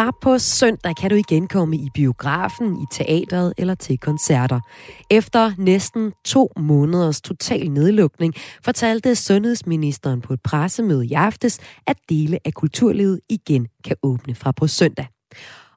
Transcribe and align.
Fra 0.00 0.16
på 0.22 0.38
søndag 0.38 0.96
kan 0.96 1.10
du 1.10 1.16
igen 1.16 1.48
komme 1.48 1.76
i 1.76 1.88
biografen, 1.94 2.76
i 2.82 2.84
teateret 2.92 3.54
eller 3.58 3.74
til 3.74 3.98
koncerter. 3.98 4.60
Efter 5.10 5.52
næsten 5.58 6.12
to 6.24 6.52
måneders 6.56 7.20
total 7.20 7.70
nedlukning 7.70 8.34
fortalte 8.64 9.14
sundhedsministeren 9.14 10.20
på 10.20 10.32
et 10.32 10.42
pressemøde 10.42 11.06
i 11.06 11.12
aftes, 11.12 11.58
at 11.86 11.96
dele 12.08 12.38
af 12.44 12.54
kulturlivet 12.54 13.20
igen 13.28 13.66
kan 13.84 13.96
åbne 14.02 14.34
fra 14.34 14.52
på 14.52 14.66
søndag. 14.66 15.06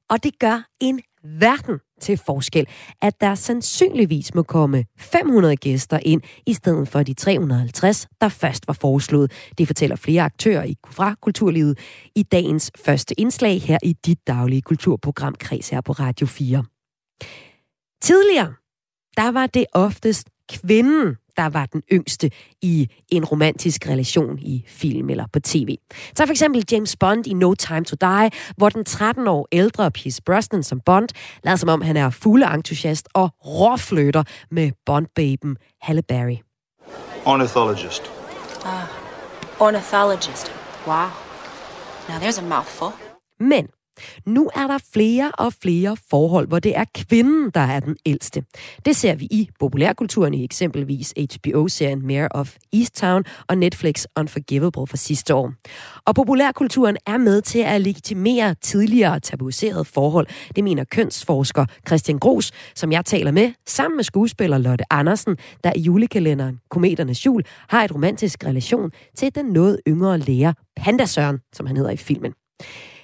Og 0.10 0.24
det 0.24 0.40
gør 0.40 0.68
en 0.82 1.00
verden 1.24 1.80
til 2.04 2.18
forskel, 2.18 2.68
at 3.02 3.22
der 3.22 3.36
sandsynligvis 3.36 4.36
må 4.36 4.44
komme 4.44 4.86
500 4.98 5.56
gæster 5.56 6.00
ind, 6.02 6.22
i 6.48 6.54
stedet 6.54 6.88
for 6.88 7.04
de 7.04 7.14
350, 7.14 8.08
der 8.22 8.30
først 8.30 8.68
var 8.68 8.74
foreslået. 8.74 9.32
Det 9.58 9.68
fortæller 9.68 9.96
flere 9.96 10.24
aktører 10.24 10.64
i 10.64 10.76
fra 10.92 11.16
kulturlivet 11.22 11.80
i 12.16 12.24
dagens 12.24 12.72
første 12.86 13.20
indslag 13.20 13.62
her 13.62 13.78
i 13.84 13.94
dit 14.06 14.28
daglige 14.28 14.62
kulturprogram 14.62 15.36
Kreds 15.40 15.70
her 15.70 15.82
på 15.82 15.92
Radio 15.92 16.28
4. 16.28 16.64
Tidligere, 18.02 18.54
der 19.18 19.32
var 19.32 19.48
det 19.48 19.66
oftest 19.74 20.30
kvinden, 20.50 21.16
der 21.38 21.50
var 21.50 21.66
den 21.66 21.82
yngste 21.92 22.32
i 22.62 22.90
en 23.10 23.26
romantisk 23.26 23.88
relation 23.88 24.40
i 24.40 24.64
film 24.68 25.10
eller 25.10 25.26
på 25.34 25.40
tv. 25.40 25.78
Så 26.16 26.26
for 26.26 26.32
eksempel 26.32 26.66
James 26.72 26.96
Bond 26.96 27.28
i 27.28 27.34
No 27.34 27.54
Time 27.54 27.84
to 27.84 27.96
Die, 28.02 28.30
hvor 28.58 28.70
den 28.70 28.86
13 28.86 29.28
år 29.28 29.48
ældre 29.52 29.92
Pierce 29.92 30.22
Brosnan 30.22 30.64
som 30.64 30.80
Bond 30.80 31.10
lader 31.44 31.58
som 31.58 31.70
om 31.70 31.82
han 31.82 31.98
er 31.98 32.10
fugleentusiast 32.10 33.08
og 33.14 33.30
råfløter 33.46 34.24
med 34.52 34.72
Bond-baben 34.86 35.58
Halle 35.82 36.02
Berry. 36.02 36.38
Ornithologist. 37.26 38.12
Ah, 38.66 38.88
ornithologist. 39.60 40.52
Wow. 40.88 41.08
Now 42.10 42.18
there's 42.20 42.40
a 42.40 42.42
mouthful. 42.42 42.92
Men 43.40 43.68
nu 44.26 44.50
er 44.56 44.68
der 44.68 44.78
flere 44.94 45.32
og 45.38 45.54
flere 45.54 45.98
forhold, 46.10 46.48
hvor 46.48 46.60
det 46.60 46.78
er 46.78 46.86
kvinden, 46.96 47.52
der 47.54 47.62
er 47.62 47.80
den 47.80 47.98
ældste. 48.06 48.44
Det 48.86 48.96
ser 48.96 49.16
vi 49.16 49.26
i 49.26 49.50
populærkulturen 49.60 50.34
i 50.34 50.44
eksempelvis 50.44 51.14
HBO-serien 51.18 52.08
Mayor 52.08 52.28
of 52.32 52.56
Easttown 52.74 53.24
og 53.48 53.58
Netflix 53.58 54.06
Unforgivable 54.20 54.88
fra 54.88 54.98
sidste 54.98 55.36
år. 55.36 55.54
Og 56.06 56.16
populærkulturen 56.16 56.98
er 57.06 57.18
med 57.18 57.42
til 57.42 57.60
at 57.60 57.82
legitimere 57.82 58.56
tidligere 58.62 59.20
tabuiserede 59.20 59.86
forhold. 59.86 60.28
Det 60.56 60.64
mener 60.64 60.84
kønsforsker 60.84 61.66
Christian 61.88 62.20
Gros, 62.20 62.52
som 62.76 62.92
jeg 62.92 63.06
taler 63.06 63.32
med, 63.32 63.52
sammen 63.68 63.96
med 63.98 64.04
skuespiller 64.04 64.58
Lotte 64.58 64.86
Andersen, 64.90 65.38
der 65.64 65.72
i 65.76 65.80
julekalenderen 65.80 66.60
Kometernes 66.70 67.26
Jul 67.26 67.44
har 67.70 67.84
et 67.84 67.96
romantisk 67.96 68.46
relation 68.46 68.92
til 69.18 69.36
den 69.36 69.46
noget 69.46 69.80
yngre 69.88 70.18
lærer 70.18 70.54
Panda 70.76 71.06
Søren, 71.06 71.40
som 71.54 71.66
han 71.66 71.78
hedder 71.78 71.92
i 71.92 71.98
filmen. 71.98 72.34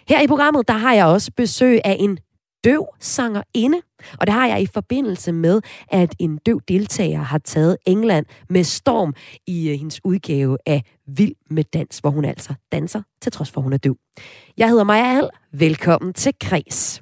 Her 0.10 0.22
i 0.22 0.28
programmet, 0.28 0.68
der 0.68 0.74
har 0.74 0.94
jeg 0.94 1.06
også 1.06 1.32
besøg 1.38 1.80
af 1.86 1.98
en 2.00 2.18
døv 2.64 2.88
sangerinde, 3.00 3.82
og 4.20 4.28
det 4.28 4.34
har 4.34 4.48
jeg 4.48 4.62
i 4.62 4.66
forbindelse 4.66 5.32
med, 5.32 5.62
at 5.92 6.16
en 6.20 6.38
døv 6.46 6.62
deltager 6.68 7.22
har 7.22 7.38
taget 7.38 7.78
England 7.86 8.26
med 8.50 8.64
storm 8.64 9.14
i 9.48 9.70
øh, 9.70 9.78
hendes 9.78 10.02
udgave 10.04 10.58
af 10.66 10.84
Vild 11.08 11.36
med 11.50 11.64
dans, 11.64 11.98
hvor 12.00 12.10
hun 12.10 12.26
altså 12.26 12.54
danser, 12.72 13.02
til 13.22 13.32
trods 13.32 13.52
for, 13.52 13.62
at 13.62 13.64
hun 13.64 13.74
er 13.74 13.78
døv. 13.78 13.96
Jeg 14.58 14.70
hedder 14.70 14.84
Maja 14.84 15.14
Hall. 15.14 15.30
Velkommen 15.54 16.14
til 16.14 16.34
Kres. 16.42 17.02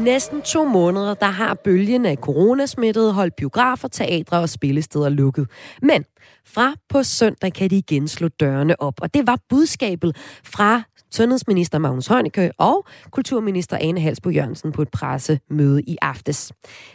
Næsten 0.00 0.42
to 0.42 0.64
måneder, 0.64 1.14
der 1.14 1.26
har 1.26 1.54
bølgen 1.54 2.06
af 2.06 2.16
coronasmittede 2.16 3.12
holdt 3.12 3.36
biografer, 3.36 3.88
teatre 3.88 4.38
og 4.38 4.48
spillesteder 4.48 5.08
lukket. 5.08 5.50
Men 5.82 6.04
fra 6.46 6.74
på 6.88 7.02
søndag 7.02 7.52
kan 7.52 7.70
de 7.70 7.76
igen 7.76 8.08
slå 8.08 8.28
dørene 8.28 8.82
op. 8.82 8.94
Og 9.00 9.14
det 9.14 9.26
var 9.26 9.38
budskabet 9.48 10.16
fra 10.44 10.82
sundhedsminister 11.10 11.78
Magnus 11.78 12.06
Heunicke 12.06 12.50
og 12.58 12.86
kulturminister 13.10 13.76
Ane 13.80 14.00
Halsbo 14.00 14.30
Jørgensen 14.30 14.72
på 14.72 14.82
et 14.82 14.88
pressemøde 14.88 15.82
i 15.82 15.96
aftes. 16.02 16.52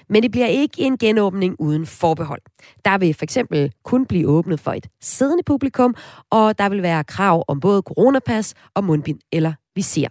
Men 0.10 0.24
det 0.24 0.32
bliver 0.32 0.48
ikke 0.48 0.82
en 0.82 0.98
genåbning 0.98 1.56
uden 1.60 1.86
forbehold. 1.86 2.42
Der 2.86 2.98
vil 2.98 3.14
for 3.14 3.24
eksempel 3.24 3.72
kun 3.84 4.06
blive 4.06 4.28
åbnet 4.28 4.60
for 4.60 4.72
et 4.72 4.88
siddende 5.02 5.44
publikum, 5.44 5.96
og 6.32 6.58
der 6.58 6.70
vil 6.70 6.82
være 6.82 7.04
krav 7.04 7.46
om 7.48 7.60
både 7.60 7.82
coronapas 7.82 8.54
og 8.76 8.84
mundbind 8.84 9.20
eller 9.32 9.54
visir. 9.76 10.08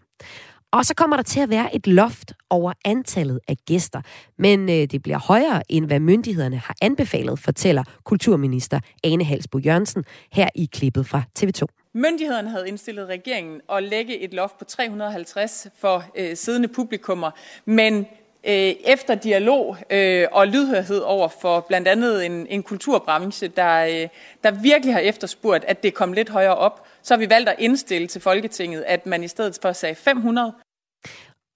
Og 0.74 0.84
så 0.86 0.94
kommer 0.94 1.16
der 1.16 1.22
til 1.22 1.40
at 1.40 1.50
være 1.50 1.76
et 1.76 1.86
loft 1.86 2.32
over 2.50 2.72
antallet 2.84 3.40
af 3.48 3.56
gæster. 3.66 4.00
Men 4.36 4.68
øh, 4.70 4.74
det 4.74 5.02
bliver 5.02 5.18
højere, 5.18 5.62
end 5.68 5.86
hvad 5.86 6.00
myndighederne 6.00 6.56
har 6.56 6.76
anbefalet, 6.82 7.38
fortæller 7.38 7.84
kulturminister 8.04 8.80
Ane 9.04 9.24
Halsbo 9.24 9.58
Jørgensen 9.58 10.04
her 10.32 10.48
i 10.54 10.68
klippet 10.72 11.06
fra 11.06 11.22
TV2. 11.38 11.66
Myndighederne 11.92 12.50
havde 12.50 12.68
indstillet 12.68 13.06
regeringen 13.06 13.60
at 13.72 13.82
lægge 13.82 14.18
et 14.18 14.34
loft 14.34 14.58
på 14.58 14.64
350 14.64 15.66
for 15.78 16.04
øh, 16.16 16.36
siddende 16.36 16.68
publikummer, 16.68 17.30
men 17.64 18.06
øh, 18.46 18.74
efter 18.84 19.14
dialog 19.14 19.76
øh, 19.90 20.26
og 20.32 20.46
lydhørhed 20.46 21.00
over 21.00 21.28
for 21.28 21.60
blandt 21.60 21.88
andet 21.88 22.26
en, 22.26 22.46
en 22.50 22.62
kulturbranche, 22.62 23.48
der, 23.48 23.84
øh, 23.84 24.08
der 24.44 24.50
virkelig 24.50 24.94
har 24.94 25.00
efterspurgt, 25.00 25.64
at 25.64 25.82
det 25.82 25.94
kom 25.94 26.12
lidt 26.12 26.28
højere 26.28 26.56
op, 26.56 26.86
så 27.02 27.14
har 27.14 27.18
vi 27.18 27.30
valgt 27.30 27.48
at 27.48 27.56
indstille 27.58 28.08
til 28.08 28.20
Folketinget, 28.20 28.84
at 28.86 29.06
man 29.06 29.24
i 29.24 29.28
stedet 29.28 29.58
for 29.62 29.72
sagde 29.72 29.94
500, 29.94 30.52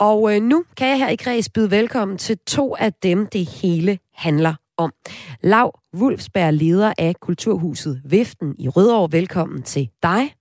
og 0.00 0.34
øh, 0.34 0.42
nu 0.42 0.64
kan 0.76 0.88
jeg 0.88 0.98
her 0.98 1.09
i 1.09 1.16
Græs 1.16 1.48
byde 1.48 1.70
velkommen 1.70 2.19
til 2.19 2.38
to 2.38 2.76
af 2.76 2.92
dem, 2.92 3.26
det 3.26 3.48
hele 3.62 3.98
handler 4.14 4.54
om. 4.76 4.92
Lav 5.42 5.81
Wulfsberg, 5.97 6.54
leder 6.54 6.92
af 6.98 7.14
Kulturhuset 7.20 8.03
Viften 8.04 8.54
i 8.59 8.69
Rødovre. 8.69 9.12
Velkommen 9.12 9.62
til 9.62 9.91
dig. 10.03 10.34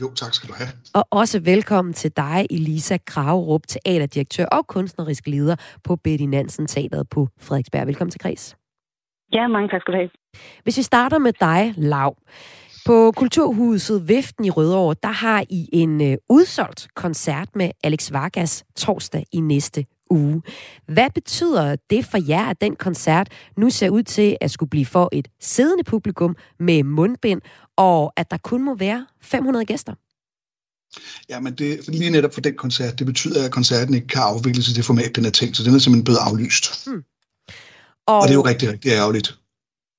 Jo, 0.00 0.14
tak 0.14 0.34
skal 0.34 0.48
du 0.48 0.54
have. 0.54 0.68
Og 0.94 1.04
også 1.10 1.40
velkommen 1.40 1.94
til 1.94 2.12
dig, 2.16 2.46
Elisa 2.50 2.96
Kragerup, 3.06 3.62
teaterdirektør 3.68 4.46
og 4.46 4.66
kunstnerisk 4.66 5.26
leder 5.26 5.56
på 5.84 5.96
Betty 5.96 6.24
Nansen 6.24 6.66
Teateret 6.66 7.08
på 7.08 7.28
Frederiksberg. 7.40 7.86
Velkommen 7.86 8.10
til 8.10 8.20
Græs. 8.20 8.56
Ja, 9.32 9.48
mange 9.48 9.68
tak 9.68 9.80
skal 9.80 9.92
du 9.92 9.98
have. 9.98 10.10
Hvis 10.62 10.76
vi 10.76 10.82
starter 10.82 11.18
med 11.18 11.32
dig, 11.32 11.74
Lav. 11.76 12.16
På 12.84 13.12
Kulturhuset 13.16 14.08
Viften 14.08 14.44
i 14.44 14.50
Rødovre, 14.50 14.96
der 15.02 15.12
har 15.12 15.44
I 15.50 15.68
en 15.72 16.00
øh, 16.00 16.16
udsolgt 16.28 16.88
koncert 16.94 17.48
med 17.54 17.70
Alex 17.84 18.12
Vargas 18.12 18.64
torsdag 18.76 19.26
i 19.32 19.40
næste 19.40 19.86
uge. 20.10 20.42
Hvad 20.86 21.10
betyder 21.14 21.76
det 21.90 22.04
for 22.04 22.18
jer, 22.28 22.44
at 22.44 22.60
den 22.60 22.76
koncert 22.76 23.28
nu 23.56 23.70
ser 23.70 23.90
ud 23.90 24.02
til 24.02 24.36
at 24.40 24.50
skulle 24.50 24.70
blive 24.70 24.86
for 24.86 25.08
et 25.12 25.28
siddende 25.40 25.84
publikum 25.84 26.36
med 26.60 26.82
mundbind, 26.82 27.40
og 27.76 28.12
at 28.16 28.30
der 28.30 28.36
kun 28.36 28.62
må 28.62 28.74
være 28.74 29.06
500 29.22 29.64
gæster? 29.64 29.94
Ja, 31.28 31.40
men 31.40 31.54
det, 31.54 31.88
lige 31.88 32.10
netop 32.10 32.34
for 32.34 32.40
den 32.40 32.56
koncert, 32.56 32.98
det 32.98 33.06
betyder, 33.06 33.44
at 33.44 33.52
koncerten 33.52 33.94
ikke 33.94 34.06
kan 34.06 34.22
afvikles 34.22 34.68
i 34.68 34.72
det 34.72 34.84
format, 34.84 35.16
den 35.16 35.24
er 35.24 35.30
tænkt, 35.30 35.56
så 35.56 35.64
den 35.64 35.74
er 35.74 35.78
simpelthen 35.78 36.04
blevet 36.04 36.18
aflyst. 36.18 36.86
Hmm. 36.86 37.04
Og, 38.06 38.18
og 38.18 38.22
det 38.22 38.30
er 38.30 38.34
jo 38.34 38.44
rigtig, 38.44 38.68
rigtig 38.68 38.90
ærgerligt. 38.90 39.38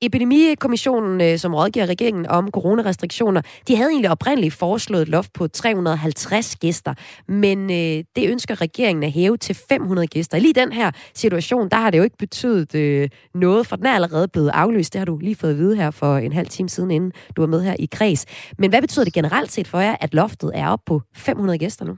Epidemikommissionen, 0.02 1.22
øh, 1.22 1.38
som 1.38 1.56
rådgiver 1.56 1.86
regeringen 1.86 2.28
om 2.28 2.52
coronarestriktioner, 2.52 3.42
de 3.68 3.76
havde 3.76 3.90
egentlig 3.90 4.12
oprindeligt 4.12 4.54
foreslået 4.54 5.10
loft 5.10 5.34
på 5.34 5.48
350 5.48 6.56
gæster, 6.56 6.94
men 7.28 7.72
øh, 7.72 8.04
det 8.16 8.30
ønsker 8.30 8.62
regeringen 8.62 9.04
at 9.04 9.12
hæve 9.12 9.38
til 9.38 9.56
500 9.70 10.08
gæster. 10.08 10.40
Lige 10.40 10.54
den 10.54 10.72
her 10.72 10.92
situation, 11.14 11.70
der 11.70 11.78
har 11.78 11.90
det 11.90 11.98
jo 11.98 12.04
ikke 12.04 12.18
betydet 12.18 12.76
øh, 12.76 13.10
noget, 13.36 13.68
for 13.68 13.76
den 13.76 13.86
er 13.86 13.94
allerede 13.94 14.28
blevet 14.28 14.50
aflyst. 14.50 14.94
Det 14.94 15.00
har 15.00 15.06
du 15.06 15.18
lige 15.18 15.36
fået 15.36 15.52
at 15.52 15.58
vide 15.58 15.76
her 15.76 15.92
for 15.92 16.18
en 16.18 16.34
halv 16.34 16.48
time 16.48 16.70
siden, 16.70 16.92
inden 16.92 17.12
du 17.36 17.42
var 17.42 17.48
med 17.48 17.62
her 17.62 17.76
i 17.80 17.88
kreds. 17.92 18.26
Men 18.58 18.70
hvad 18.70 18.82
betyder 18.82 19.06
det 19.06 19.14
generelt 19.14 19.52
set 19.52 19.68
for 19.68 19.80
jer, 19.80 19.96
at 20.00 20.14
loftet 20.14 20.52
er 20.54 20.68
op 20.70 20.80
på 20.86 21.02
500 21.16 21.60
gæster 21.60 21.86
nu? 21.86 21.96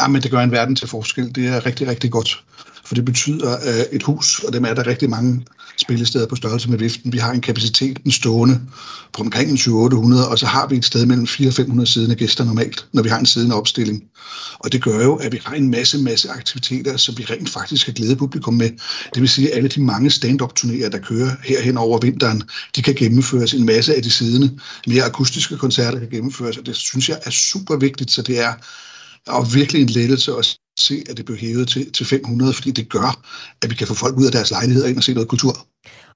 Ja, 0.00 0.08
men 0.08 0.22
det 0.22 0.30
gør 0.30 0.40
en 0.40 0.50
verden 0.50 0.76
til 0.76 0.88
forskel. 0.88 1.34
Det 1.34 1.46
er 1.46 1.66
rigtig, 1.66 1.88
rigtig 1.88 2.10
godt. 2.10 2.44
For 2.84 2.94
det 2.94 3.04
betyder 3.04 3.56
at 3.56 3.86
et 3.92 4.02
hus, 4.02 4.38
og 4.38 4.52
dem 4.52 4.64
er 4.64 4.74
der 4.74 4.86
rigtig 4.86 5.10
mange 5.10 5.44
spillesteder 5.76 6.26
på 6.26 6.36
størrelse 6.36 6.70
med 6.70 6.78
viften. 6.78 7.12
Vi 7.12 7.18
har 7.18 7.32
en 7.32 7.40
kapacitet 7.40 8.04
den 8.04 8.12
stående 8.12 8.60
på 9.12 9.22
omkring 9.22 9.48
2800, 9.50 10.28
og 10.28 10.38
så 10.38 10.46
har 10.46 10.66
vi 10.66 10.76
et 10.76 10.84
sted 10.84 11.06
mellem 11.06 11.26
400-500 11.30 11.84
siddende 11.84 12.14
gæster 12.14 12.44
normalt, 12.44 12.86
når 12.92 13.02
vi 13.02 13.08
har 13.08 13.18
en 13.18 13.26
siddende 13.26 13.56
opstilling. 13.56 14.02
Og 14.58 14.72
det 14.72 14.82
gør 14.82 15.02
jo, 15.02 15.14
at 15.14 15.32
vi 15.32 15.40
har 15.44 15.54
en 15.54 15.70
masse, 15.70 15.98
masse 15.98 16.30
aktiviteter, 16.30 16.96
som 16.96 17.18
vi 17.18 17.24
rent 17.24 17.50
faktisk 17.50 17.84
kan 17.84 17.94
glæde 17.94 18.16
publikum 18.16 18.54
med. 18.54 18.70
Det 19.14 19.20
vil 19.20 19.28
sige, 19.28 19.50
at 19.50 19.56
alle 19.56 19.68
de 19.68 19.80
mange 19.80 20.10
stand-up-turnéer, 20.10 20.88
der 20.88 20.98
kører 20.98 21.30
herhen 21.44 21.76
over 21.76 21.98
vinteren, 21.98 22.42
de 22.76 22.82
kan 22.82 22.94
gennemføres. 22.94 23.54
En 23.54 23.66
masse 23.66 23.94
af 23.94 24.02
de 24.02 24.10
siddende 24.10 24.58
mere 24.86 25.02
akustiske 25.02 25.56
koncerter 25.56 25.98
kan 25.98 26.08
gennemføres, 26.10 26.56
og 26.56 26.66
det 26.66 26.76
synes 26.76 27.08
jeg 27.08 27.18
er 27.24 27.30
super 27.30 27.76
vigtigt, 27.76 28.10
så 28.10 28.22
det 28.22 28.40
er 28.40 28.52
og 29.30 29.54
virkelig 29.54 29.82
en 29.82 29.88
lettelse 29.88 30.32
at 30.38 30.56
se, 30.78 31.04
at 31.10 31.16
det 31.16 31.24
blev 31.24 31.38
hævet 31.38 31.68
til, 31.68 31.92
til 31.92 32.06
500, 32.06 32.52
fordi 32.52 32.70
det 32.70 32.88
gør, 32.88 33.22
at 33.62 33.70
vi 33.70 33.74
kan 33.74 33.86
få 33.86 33.94
folk 33.94 34.16
ud 34.16 34.26
af 34.26 34.32
deres 34.32 34.50
lejligheder 34.50 34.88
ind 34.88 34.96
og 34.96 35.02
se 35.02 35.14
noget 35.14 35.28
kultur. 35.28 35.66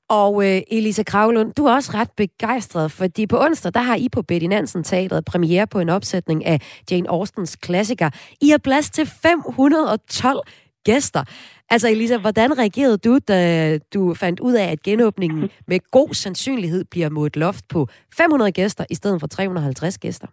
Og 0.08 0.44
øh, 0.46 0.62
Elisa 0.70 1.02
Kravlund, 1.02 1.52
du 1.52 1.66
er 1.66 1.72
også 1.72 1.92
ret 1.94 2.10
begejstret, 2.16 2.92
fordi 2.92 3.26
på 3.26 3.40
onsdag, 3.40 3.74
der 3.74 3.80
har 3.80 3.96
I 3.96 4.08
på 4.08 4.22
Betty 4.22 4.46
Nansen 4.46 4.84
Teatret 4.84 5.24
premiere 5.24 5.66
på 5.66 5.80
en 5.80 5.88
opsætning 5.88 6.44
af 6.46 6.60
Jane 6.90 7.10
Austens 7.10 7.56
klassiker. 7.56 8.10
I 8.40 8.48
har 8.48 8.58
plads 8.58 8.90
til 8.90 9.06
512 9.06 10.40
gæster. 10.84 11.24
Altså 11.70 11.88
Elisa, 11.88 12.16
hvordan 12.16 12.58
reagerede 12.58 12.98
du, 12.98 13.18
da 13.28 13.78
du 13.78 14.14
fandt 14.14 14.40
ud 14.40 14.52
af, 14.52 14.64
at 14.64 14.82
genåbningen 14.82 15.48
med 15.68 15.90
god 15.90 16.14
sandsynlighed 16.14 16.84
bliver 16.84 17.10
mod 17.10 17.26
et 17.26 17.36
loft 17.36 17.68
på 17.68 17.88
500 18.16 18.52
gæster 18.52 18.84
i 18.90 18.94
stedet 18.94 19.20
for 19.20 19.26
350 19.26 19.98
gæster? 19.98 20.26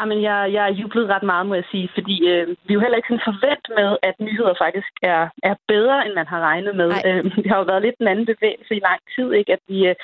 Jamen, 0.00 0.22
jeg, 0.22 0.38
jeg 0.52 0.62
er 0.68 0.78
jublet 0.80 1.08
ret 1.08 1.22
meget, 1.22 1.46
må 1.46 1.54
jeg 1.54 1.68
sige, 1.70 1.88
fordi 1.96 2.16
øh, 2.32 2.48
vi 2.48 2.70
er 2.70 2.78
jo 2.78 2.84
heller 2.84 2.98
ikke 2.98 3.10
sådan 3.10 3.28
forvent 3.30 3.66
med, 3.78 3.90
at 4.08 4.14
nyheder 4.26 4.54
faktisk 4.64 4.92
er, 5.02 5.22
er 5.50 5.54
bedre, 5.72 6.06
end 6.06 6.14
man 6.14 6.26
har 6.32 6.40
regnet 6.40 6.74
med. 6.76 6.90
Øh, 7.08 7.24
det 7.42 7.50
har 7.50 7.58
jo 7.58 7.70
været 7.70 7.82
lidt 7.82 7.98
en 8.00 8.08
anden 8.12 8.26
bevægelse 8.32 8.72
i 8.76 8.86
lang 8.88 9.00
tid, 9.14 9.32
ikke? 9.32 9.52
at 9.52 9.62
vi 9.68 9.78
øh, 9.90 9.94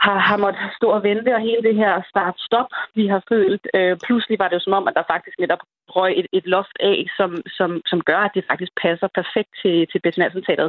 har, 0.00 0.18
har 0.18 0.36
måttet 0.36 0.76
stå 0.78 0.88
og 0.96 1.02
vente, 1.02 1.34
og 1.34 1.40
hele 1.48 1.62
det 1.68 1.76
her 1.82 1.92
start-stop, 2.10 2.70
vi 2.94 3.06
har 3.06 3.22
følt. 3.28 3.64
Øh, 3.74 3.96
pludselig 4.06 4.38
var 4.38 4.48
det 4.48 4.56
jo 4.58 4.64
som 4.66 4.78
om, 4.78 4.88
at 4.88 4.94
der 4.98 5.10
faktisk 5.12 5.36
netop 5.38 5.62
røg 5.96 6.12
et, 6.20 6.26
et 6.32 6.46
loft 6.54 6.76
af, 6.80 6.98
som, 7.16 7.30
som, 7.58 7.70
som 7.90 8.00
gør, 8.00 8.20
at 8.24 8.34
det 8.34 8.44
faktisk 8.50 8.72
passer 8.82 9.08
perfekt 9.18 9.50
til, 9.62 9.76
til 9.90 10.00
Betty 10.04 10.20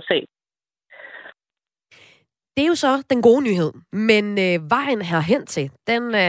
sag. 0.10 0.22
Det 2.58 2.64
er 2.64 2.68
jo 2.68 2.76
så 2.76 3.02
den 3.10 3.22
gode 3.22 3.42
nyhed, 3.42 3.72
men 3.94 4.40
øh, 4.40 4.70
vejen 4.70 5.02
herhen 5.02 5.46
til, 5.46 5.72
den 5.88 6.04
øh, 6.04 6.22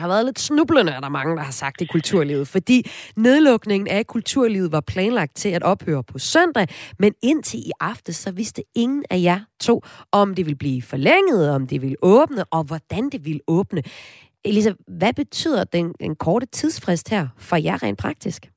har 0.00 0.08
været 0.08 0.24
lidt 0.24 0.38
snublende, 0.40 0.92
er 0.92 1.00
der 1.00 1.08
mange, 1.08 1.36
der 1.36 1.42
har 1.42 1.52
sagt 1.52 1.80
i 1.80 1.86
kulturlivet, 1.86 2.48
fordi 2.48 2.90
nedlukningen 3.16 3.88
af 3.88 4.06
kulturlivet 4.06 4.72
var 4.72 4.80
planlagt 4.80 5.36
til 5.36 5.48
at 5.48 5.62
ophøre 5.62 6.04
på 6.04 6.18
søndag, 6.18 6.68
men 6.98 7.12
indtil 7.22 7.58
i 7.60 7.70
aftes, 7.80 8.16
så 8.16 8.32
vidste 8.32 8.62
ingen 8.74 9.04
af 9.10 9.20
jer 9.22 9.40
to, 9.60 9.82
om 10.12 10.34
det 10.34 10.46
ville 10.46 10.58
blive 10.58 10.82
forlænget, 10.82 11.50
om 11.50 11.66
det 11.66 11.82
ville 11.82 11.96
åbne, 12.02 12.44
og 12.44 12.64
hvordan 12.64 13.10
det 13.10 13.24
ville 13.24 13.40
åbne. 13.46 13.82
Elisa, 14.44 14.72
hvad 14.98 15.12
betyder 15.12 15.64
den, 15.64 15.94
den 16.00 16.16
korte 16.16 16.46
tidsfrist 16.46 17.08
her 17.08 17.28
for 17.38 17.56
jer 17.56 17.82
rent 17.82 17.98
praktisk? 17.98 18.53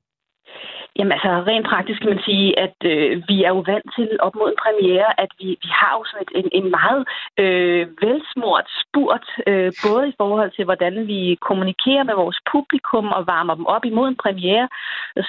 Jamen 0.98 1.12
altså, 1.12 1.32
rent 1.50 1.68
praktisk 1.72 2.00
kan 2.02 2.10
man 2.10 2.24
sige, 2.30 2.60
at 2.66 2.78
øh, 2.92 3.24
vi 3.30 3.38
er 3.44 3.52
jo 3.56 3.62
vant 3.72 3.90
til 3.98 4.10
op 4.26 4.36
mod 4.36 4.50
en 4.50 4.62
premiere, 4.66 5.10
at 5.24 5.32
vi, 5.40 5.48
vi 5.66 5.70
har 5.80 5.92
jo 5.98 6.04
sådan 6.06 6.24
et, 6.26 6.32
en, 6.40 6.50
en 6.60 6.68
meget 6.80 7.02
øh, 7.44 7.84
velsmurt 8.04 8.68
spurt, 8.82 9.26
øh, 9.50 9.72
både 9.88 10.04
i 10.10 10.18
forhold 10.22 10.52
til, 10.54 10.66
hvordan 10.66 10.94
vi 11.12 11.38
kommunikerer 11.48 12.04
med 12.10 12.16
vores 12.24 12.40
publikum 12.52 13.06
og 13.18 13.28
varmer 13.34 13.56
dem 13.56 13.66
op 13.76 13.86
imod 13.86 14.08
en 14.08 14.22
premiere. 14.26 14.68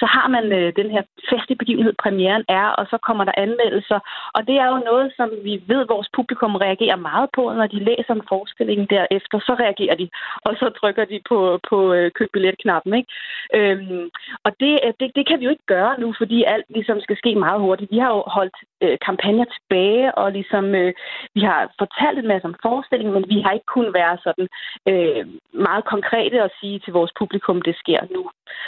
Så 0.01 0.05
har 0.15 0.27
man 0.35 0.45
øh, 0.59 0.73
den 0.79 0.89
her 0.95 1.03
feste 1.29 1.55
begivenhed, 1.61 1.93
premieren 2.03 2.43
er, 2.47 2.67
og 2.79 2.85
så 2.91 2.97
kommer 3.07 3.23
der 3.25 3.41
anmeldelser. 3.45 3.99
Og 4.35 4.41
det 4.47 4.55
er 4.63 4.67
jo 4.73 4.77
noget, 4.89 5.07
som 5.17 5.29
vi 5.43 5.53
ved, 5.71 5.81
vores 5.93 6.09
publikum 6.17 6.55
reagerer 6.55 6.95
meget 7.09 7.29
på, 7.35 7.43
når 7.59 7.67
de 7.67 7.79
læser 7.89 8.13
en 8.13 8.29
forestilling 8.31 8.89
derefter. 8.89 9.37
Så 9.47 9.53
reagerer 9.63 9.95
de, 9.95 10.09
og 10.45 10.51
så 10.59 10.69
trykker 10.79 11.05
de 11.05 11.19
på, 11.29 11.59
på 11.69 11.93
øh, 11.93 12.11
køb 12.11 12.29
billet-knappen. 12.33 12.93
Ikke? 12.99 13.09
Øhm, 13.57 14.09
og 14.45 14.51
det, 14.59 14.73
øh, 14.85 14.93
det, 14.99 15.07
det 15.15 15.27
kan 15.27 15.39
vi 15.39 15.45
jo 15.45 15.49
ikke 15.51 15.58
ikke 15.59 15.73
gøre 15.75 15.99
nu, 15.99 16.13
fordi 16.17 16.43
alt 16.43 16.65
ligesom 16.69 16.99
skal 17.01 17.17
ske 17.17 17.35
meget 17.35 17.59
hurtigt. 17.61 17.91
Vi 17.91 17.97
har 17.97 18.11
jo 18.15 18.23
holdt 18.27 18.57
øh, 18.81 18.97
kampagner 19.05 19.45
tilbage, 19.55 20.15
og 20.15 20.31
ligesom 20.31 20.65
øh, 20.75 20.93
vi 21.35 21.41
har 21.41 21.71
fortalt 21.81 22.19
en 22.19 22.27
masse 22.27 22.45
om 22.47 22.55
forestillingen, 22.61 23.13
men 23.13 23.25
vi 23.33 23.41
har 23.41 23.51
ikke 23.51 23.73
kunnet 23.75 23.93
være 23.93 24.17
sådan 24.25 24.47
øh, 24.91 25.23
meget 25.53 25.83
konkrete 25.85 26.43
og 26.43 26.51
sige 26.59 26.79
til 26.79 26.93
vores 26.93 27.11
publikum, 27.19 27.61
det 27.61 27.75
sker 27.75 28.01
nu. 28.15 28.21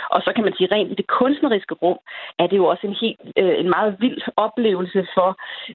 Og 0.10 0.22
så 0.26 0.32
kan 0.36 0.44
man 0.44 0.54
sige, 0.58 0.70
rent 0.72 0.92
i 0.92 0.96
det 0.96 1.08
kunstneriske 1.08 1.76
rum, 1.84 2.00
er 2.40 2.48
det 2.48 2.58
jo 2.58 2.66
også 2.66 2.88
en 2.88 2.98
helt 3.02 3.20
øh, 3.38 3.56
en 3.60 3.70
meget 3.70 3.96
vild 4.00 4.22
oplevelse 4.36 5.08
for 5.16 5.30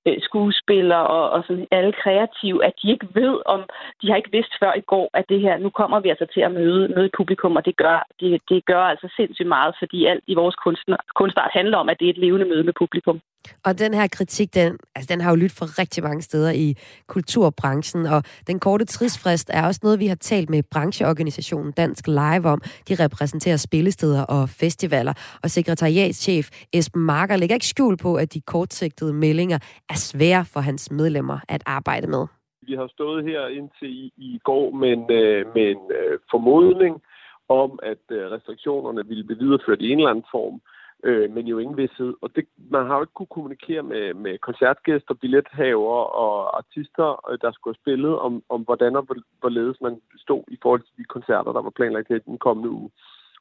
øh, 0.06 0.18
skuespillere 0.22 1.06
og, 1.06 1.30
og 1.30 1.44
sådan 1.46 1.66
alle 1.70 1.92
kreative, 1.92 2.64
at 2.64 2.72
de 2.82 2.90
ikke 2.90 3.08
ved 3.14 3.34
om, 3.46 3.60
de 4.02 4.08
har 4.08 4.16
ikke 4.16 4.32
vidst 4.32 4.52
før 4.60 4.72
i 4.74 4.80
går, 4.80 5.10
at 5.14 5.24
det 5.28 5.40
her, 5.40 5.58
nu 5.58 5.70
kommer 5.70 6.00
vi 6.00 6.08
altså 6.08 6.26
til 6.34 6.40
at 6.40 6.52
møde, 6.52 6.88
møde 6.96 7.10
publikum, 7.16 7.56
og 7.56 7.64
det 7.64 7.76
gør, 7.76 8.06
det, 8.20 8.42
det 8.48 8.66
gør 8.66 8.82
altså 8.82 9.08
sindssygt 9.16 9.48
meget, 9.48 9.74
fordi 9.78 10.06
alt 10.06 10.24
i 10.26 10.34
vores 10.34 10.54
kunstner, 10.54 10.96
kunstart 11.14 11.50
handler 11.52 11.78
om, 11.78 11.88
at 11.88 12.00
det 12.00 12.06
er 12.06 12.10
et 12.10 12.18
levende 12.18 12.46
møde 12.46 12.64
med 12.64 12.72
publikum. 12.72 13.20
Og 13.64 13.78
den 13.78 13.94
her 13.94 14.06
kritik, 14.06 14.54
den, 14.54 14.78
altså 14.94 15.14
den 15.14 15.20
har 15.20 15.30
jo 15.30 15.36
lyttet 15.36 15.58
fra 15.58 15.66
rigtig 15.66 16.04
mange 16.04 16.22
steder 16.22 16.50
i 16.50 16.74
kulturbranchen, 17.06 18.06
og 18.06 18.22
den 18.46 18.58
korte 18.58 18.84
tidsfrist 18.84 19.50
er 19.52 19.66
også 19.66 19.80
noget, 19.82 20.00
vi 20.00 20.06
har 20.06 20.14
talt 20.14 20.50
med 20.50 20.62
brancheorganisationen 20.70 21.72
Dansk 21.72 22.06
Live 22.06 22.46
om. 22.46 22.60
De 22.88 22.94
repræsenterer 23.04 23.56
spillesteder 23.56 24.22
og 24.22 24.48
festivaler, 24.48 25.38
og 25.42 25.50
sekretariatschef 25.50 26.50
Esben 26.72 27.02
Marker 27.02 27.36
lægger 27.36 27.56
ikke 27.56 27.66
skjul 27.66 27.96
på, 27.96 28.14
at 28.14 28.34
de 28.34 28.40
kortsigtede 28.40 29.12
meldinger 29.12 29.58
er 29.88 29.94
svære 29.94 30.44
for 30.44 30.60
hans 30.60 30.90
medlemmer 30.90 31.38
at 31.48 31.62
arbejde 31.66 32.06
med. 32.06 32.26
Vi 32.62 32.74
har 32.74 32.88
stået 32.96 33.24
her 33.24 33.46
indtil 33.46 33.90
i, 34.04 34.12
i 34.16 34.40
går 34.44 34.70
med 34.70 34.92
en, 34.92 35.10
øh, 35.10 35.46
med 35.54 35.64
en 35.74 35.84
øh, 35.98 36.18
formodning 36.30 37.02
om, 37.48 37.78
at 37.82 38.04
øh, 38.10 38.30
restriktionerne 38.30 39.06
ville 39.06 39.24
blive 39.24 39.38
videreført 39.38 39.80
i 39.80 39.90
en 39.90 39.98
eller 39.98 40.10
anden 40.10 40.30
form 40.30 40.60
øh, 41.04 41.30
men 41.30 41.46
jo 41.46 41.58
ingen 41.58 41.76
vidsthed. 41.76 42.14
Og 42.22 42.36
det, 42.36 42.44
man 42.70 42.86
har 42.86 42.94
jo 42.96 43.02
ikke 43.02 43.12
kunne 43.12 43.34
kommunikere 43.36 43.82
med, 43.82 44.14
med 44.14 44.38
koncertgæster, 44.38 45.14
billethaver 45.14 46.00
og 46.24 46.58
artister, 46.58 47.30
øh, 47.30 47.38
der 47.42 47.52
skulle 47.52 47.74
have 47.74 47.82
spillet, 47.82 48.18
om, 48.18 48.42
om 48.48 48.60
hvordan 48.62 48.96
og 48.96 49.06
hvorledes 49.40 49.80
man 49.80 50.00
stod 50.16 50.42
i 50.48 50.58
forhold 50.62 50.80
til 50.80 50.96
de 50.98 51.04
koncerter, 51.04 51.52
der 51.52 51.62
var 51.62 51.70
planlagt 51.70 52.10
i 52.10 52.18
den 52.18 52.38
kommende 52.38 52.70
uge. 52.70 52.90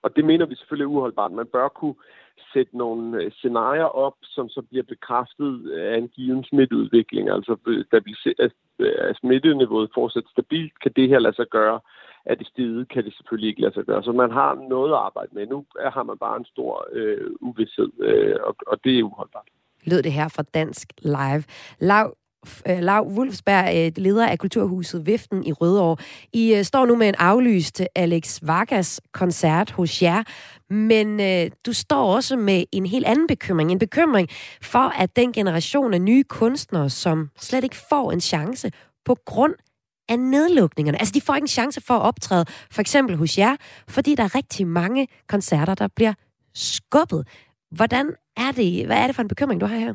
Og 0.05 0.15
det 0.15 0.25
mener 0.25 0.45
vi 0.45 0.55
selvfølgelig 0.55 0.85
er 0.85 0.95
uholdbart. 0.95 1.31
Man 1.31 1.51
bør 1.55 1.67
kunne 1.67 1.99
sætte 2.53 2.77
nogle 2.77 3.23
øh, 3.23 3.31
scenarier 3.31 3.89
op, 4.05 4.17
som 4.21 4.49
så 4.49 4.61
bliver 4.69 4.83
bekræftet 4.93 5.71
af 5.71 5.97
en 5.97 6.07
given 6.07 6.43
smitteudvikling. 6.43 7.29
Altså, 7.29 7.53
øh, 7.67 7.85
øh, 8.79 8.95
at 9.09 9.15
smitteniveauet 9.21 9.89
fortsat 9.93 10.23
stabilt, 10.31 10.79
kan 10.83 10.91
det 10.95 11.09
her 11.09 11.19
lade 11.19 11.35
sig 11.35 11.47
gøre 11.57 11.79
er 12.25 12.35
det 12.35 12.47
steget, 12.47 12.89
kan 12.89 13.03
det 13.05 13.13
selvfølgelig 13.17 13.49
ikke 13.49 13.61
lade 13.61 13.73
sig 13.73 13.85
gøre. 13.85 14.03
Så 14.03 14.11
man 14.11 14.31
har 14.31 14.67
noget 14.69 14.91
at 14.91 14.97
arbejde 14.97 15.31
med. 15.33 15.47
Nu 15.47 15.65
har 15.95 16.03
man 16.03 16.17
bare 16.17 16.37
en 16.37 16.45
stor 16.45 16.87
øh, 16.91 17.31
uvidshed, 17.41 17.89
øh, 17.99 18.35
og, 18.47 18.55
og 18.67 18.77
det 18.83 18.99
er 18.99 19.03
uholdbart. 19.03 19.47
Lød 19.85 20.01
det 20.03 20.11
her 20.11 20.27
fra 20.35 20.43
Dansk 20.53 20.87
Live. 21.01 21.43
Lav, 21.79 22.15
Øh, 22.69 22.79
Lav 22.79 23.07
Wulfsberg, 23.07 23.75
øh, 23.77 23.91
leder 24.03 24.27
af 24.27 24.39
Kulturhuset 24.39 25.05
Viften 25.05 25.43
i 25.43 25.51
Rødovre. 25.51 25.97
I 26.33 26.53
øh, 26.53 26.63
står 26.63 26.85
nu 26.85 26.95
med 26.95 27.07
en 27.07 27.15
aflyst 27.17 27.81
Alex 27.95 28.39
Vargas 28.41 29.01
koncert 29.13 29.71
hos 29.71 30.01
jer, 30.01 30.23
men 30.69 31.19
øh, 31.19 31.51
du 31.65 31.73
står 31.73 32.15
også 32.15 32.35
med 32.35 32.63
en 32.71 32.85
helt 32.85 33.05
anden 33.05 33.27
bekymring. 33.27 33.71
En 33.71 33.79
bekymring 33.79 34.29
for, 34.61 34.99
at 34.99 35.15
den 35.15 35.33
generation 35.33 35.93
af 35.93 36.01
nye 36.01 36.23
kunstnere, 36.23 36.89
som 36.89 37.29
slet 37.39 37.63
ikke 37.63 37.77
får 37.89 38.11
en 38.11 38.21
chance 38.21 38.71
på 39.05 39.17
grund 39.25 39.53
af 40.09 40.19
nedlukningerne. 40.19 40.99
Altså, 40.99 41.11
de 41.11 41.21
får 41.21 41.35
ikke 41.35 41.43
en 41.43 41.47
chance 41.47 41.81
for 41.81 41.93
at 41.93 42.01
optræde, 42.01 42.45
for 42.71 42.81
eksempel 42.81 43.15
hos 43.15 43.37
jer, 43.37 43.55
fordi 43.87 44.15
der 44.15 44.23
er 44.23 44.35
rigtig 44.35 44.67
mange 44.67 45.07
koncerter, 45.27 45.75
der 45.75 45.87
bliver 45.95 46.13
skubbet. 46.53 47.27
Hvordan 47.71 48.13
er 48.37 48.51
det? 48.51 48.85
Hvad 48.85 48.97
er 48.97 49.05
det 49.07 49.15
for 49.15 49.21
en 49.21 49.27
bekymring, 49.27 49.61
du 49.61 49.65
har 49.65 49.77
her? 49.77 49.93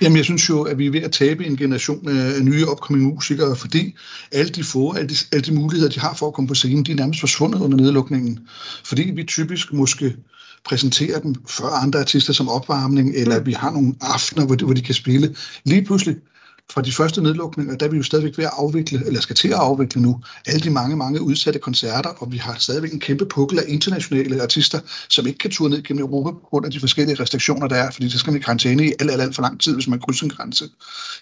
Jamen, 0.00 0.16
jeg 0.16 0.24
synes 0.24 0.48
jo, 0.48 0.62
at 0.62 0.78
vi 0.78 0.86
er 0.86 0.90
ved 0.90 1.02
at 1.02 1.12
tabe 1.12 1.46
en 1.46 1.56
generation 1.56 2.08
af 2.08 2.44
nye 2.44 2.66
opkommende 2.66 3.14
musikere, 3.14 3.56
fordi 3.56 3.94
alle 4.32 4.52
de 4.52 4.64
få, 4.64 4.92
alle 4.92 5.08
de, 5.08 5.14
alle 5.32 5.44
de 5.44 5.54
muligheder, 5.54 5.90
de 5.90 6.00
har 6.00 6.14
for 6.14 6.26
at 6.26 6.34
komme 6.34 6.48
på 6.48 6.54
scenen, 6.54 6.84
de 6.84 6.92
er 6.92 6.96
nærmest 6.96 7.20
forsvundet 7.20 7.60
under 7.60 7.76
nedlukningen. 7.76 8.38
Fordi 8.84 9.02
vi 9.02 9.24
typisk 9.24 9.72
måske 9.72 10.16
præsenterer 10.64 11.20
dem 11.20 11.34
for 11.48 11.66
andre 11.66 12.00
artister 12.00 12.32
som 12.32 12.48
opvarmning, 12.48 13.14
eller 13.16 13.40
mm. 13.40 13.46
vi 13.46 13.52
har 13.52 13.70
nogle 13.70 13.94
aftener, 14.00 14.46
hvor 14.46 14.54
de, 14.54 14.64
hvor 14.64 14.74
de 14.74 14.82
kan 14.82 14.94
spille. 14.94 15.36
Lige 15.64 15.84
pludselig, 15.84 16.16
fra 16.72 16.82
de 16.82 16.92
første 16.92 17.20
nedlukninger, 17.20 17.76
der 17.76 17.86
er 17.86 17.90
vi 17.90 17.96
jo 17.96 18.02
stadigvæk 18.02 18.38
ved 18.38 18.44
at 18.44 18.50
afvikle, 18.56 19.06
eller 19.06 19.20
skal 19.20 19.36
til 19.36 19.48
at 19.48 19.54
afvikle 19.54 20.02
nu, 20.02 20.20
alle 20.46 20.60
de 20.60 20.70
mange, 20.70 20.96
mange 20.96 21.22
udsatte 21.22 21.58
koncerter, 21.58 22.10
og 22.10 22.32
vi 22.32 22.36
har 22.36 22.56
stadigvæk 22.58 22.92
en 22.92 23.00
kæmpe 23.00 23.26
pukkel 23.26 23.58
af 23.58 23.64
internationale 23.68 24.42
artister, 24.42 24.80
som 25.08 25.26
ikke 25.26 25.38
kan 25.38 25.50
ture 25.50 25.70
ned 25.70 25.82
gennem 25.82 26.04
Europa 26.04 26.30
på 26.30 26.46
grund 26.50 26.66
af 26.66 26.72
de 26.72 26.80
forskellige 26.80 27.20
restriktioner, 27.20 27.68
der 27.68 27.76
er, 27.76 27.90
fordi 27.90 28.10
så 28.10 28.18
skal 28.18 28.32
man 28.32 28.40
i 28.40 28.44
karantæne 28.44 28.86
i 28.86 28.92
alt, 29.00 29.10
alt, 29.10 29.22
alt 29.22 29.34
for 29.34 29.42
lang 29.42 29.60
tid, 29.60 29.74
hvis 29.74 29.88
man 29.88 30.00
krydser 30.00 30.24
en 30.24 30.30
grænse. 30.30 30.68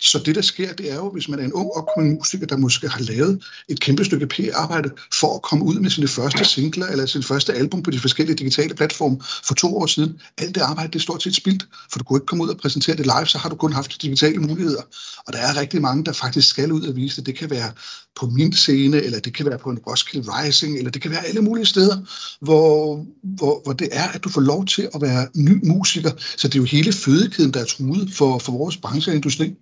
Så 0.01 0.19
det, 0.27 0.35
der 0.35 0.43
sker, 0.43 0.73
det 0.73 0.93
er 0.93 0.97
jo, 0.97 1.11
hvis 1.11 1.29
man 1.29 1.39
er 1.39 1.45
en 1.45 1.53
ung 1.53 1.71
opkommende 1.73 2.17
musiker, 2.17 2.47
der 2.47 2.57
måske 2.57 2.89
har 2.89 3.01
lavet 3.01 3.45
et 3.69 3.81
kæmpe 3.81 4.05
stykke 4.05 4.27
P-arbejde 4.27 4.91
for 5.21 5.35
at 5.35 5.43
komme 5.43 5.65
ud 5.65 5.75
med 5.75 5.91
sine 5.91 6.09
første 6.09 6.45
singler 6.45 6.87
eller 6.87 7.07
sin 7.07 7.23
første 7.23 7.53
album 7.53 7.83
på 7.83 7.91
de 7.91 7.99
forskellige 7.99 8.37
digitale 8.37 8.75
platforme 8.75 9.21
for 9.45 9.55
to 9.55 9.79
år 9.79 9.87
siden. 9.87 10.21
Alt 10.39 10.55
det 10.55 10.61
arbejde, 10.61 10.89
det 10.93 10.99
er 10.99 11.03
stort 11.03 11.23
set 11.23 11.37
spildt, 11.37 11.67
for 11.93 11.99
du 11.99 12.05
kunne 12.05 12.17
ikke 12.17 12.27
komme 12.27 12.45
ud 12.45 12.49
og 12.49 12.57
præsentere 12.57 12.97
det 12.97 13.07
live, 13.07 13.27
så 13.27 13.39
har 13.39 13.49
du 13.49 13.57
kun 13.57 13.73
haft 13.73 14.03
digitale 14.03 14.39
muligheder. 14.39 14.83
Og 15.27 15.33
der 15.37 15.43
er 15.43 15.61
rigtig 15.61 15.83
mange, 15.83 16.05
der 16.05 16.13
faktisk 16.13 16.49
skal 16.49 16.73
ud 16.73 16.83
og 16.83 16.97
vise 16.97 17.17
det. 17.17 17.27
Det 17.27 17.39
kan 17.39 17.51
være 17.51 17.73
på 18.21 18.27
min 18.27 18.53
scene, 18.53 18.97
eller 19.03 19.21
det 19.21 19.35
kan 19.35 19.47
være 19.47 19.59
på 19.59 19.71
en 19.71 19.79
Roskilde 19.79 20.31
Rising, 20.31 20.79
eller 20.79 20.91
det 20.91 21.03
kan 21.03 21.11
være 21.11 21.27
alle 21.27 21.41
mulige 21.41 21.67
steder, 21.67 21.97
hvor, 22.41 23.05
hvor, 23.23 23.61
hvor 23.65 23.73
det 23.73 23.89
er, 23.93 24.09
at 24.09 24.25
du 24.25 24.29
får 24.29 24.41
lov 24.41 24.67
til 24.67 24.89
at 24.95 25.03
være 25.03 25.29
ny 25.35 25.67
musiker. 25.69 26.11
Så 26.37 26.49
det 26.49 26.55
er 26.55 26.59
jo 26.59 26.65
hele 26.65 26.93
fødekæden, 26.93 27.55
der 27.55 27.61
er 27.61 27.65
truet 27.65 28.11
for, 28.13 28.39
for 28.39 28.53
vores 28.53 28.77
branche 28.77 29.13
og 29.13 29.17
industri. 29.17 29.55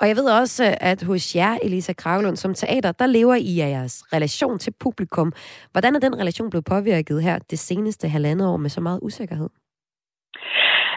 Og 0.00 0.08
jeg 0.08 0.16
ved 0.16 0.24
også, 0.24 0.76
at 0.80 1.02
hos 1.02 1.36
jer, 1.36 1.58
Elisa 1.62 1.92
Kravlund, 1.92 2.36
som 2.36 2.54
teater, 2.54 2.92
der 2.92 3.06
lever 3.06 3.34
I 3.34 3.60
af 3.60 3.70
jeres 3.70 4.02
relation 4.12 4.58
til 4.58 4.72
publikum. 4.80 5.32
Hvordan 5.72 5.96
er 5.96 6.00
den 6.00 6.18
relation 6.18 6.50
blevet 6.50 6.64
påvirket 6.64 7.22
her 7.22 7.38
det 7.38 7.58
seneste 7.58 8.08
halvandet 8.08 8.46
år 8.46 8.56
med 8.56 8.70
så 8.70 8.80
meget 8.80 8.98
usikkerhed? 9.02 9.48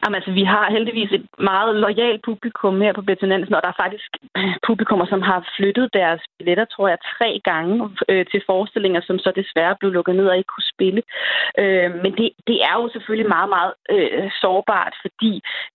Jamen, 0.01 0.15
altså, 0.15 0.31
vi 0.31 0.43
har 0.43 0.71
heldigvis 0.71 1.11
et 1.11 1.25
meget 1.39 1.75
lojalt 1.75 2.21
publikum 2.25 2.81
her 2.81 2.93
på 2.93 3.01
Betonansen, 3.01 3.55
og 3.55 3.61
der 3.63 3.69
er 3.71 3.81
faktisk 3.83 4.11
publikummer, 4.67 5.05
som 5.05 5.21
har 5.21 5.39
flyttet 5.57 5.93
deres 5.93 6.21
billetter, 6.37 6.65
tror 6.65 6.87
jeg, 6.87 6.97
tre 7.17 7.41
gange 7.49 7.89
øh, 8.09 8.25
til 8.31 8.41
forestillinger, 8.45 9.01
som 9.01 9.19
så 9.19 9.31
desværre 9.35 9.75
blev 9.79 9.91
lukket 9.91 10.15
ned 10.15 10.27
og 10.27 10.37
ikke 10.37 10.53
kunne 10.55 10.71
spille. 10.75 11.01
Øh, 11.61 11.89
men 12.03 12.11
det, 12.17 12.29
det 12.47 12.57
er 12.69 12.75
jo 12.79 12.89
selvfølgelig 12.93 13.29
meget, 13.35 13.49
meget 13.57 13.73
øh, 13.93 14.31
sårbart, 14.41 14.93
fordi 15.01 15.31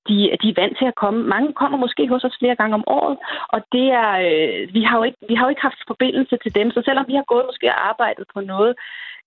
de, 0.09 0.14
de 0.42 0.49
er 0.49 0.61
vant 0.61 0.78
til 0.78 0.87
at 0.92 0.99
komme. 1.02 1.21
Mange 1.35 1.52
kommer 1.52 1.78
måske 1.78 2.09
hos 2.09 2.25
os 2.25 2.38
flere 2.40 2.56
gange 2.61 2.75
om 2.75 2.85
året, 2.87 3.16
og 3.54 3.61
det 3.73 3.87
er, 4.04 4.12
øh, 4.28 4.75
vi, 4.75 4.83
har 4.83 4.97
jo 4.99 5.04
ikke, 5.09 5.18
vi 5.28 5.35
har 5.35 5.45
jo 5.45 5.52
ikke 5.52 5.66
haft 5.68 5.80
forbindelse 5.87 6.37
til 6.42 6.54
dem, 6.54 6.71
så 6.71 6.83
selvom 6.85 7.04
vi 7.09 7.14
har 7.14 7.26
gået 7.33 7.49
måske 7.49 7.66
og 7.75 7.88
arbejdet 7.90 8.25
på 8.35 8.40
noget, 8.40 8.75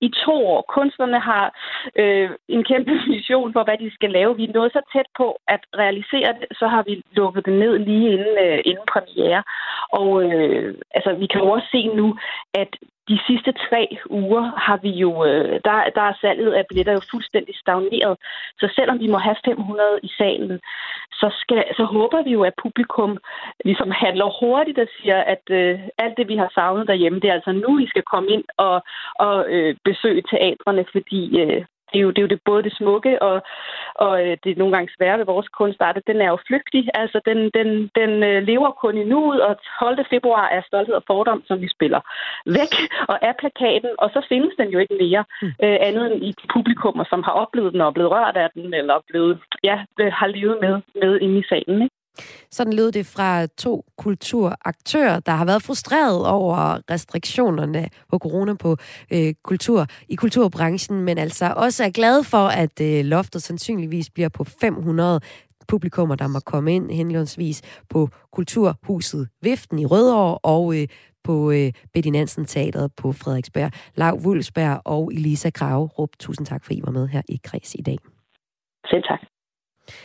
i 0.07 0.09
to 0.25 0.35
år. 0.53 0.61
Kunstnerne 0.75 1.19
har 1.19 1.45
øh, 2.01 2.29
en 2.55 2.63
kæmpe 2.63 2.91
vision 3.13 3.53
for, 3.53 3.63
hvad 3.63 3.77
de 3.77 3.95
skal 3.97 4.11
lave. 4.17 4.37
Vi 4.37 4.43
er 4.47 4.53
nået 4.53 4.71
så 4.73 4.81
tæt 4.93 5.09
på 5.17 5.27
at 5.47 5.61
realisere 5.81 6.29
det, 6.39 6.47
så 6.59 6.67
har 6.67 6.83
vi 6.83 7.03
lukket 7.11 7.45
det 7.45 7.53
ned 7.53 7.77
lige 7.79 8.09
inden, 8.15 8.35
øh, 8.45 8.59
inden 8.65 8.85
premiere. 8.93 9.43
Og 9.99 10.09
øh, 10.23 10.75
altså, 10.95 11.11
vi 11.13 11.27
kan 11.27 11.41
jo 11.41 11.49
også 11.49 11.67
se 11.71 11.87
nu, 11.87 12.07
at 12.53 12.71
de 13.09 13.19
sidste 13.27 13.51
tre 13.51 13.81
uger 14.09 14.43
har 14.65 14.77
vi 14.85 14.89
jo, 14.89 15.11
øh, 15.25 15.59
der, 15.67 15.75
der 15.97 16.01
er 16.01 16.19
salget 16.21 16.51
af 16.53 16.63
billetter 16.69 16.93
jo 16.93 17.01
fuldstændig 17.11 17.55
stagneret. 17.57 18.17
Så 18.59 18.65
selvom 18.75 18.99
vi 18.99 19.07
må 19.07 19.17
have 19.17 19.35
500 19.45 19.99
i 20.03 20.09
salen, 20.17 20.59
så, 21.19 21.27
skal, 21.41 21.63
så 21.77 21.83
håber 21.83 22.23
vi 22.23 22.31
jo, 22.31 22.41
at 22.43 22.59
publikum 22.63 23.17
ligesom 23.65 23.91
handler 23.91 24.39
hurtigt 24.39 24.79
og 24.79 24.87
siger, 24.97 25.19
at 25.33 25.43
øh, 25.49 25.79
alt 25.97 26.17
det, 26.17 26.27
vi 26.27 26.35
har 26.35 26.49
savnet 26.53 26.87
derhjemme, 26.87 27.19
det 27.19 27.29
er 27.29 27.33
altså 27.33 27.51
nu, 27.51 27.79
I 27.79 27.87
skal 27.87 28.03
komme 28.03 28.29
ind 28.29 28.43
og, 28.57 28.81
og 29.15 29.35
øh, 29.49 29.75
besøge 29.83 30.23
teatrene, 30.31 30.85
fordi 30.91 31.21
øh, 31.41 31.65
det 31.91 31.99
er 31.99 32.03
jo, 32.03 32.09
det 32.09 32.17
er 32.17 32.21
jo 32.21 32.33
det, 32.33 32.41
både 32.45 32.63
det 32.63 32.73
smukke 32.75 33.21
og, 33.21 33.41
og 33.95 34.13
øh, 34.25 34.37
det 34.43 34.57
nogle 34.57 34.73
gange 34.75 34.93
svære 34.97 35.17
ved 35.19 35.25
vores 35.25 35.47
kunstart, 35.47 36.07
den 36.07 36.21
er 36.21 36.29
jo 36.33 36.37
flygtig. 36.47 36.89
Altså, 36.93 37.21
den, 37.25 37.39
den, 37.57 37.69
den 37.99 38.23
øh, 38.23 38.43
lever 38.43 38.71
kun 38.71 38.97
i 38.97 39.03
nuet, 39.03 39.41
og 39.41 39.55
12. 39.79 40.05
februar 40.09 40.47
er 40.47 40.61
stolthed 40.67 40.95
og 40.95 41.03
fordom, 41.07 41.43
som 41.47 41.61
vi 41.61 41.69
spiller 41.75 42.01
væk 42.45 42.73
og 43.11 43.17
er 43.21 43.33
plakaten, 43.39 43.91
og 43.97 44.09
så 44.13 44.25
findes 44.29 44.53
den 44.59 44.69
jo 44.69 44.79
ikke 44.79 44.97
mere 45.03 45.23
mm. 45.41 45.47
øh, 45.63 45.77
andet 45.87 46.05
end 46.13 46.23
i 46.23 46.35
publikummer, 46.53 47.03
som 47.09 47.23
har 47.23 47.31
oplevet 47.31 47.73
den 47.73 47.81
og 47.81 47.93
blevet 47.93 48.11
rørt 48.11 48.37
af 48.37 48.49
den, 48.53 48.73
eller 48.73 48.95
blevet, 49.09 49.39
ja, 49.63 49.75
har 50.19 50.27
levet 50.27 50.57
med, 50.61 50.81
med 51.01 51.19
inde 51.19 51.39
i 51.39 51.43
salen. 51.49 51.81
Ikke? 51.81 51.98
Sådan 52.51 52.73
lød 52.73 52.91
det 52.91 53.05
fra 53.05 53.45
to 53.45 53.85
kulturaktører, 53.97 55.19
der 55.19 55.31
har 55.31 55.45
været 55.45 55.63
frustreret 55.63 56.27
over 56.27 56.79
restriktionerne 56.91 57.89
på 58.09 58.17
corona 58.17 58.53
på 58.53 58.77
øh, 59.11 59.33
kultur 59.43 59.87
i 60.09 60.15
kulturbranchen, 60.15 61.03
men 61.03 61.17
altså 61.17 61.53
også 61.57 61.83
er 61.83 61.89
glade 61.89 62.23
for, 62.23 62.47
at 62.47 62.81
øh, 62.81 63.05
loftet 63.05 63.43
sandsynligvis 63.43 64.09
bliver 64.09 64.29
på 64.29 64.43
500 64.43 65.19
publikummer, 65.67 66.15
der 66.15 66.27
må 66.27 66.39
komme 66.39 66.75
ind 66.75 66.91
henlånsvis 66.91 67.61
på 67.89 68.09
Kulturhuset 68.31 69.29
Viften 69.41 69.79
i 69.79 69.85
Rødovre 69.85 70.37
og 70.37 70.81
øh, 70.81 70.87
på 71.23 71.51
øh, 71.51 71.71
Betty 71.93 72.09
Nansen 72.09 72.45
Teateret 72.45 72.91
på 72.95 73.11
Frederiksberg. 73.11 73.71
Lav 73.95 74.13
Wulsberg 74.13 74.81
og 74.85 75.11
Elisa 75.13 75.49
Graverup, 75.49 76.09
tusind 76.19 76.47
tak 76.47 76.63
for, 76.63 76.71
at 76.71 76.77
I 76.77 76.81
var 76.85 76.91
med 76.91 77.07
her 77.07 77.21
i 77.29 77.39
Kreds 77.43 77.75
i 77.75 77.81
dag. 77.81 77.97
Selv 78.89 79.03
tak. 79.03 79.19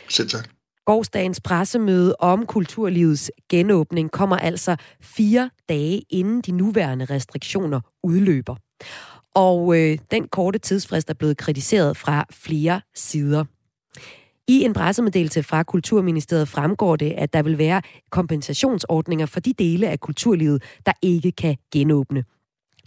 Selv 0.09 0.29
tak. 0.29 0.49
Gårdsdagens 0.85 1.41
pressemøde 1.41 2.15
om 2.19 2.45
kulturlivets 2.45 3.31
genåbning 3.49 4.11
kommer 4.11 4.37
altså 4.37 4.75
fire 5.01 5.49
dage 5.69 6.01
inden 6.09 6.41
de 6.41 6.51
nuværende 6.51 7.05
restriktioner 7.05 7.81
udløber. 8.03 8.55
Og 9.35 9.77
øh, 9.77 9.97
den 10.11 10.27
korte 10.27 10.59
tidsfrist 10.59 11.09
er 11.09 11.13
blevet 11.13 11.37
kritiseret 11.37 11.97
fra 11.97 12.25
flere 12.31 12.81
sider. 12.95 13.45
I 14.47 14.63
en 14.63 14.73
pressemeddelelse 14.73 15.43
fra 15.43 15.63
Kulturministeriet 15.63 16.47
fremgår 16.47 16.95
det, 16.95 17.13
at 17.17 17.33
der 17.33 17.43
vil 17.43 17.57
være 17.57 17.81
kompensationsordninger 18.09 19.25
for 19.25 19.39
de 19.39 19.53
dele 19.53 19.89
af 19.89 19.99
kulturlivet, 19.99 20.63
der 20.85 20.93
ikke 21.01 21.31
kan 21.31 21.57
genåbne. 21.73 22.23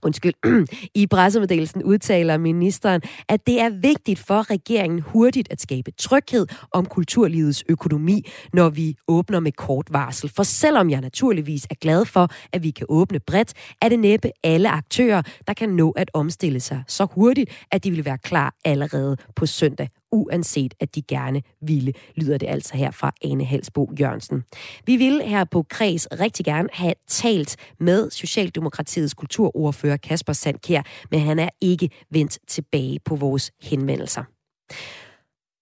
Undskyld. 0.02 0.34
I 0.94 1.06
pressemeddelelsen 1.06 1.82
udtaler 1.82 2.38
ministeren, 2.38 3.02
at 3.28 3.46
det 3.46 3.60
er 3.60 3.68
vigtigt 3.68 4.18
for 4.18 4.50
regeringen 4.50 5.00
hurtigt 5.00 5.48
at 5.52 5.60
skabe 5.60 5.90
tryghed 5.90 6.46
om 6.72 6.86
kulturlivets 6.86 7.64
økonomi, 7.68 8.22
når 8.52 8.68
vi 8.68 8.96
åbner 9.08 9.40
med 9.40 9.52
kort 9.52 9.86
varsel. 9.90 10.30
For 10.36 10.42
selvom 10.42 10.90
jeg 10.90 11.00
naturligvis 11.00 11.66
er 11.70 11.74
glad 11.80 12.04
for, 12.04 12.28
at 12.52 12.62
vi 12.62 12.70
kan 12.70 12.86
åbne 12.88 13.20
bredt, 13.20 13.52
er 13.82 13.88
det 13.88 13.98
næppe 13.98 14.30
alle 14.44 14.70
aktører, 14.70 15.22
der 15.46 15.52
kan 15.52 15.68
nå 15.68 15.90
at 15.90 16.10
omstille 16.14 16.60
sig 16.60 16.82
så 16.88 17.06
hurtigt, 17.14 17.66
at 17.72 17.84
de 17.84 17.90
vil 17.90 18.04
være 18.04 18.18
klar 18.18 18.54
allerede 18.64 19.16
på 19.36 19.46
søndag 19.46 19.88
uanset 20.12 20.74
at 20.80 20.94
de 20.94 21.02
gerne 21.02 21.42
ville, 21.62 21.92
lyder 22.16 22.38
det 22.38 22.46
altså 22.46 22.76
her 22.76 22.90
fra 22.90 23.12
Ane 23.22 23.44
Halsbo 23.44 23.92
Jørgensen. 24.00 24.44
Vi 24.86 24.96
vil 24.96 25.22
her 25.22 25.44
på 25.44 25.62
Kreds 25.62 26.06
rigtig 26.20 26.44
gerne 26.44 26.68
have 26.72 26.94
talt 27.06 27.56
med 27.80 28.10
Socialdemokratiets 28.10 29.14
kulturordfører 29.14 29.96
Kasper 29.96 30.32
Sandkær, 30.32 30.82
men 31.10 31.20
han 31.20 31.38
er 31.38 31.48
ikke 31.60 31.90
vendt 32.10 32.38
tilbage 32.48 32.98
på 33.04 33.16
vores 33.16 33.50
henvendelser. 33.62 34.24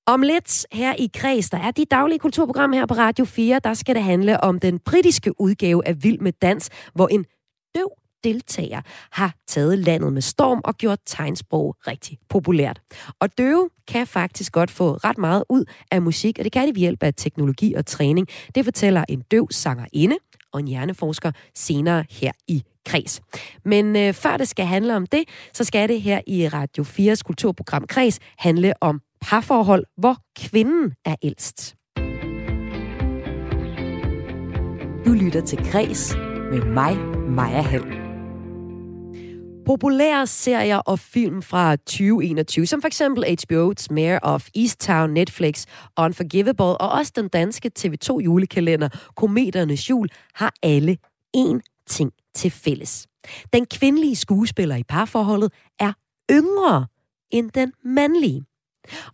Om 0.08 0.22
lidt 0.22 0.66
her 0.72 0.94
i 0.94 1.10
Kreds, 1.14 1.50
der 1.50 1.58
er 1.58 1.70
de 1.70 1.84
daglige 1.84 2.18
kulturprogram 2.18 2.72
her 2.72 2.86
på 2.86 2.94
Radio 2.94 3.24
4, 3.24 3.60
der 3.64 3.74
skal 3.74 3.94
det 3.94 4.02
handle 4.02 4.44
om 4.44 4.58
den 4.58 4.78
britiske 4.78 5.40
udgave 5.40 5.88
af 5.88 6.02
Vild 6.02 6.18
med 6.18 6.32
Dans, 6.32 6.70
hvor 6.94 7.08
en 7.08 7.24
døv 7.74 7.90
deltager 8.26 8.80
har 9.12 9.34
taget 9.46 9.78
landet 9.78 10.12
med 10.12 10.22
storm 10.22 10.60
og 10.64 10.74
gjort 10.74 10.98
tegnsprog 11.06 11.76
rigtig 11.86 12.18
populært. 12.28 12.80
Og 13.20 13.38
døve 13.38 13.70
kan 13.88 14.06
faktisk 14.06 14.52
godt 14.52 14.70
få 14.70 14.92
ret 14.94 15.18
meget 15.18 15.44
ud 15.48 15.64
af 15.90 16.02
musik, 16.02 16.38
og 16.38 16.44
det 16.44 16.52
kan 16.52 16.68
de 16.68 16.74
ved 16.74 16.80
hjælp 16.80 17.02
af 17.02 17.14
teknologi 17.16 17.74
og 17.74 17.86
træning. 17.86 18.28
Det 18.54 18.64
fortæller 18.64 19.04
en 19.08 19.20
døv 19.20 19.48
sangerinde 19.50 20.16
og 20.52 20.60
en 20.60 20.68
hjerneforsker 20.68 21.32
senere 21.54 22.04
her 22.10 22.32
i 22.48 22.62
Kreds. 22.86 23.20
Men 23.64 23.96
øh, 23.96 24.14
før 24.14 24.36
det 24.36 24.48
skal 24.48 24.66
handle 24.66 24.96
om 24.96 25.06
det, 25.06 25.24
så 25.52 25.64
skal 25.64 25.88
det 25.88 26.02
her 26.02 26.20
i 26.26 26.48
Radio 26.48 26.84
4's 26.84 27.22
kulturprogram 27.24 27.86
Kreds 27.86 28.18
handle 28.38 28.72
om 28.80 29.00
parforhold, 29.20 29.84
hvor 29.96 30.16
kvinden 30.38 30.92
er 31.04 31.16
ældst. 31.22 31.74
Du 35.06 35.12
lytter 35.12 35.42
til 35.46 35.58
Kreds 35.58 36.16
med 36.50 36.62
mig, 36.62 36.96
Maja 37.28 37.60
Hall. 37.60 38.05
Populære 39.66 40.26
serier 40.26 40.76
og 40.76 40.98
film 40.98 41.42
fra 41.42 41.76
2021, 41.76 42.66
som 42.66 42.80
for 42.80 42.86
eksempel 42.86 43.24
HBO's 43.24 43.86
Mayor 43.90 44.18
of 44.22 44.48
Easttown, 44.54 45.10
Netflix, 45.10 45.66
Unforgivable 45.98 46.64
og 46.64 46.88
også 46.88 47.12
den 47.16 47.28
danske 47.28 47.70
TV2 47.78 48.16
julekalender 48.18 48.88
Kometernes 49.16 49.90
Jul, 49.90 50.08
har 50.34 50.54
alle 50.62 50.96
én 51.36 51.84
ting 51.86 52.12
til 52.34 52.50
fælles. 52.50 53.06
Den 53.52 53.66
kvindelige 53.66 54.16
skuespiller 54.16 54.76
i 54.76 54.82
parforholdet 54.82 55.52
er 55.80 55.92
yngre 56.30 56.86
end 57.30 57.50
den 57.50 57.72
mandlige. 57.84 58.44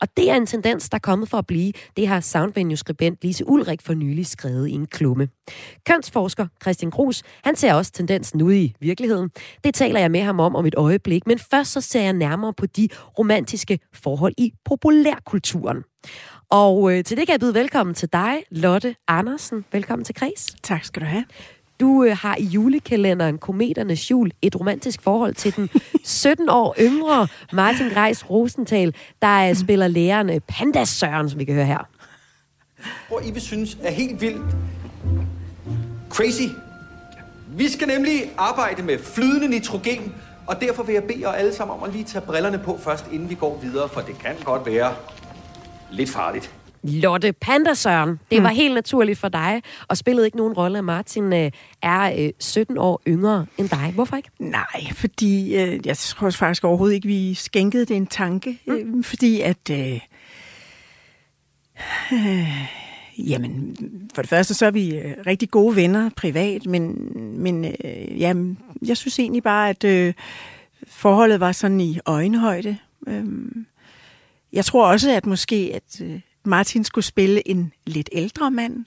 Og 0.01 0.09
det 0.17 0.31
er 0.31 0.35
en 0.35 0.47
tendens, 0.47 0.89
der 0.89 0.97
er 0.97 1.01
kommet 1.01 1.29
for 1.29 1.39
at 1.39 1.47
blive. 1.47 1.73
Det 1.97 2.09
har 2.09 2.21
Soundvenue-skribent 2.21 3.19
Lise 3.23 3.49
Ulrik 3.49 3.83
for 3.83 3.95
nylig 3.95 4.27
skrevet 4.27 4.69
i 4.69 4.73
en 4.73 4.87
klumme. 4.87 5.29
Kønsforsker 5.87 6.47
Christian 6.63 6.91
Grus, 6.91 7.23
han 7.45 7.57
ser 7.57 7.75
også 7.75 7.93
tendensen 7.93 8.43
ude 8.43 8.61
i 8.61 8.75
virkeligheden. 8.81 9.31
Det 9.65 9.75
taler 9.75 10.01
jeg 10.01 10.11
med 10.11 10.21
ham 10.21 10.41
om 10.41 10.57
om 10.57 10.67
et 10.67 10.75
øjeblik, 10.77 11.27
men 11.27 11.39
først 11.39 11.73
så 11.73 11.81
ser 11.81 12.03
jeg 12.03 12.13
nærmere 12.13 12.53
på 12.53 12.67
de 12.67 12.89
romantiske 13.19 13.79
forhold 13.95 14.35
i 14.39 14.53
populærkulturen. 14.65 15.83
Og 16.51 16.93
øh, 16.93 17.05
til 17.05 17.17
det 17.17 17.27
kan 17.27 17.33
jeg 17.33 17.41
byde 17.41 17.55
velkommen 17.55 17.95
til 17.95 18.09
dig, 18.13 18.43
Lotte 18.51 18.95
Andersen. 19.09 19.65
Velkommen 19.73 20.05
til 20.05 20.15
Kres. 20.15 20.47
Tak 20.63 20.85
skal 20.85 21.03
du 21.03 21.07
have. 21.07 21.25
Du 21.83 22.05
øh, 22.05 22.17
har 22.17 22.37
i 22.37 22.45
julekalenderen 22.45 23.39
Kometernes 23.39 24.11
Jul 24.11 24.31
et 24.43 24.61
romantisk 24.61 25.03
forhold 25.03 25.35
til 25.35 25.57
den 25.57 25.71
17 26.05 26.49
år 26.49 26.75
yngre 26.81 27.29
Martin 27.53 27.89
Greis 27.89 28.31
Rosenthal, 28.31 28.95
der 29.23 29.49
øh, 29.49 29.55
spiller 29.57 29.89
læreren 29.89 30.31
øh, 30.31 30.41
Panda 30.41 30.85
Søren, 30.85 31.31
som 31.31 31.39
vi 31.39 31.45
kan 31.45 31.55
høre 31.55 31.67
her. 31.67 31.89
Hvor 33.09 33.21
I 33.21 33.31
vil 33.31 33.43
synes 33.43 33.79
er 33.83 33.91
helt 33.91 34.21
vildt 34.21 34.57
crazy. 36.11 36.49
Vi 37.49 37.69
skal 37.69 37.89
nemlig 37.89 38.33
arbejde 38.39 38.83
med 38.83 38.99
flydende 38.99 39.49
nitrogen, 39.49 40.15
og 40.47 40.61
derfor 40.61 40.83
vil 40.83 40.93
jeg 40.93 41.05
bede 41.05 41.21
jer 41.21 41.29
alle 41.29 41.55
sammen 41.55 41.77
om 41.77 41.83
at 41.83 41.93
lige 41.93 42.05
tage 42.05 42.25
brillerne 42.27 42.59
på 42.59 42.79
først, 42.79 43.05
inden 43.13 43.31
vi 43.31 43.35
går 43.35 43.59
videre, 43.63 43.89
for 43.89 44.01
det 44.01 44.19
kan 44.19 44.35
godt 44.45 44.67
være 44.67 44.95
lidt 45.91 46.11
farligt. 46.11 46.53
Lotte 46.83 47.33
Panda 47.33 47.75
Søren. 47.75 48.21
Det 48.31 48.43
var 48.43 48.49
helt 48.49 48.75
naturligt 48.75 49.19
for 49.19 49.29
dig, 49.29 49.63
og 49.89 49.97
spillede 49.97 50.27
ikke 50.27 50.37
nogen 50.37 50.53
rolle, 50.53 50.79
at 50.79 50.85
Martin 50.85 51.33
øh, 51.33 51.51
er 51.83 52.25
øh, 52.27 52.31
17 52.39 52.79
år 52.79 53.03
yngre 53.09 53.47
end 53.59 53.69
dig. 53.69 53.93
Hvorfor 53.95 54.17
ikke? 54.17 54.31
Nej, 54.39 54.93
fordi 54.95 55.55
øh, 55.57 55.87
jeg 55.87 55.97
tror 55.97 56.31
faktisk 56.31 56.65
overhovedet 56.65 56.95
ikke, 56.95 57.09
vi 57.09 57.35
skænkede 57.35 57.85
det 57.85 57.97
en 57.97 58.07
tanke. 58.07 58.59
Mm. 58.67 58.73
Øh, 58.73 59.05
fordi 59.05 59.41
at... 59.41 59.71
Øh, 59.71 60.01
øh, 62.13 62.49
jamen, 63.19 63.77
for 64.15 64.23
det 64.23 64.29
første 64.29 64.55
så 64.55 64.67
er 64.67 64.71
vi 64.71 64.97
øh, 64.97 65.15
rigtig 65.27 65.51
gode 65.51 65.77
venner 65.77 66.11
privat, 66.17 66.67
men, 66.67 67.13
men 67.43 67.65
øh, 67.65 68.21
jamen, 68.21 68.59
jeg 68.87 68.97
synes 68.97 69.19
egentlig 69.19 69.43
bare, 69.43 69.71
at 69.71 69.85
øh, 69.85 70.15
forholdet 70.87 71.41
var 71.41 71.53
sådan 71.53 71.81
i 71.81 71.99
øjenhøjde. 72.07 72.77
Øh, 73.07 73.25
jeg 74.53 74.65
tror 74.65 74.87
også, 74.87 75.11
at 75.11 75.27
måske, 75.27 75.71
at... 75.75 76.01
Øh, 76.01 76.21
Martin 76.45 76.85
skulle 76.85 77.05
spille 77.05 77.49
en 77.49 77.73
lidt 77.87 78.09
ældre 78.13 78.51
mand. 78.51 78.85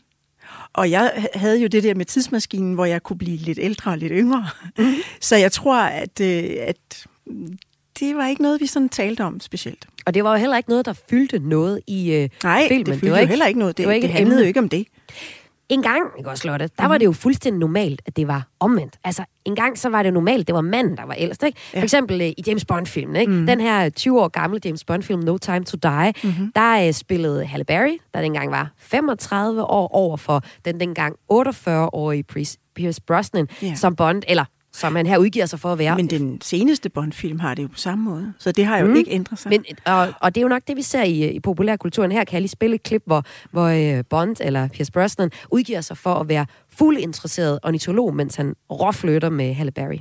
Og 0.74 0.92
jeg 0.92 1.28
havde 1.34 1.62
jo 1.62 1.68
det 1.68 1.84
der 1.84 1.94
med 1.96 2.06
tidsmaskinen, 2.06 2.74
hvor 2.74 2.86
jeg 2.86 3.04
kunne 3.04 3.18
blive 3.18 3.38
lidt 3.38 3.60
ældre 3.62 3.92
og 3.92 3.98
lidt 3.98 4.12
yngre. 4.16 4.48
Mm. 4.78 4.94
Så 5.22 5.36
jeg 5.36 5.52
tror, 5.52 5.78
at, 5.78 6.22
øh, 6.22 6.44
at 6.60 7.06
det 8.00 8.16
var 8.16 8.28
ikke 8.28 8.42
noget, 8.42 8.62
vi 8.62 8.68
sådan 8.68 8.90
talte 8.90 9.24
om 9.24 9.40
specielt. 9.40 9.88
Og 10.06 10.14
det 10.14 10.24
var 10.24 10.32
jo 10.32 10.38
heller 10.38 10.58
ikke 10.58 10.70
noget, 10.70 10.86
der 10.86 10.94
fyldte 11.10 11.40
noget 11.40 11.80
i 11.88 12.12
øh, 12.12 12.30
Nej, 12.44 12.68
filmen. 12.68 12.86
det 12.86 12.94
fyldte 12.94 13.06
det 13.06 13.12
var 13.12 13.18
jo 13.18 13.22
ikke, 13.22 13.30
heller 13.30 13.46
ikke 13.46 13.60
noget. 13.60 13.78
Det, 13.78 13.84
det, 13.84 13.88
var 13.88 13.94
ikke 13.94 14.08
det 14.08 14.14
handlede 14.14 14.40
jo 14.42 14.48
ikke 14.48 14.60
om 14.60 14.70
det. 14.70 14.88
En 15.70 15.82
gang, 15.82 16.04
ikke 16.18 16.30
også, 16.30 16.48
Lotte, 16.48 16.70
der 16.80 16.86
var 16.86 16.98
det 16.98 17.06
jo 17.06 17.12
fuldstændig 17.12 17.60
normalt, 17.60 18.02
at 18.06 18.16
det 18.16 18.28
var 18.28 18.48
omvendt. 18.60 18.96
Altså, 19.04 19.26
en 19.46 19.56
gang 19.56 19.78
så 19.78 19.90
var 19.90 20.04
det 20.04 20.14
normalt, 20.14 20.48
det 20.48 20.56
var 20.56 20.62
manden, 20.62 20.98
der 20.98 21.06
var 21.06 21.14
ældst, 21.14 21.44
ikke? 21.44 21.60
For 21.74 21.82
eksempel 21.84 22.22
øh, 22.22 22.28
i 22.28 22.44
James 22.48 22.66
Bond-filmen, 22.66 23.16
ikke? 23.16 23.32
Mm. 23.32 23.46
Den 23.46 23.62
her 23.62 23.90
20 23.90 24.22
år 24.22 24.28
gamle 24.28 24.60
James 24.66 24.84
Bond-film, 24.84 25.20
No 25.20 25.38
Time 25.38 25.64
to 25.64 25.78
Die, 25.84 26.14
mm-hmm. 26.24 26.52
der 26.56 26.88
uh, 26.88 26.94
spillede 26.94 27.46
Halle 27.46 27.66
Berry, 27.66 27.98
der 28.14 28.22
dengang 28.22 28.52
var 28.52 28.72
35 28.78 29.64
år 29.64 29.88
over 29.88 30.18
for 30.18 30.44
den 30.66 30.80
dengang 30.80 31.16
48-årige 31.32 32.24
Pierce 32.76 33.02
Brosnan 33.08 33.48
yeah. 33.64 33.78
som 33.78 33.96
Bond, 33.96 34.24
eller 34.28 34.46
som 34.76 34.96
han 34.96 35.06
her 35.06 35.18
udgiver 35.18 35.46
sig 35.46 35.60
for 35.60 35.72
at 35.72 35.78
være. 35.78 35.96
Men 35.96 36.10
den 36.10 36.42
seneste 36.42 36.90
Bond-film 36.90 37.40
har 37.40 37.54
det 37.54 37.64
jo 37.64 37.68
på 37.68 37.78
samme 37.78 38.04
måde, 38.04 38.34
så 38.40 38.52
det 38.52 38.66
har 38.66 38.78
jo 38.78 38.86
mm. 38.86 38.96
ikke 38.96 39.12
ændret 39.12 39.40
sig. 39.40 39.50
Men, 39.50 39.66
og, 39.86 40.14
og 40.22 40.36
det 40.36 40.42
er 40.42 40.44
jo 40.44 40.48
nok 40.48 40.62
det, 40.68 40.78
vi 40.78 40.82
ser 40.82 41.04
i, 41.04 41.30
i 41.30 41.40
populærkulturen. 41.40 42.12
Her 42.12 42.24
kan 42.24 42.34
jeg 42.34 42.42
lige 42.42 42.50
spille 42.50 42.76
et 42.76 42.84
klip, 42.84 43.04
hvor, 43.06 43.24
hvor 43.52 43.70
uh, 43.70 44.06
Bond, 44.10 44.36
eller 44.40 44.68
Pierce 44.68 44.92
Brosnan, 44.92 45.32
udgiver 45.52 45.82
sig 45.82 45.98
for 45.98 46.14
at 46.14 46.30
være 46.30 46.46
fuld 46.70 46.98
interesseret 46.98 47.60
ornitolog, 47.64 48.16
mens 48.16 48.36
han 48.36 48.56
råflytter 48.72 49.30
med 49.30 49.54
Halle 49.54 49.72
Berry. 49.72 50.00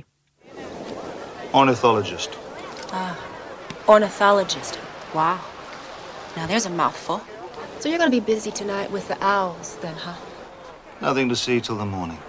Ornithologist. 1.53 2.39
Ah, 2.93 3.15
ornithologist. 3.87 4.79
Wow. 5.13 5.21
Now 6.37 6.45
there's 6.45 6.67
a 6.67 6.69
mouthful. 6.69 7.19
So 7.79 7.89
you're 7.89 7.97
gonna 7.97 8.19
be 8.19 8.33
busy 8.33 8.51
tonight 8.51 8.91
with 8.93 9.07
the 9.07 9.17
owls, 9.21 9.77
then, 9.81 9.93
huh? 9.93 10.15
Nothing 11.07 11.29
to 11.29 11.35
see 11.35 11.59
till 11.59 11.75
the 11.75 11.85
morning. 11.85 12.19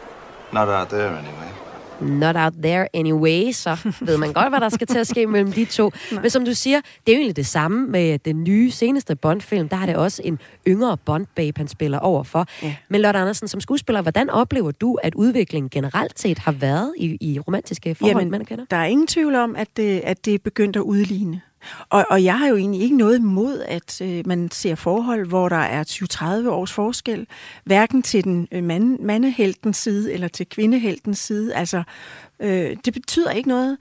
Not 0.52 0.68
out 0.68 0.88
there, 0.88 1.08
anyway. 1.08 1.65
Not 2.00 2.36
out 2.36 2.52
there 2.62 2.96
anyway, 2.96 3.52
så 3.52 3.92
ved 4.00 4.18
man 4.18 4.32
godt, 4.32 4.48
hvad 4.48 4.60
der 4.60 4.68
skal 4.68 4.86
til 4.86 4.98
at 4.98 5.06
ske 5.06 5.26
mellem 5.26 5.52
de 5.52 5.64
to. 5.64 5.92
Men 6.22 6.30
som 6.30 6.44
du 6.44 6.54
siger, 6.54 6.80
det 7.06 7.12
er 7.12 7.16
jo 7.16 7.18
egentlig 7.18 7.36
det 7.36 7.46
samme 7.46 7.86
med 7.86 8.18
den 8.18 8.44
nye, 8.44 8.70
seneste 8.70 9.16
Bond-film. 9.16 9.68
Der 9.68 9.76
er 9.76 9.86
det 9.86 9.96
også 9.96 10.22
en 10.24 10.38
yngre 10.68 10.96
Bond-babe, 10.96 11.58
han 11.58 11.68
spiller 11.68 11.98
over 11.98 12.22
for. 12.22 12.46
Ja. 12.62 12.76
Men 12.88 13.00
Lotte 13.00 13.20
Andersen, 13.20 13.48
som 13.48 13.60
skuespiller, 13.60 14.02
hvordan 14.02 14.30
oplever 14.30 14.70
du, 14.70 14.94
at 14.94 15.14
udviklingen 15.14 15.70
generelt 15.70 16.20
set 16.20 16.38
har 16.38 16.52
været 16.52 16.94
i, 16.96 17.16
i 17.20 17.38
romantiske 17.38 17.94
forhold, 17.94 18.16
Jamen, 18.16 18.30
man 18.30 18.44
kender? 18.44 18.64
Der 18.70 18.76
er 18.76 18.84
ingen 18.84 19.06
tvivl 19.06 19.34
om, 19.34 19.56
at 19.56 19.68
det, 19.76 20.00
at 20.00 20.24
det 20.24 20.34
er 20.34 20.38
begyndt 20.38 20.76
at 20.76 20.82
udligne. 20.82 21.40
Og, 21.88 22.04
og 22.10 22.24
jeg 22.24 22.38
har 22.38 22.48
jo 22.48 22.56
egentlig 22.56 22.80
ikke 22.80 22.96
noget 22.96 23.18
imod, 23.18 23.60
at 23.60 24.00
øh, 24.00 24.26
man 24.26 24.50
ser 24.50 24.74
forhold, 24.74 25.26
hvor 25.26 25.48
der 25.48 25.56
er 25.56 25.84
20-30 26.44 26.48
års 26.48 26.72
forskel, 26.72 27.26
hverken 27.64 28.02
til 28.02 28.24
den 28.24 28.48
øh, 28.52 28.64
mand, 28.64 28.98
mandeheltens 28.98 29.76
side 29.76 30.12
eller 30.12 30.28
til 30.28 30.48
kvindeheltens 30.48 31.18
side. 31.18 31.54
Altså, 31.54 31.82
øh, 32.40 32.76
det 32.84 32.92
betyder 32.92 33.30
ikke 33.30 33.48
noget, 33.48 33.78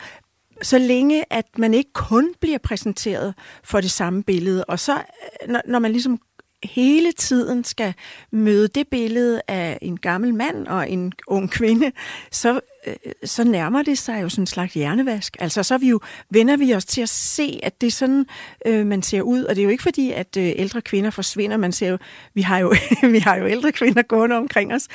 så 0.61 0.77
længe 0.77 1.23
at 1.29 1.45
man 1.57 1.73
ikke 1.73 1.93
kun 1.93 2.33
bliver 2.41 2.57
præsenteret 2.57 3.33
for 3.63 3.81
det 3.81 3.91
samme 3.91 4.23
billede, 4.23 4.65
og 4.65 4.79
så 4.79 4.93
øh, 4.93 5.49
når, 5.49 5.61
når 5.67 5.79
man 5.79 5.91
ligesom 5.91 6.19
hele 6.63 7.11
tiden 7.11 7.63
skal 7.63 7.93
møde 8.31 8.67
det 8.67 8.87
billede 8.87 9.41
af 9.47 9.77
en 9.81 9.97
gammel 9.97 10.33
mand 10.33 10.67
og 10.67 10.89
en 10.89 11.13
ung 11.27 11.51
kvinde, 11.51 11.91
så, 12.31 12.59
Øh, 12.87 12.95
så 13.23 13.43
nærmer 13.43 13.83
det 13.83 13.97
sig 13.97 14.21
jo 14.21 14.29
sådan 14.29 14.41
en 14.41 14.47
slags 14.47 14.73
hjernevask. 14.73 15.37
Altså 15.39 15.63
så 15.63 15.77
vi 15.77 15.89
jo, 15.89 15.99
vender 16.29 16.57
vi 16.57 16.73
os 16.73 16.85
til 16.85 17.01
at 17.01 17.09
se, 17.09 17.59
at 17.63 17.81
det 17.81 17.87
er 17.87 17.91
sådan, 17.91 18.25
øh, 18.65 18.85
man 18.85 19.01
ser 19.01 19.21
ud. 19.21 19.43
Og 19.43 19.55
det 19.55 19.61
er 19.61 19.63
jo 19.63 19.69
ikke 19.69 19.83
fordi, 19.83 20.11
at 20.11 20.37
øh, 20.37 20.53
ældre 20.55 20.81
kvinder 20.81 21.09
forsvinder. 21.09 21.57
Man 21.57 21.71
ser 21.71 21.89
jo, 21.89 21.97
vi 22.33 22.41
har 22.41 22.57
jo, 22.57 22.73
vi 23.11 23.19
har 23.19 23.35
jo 23.35 23.47
ældre 23.47 23.71
kvinder 23.71 24.01
gående 24.01 24.35
omkring 24.35 24.73
os 24.73 24.87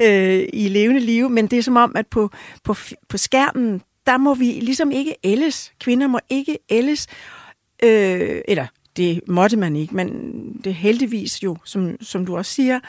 øh, 0.00 0.44
i 0.52 0.68
levende 0.68 1.00
liv, 1.00 1.28
men 1.30 1.46
det 1.46 1.58
er 1.58 1.62
som 1.62 1.76
om, 1.76 1.92
at 1.96 2.06
på, 2.06 2.30
på, 2.64 2.74
på 3.08 3.16
skærmen, 3.16 3.82
der 4.06 4.16
må 4.16 4.34
vi 4.34 4.44
ligesom 4.44 4.90
ikke 4.90 5.14
ældes. 5.24 5.72
Kvinder 5.80 6.06
må 6.06 6.18
ikke 6.30 6.58
ældes. 6.70 7.06
Øh, 7.82 8.40
eller 8.48 8.66
det 8.96 9.20
måtte 9.28 9.56
man 9.56 9.76
ikke, 9.76 9.96
men 9.96 10.08
det 10.64 10.74
heldigvis 10.74 11.42
jo, 11.42 11.56
som, 11.64 11.96
som 12.00 12.26
du 12.26 12.36
også 12.36 12.54
siger, 12.54 12.80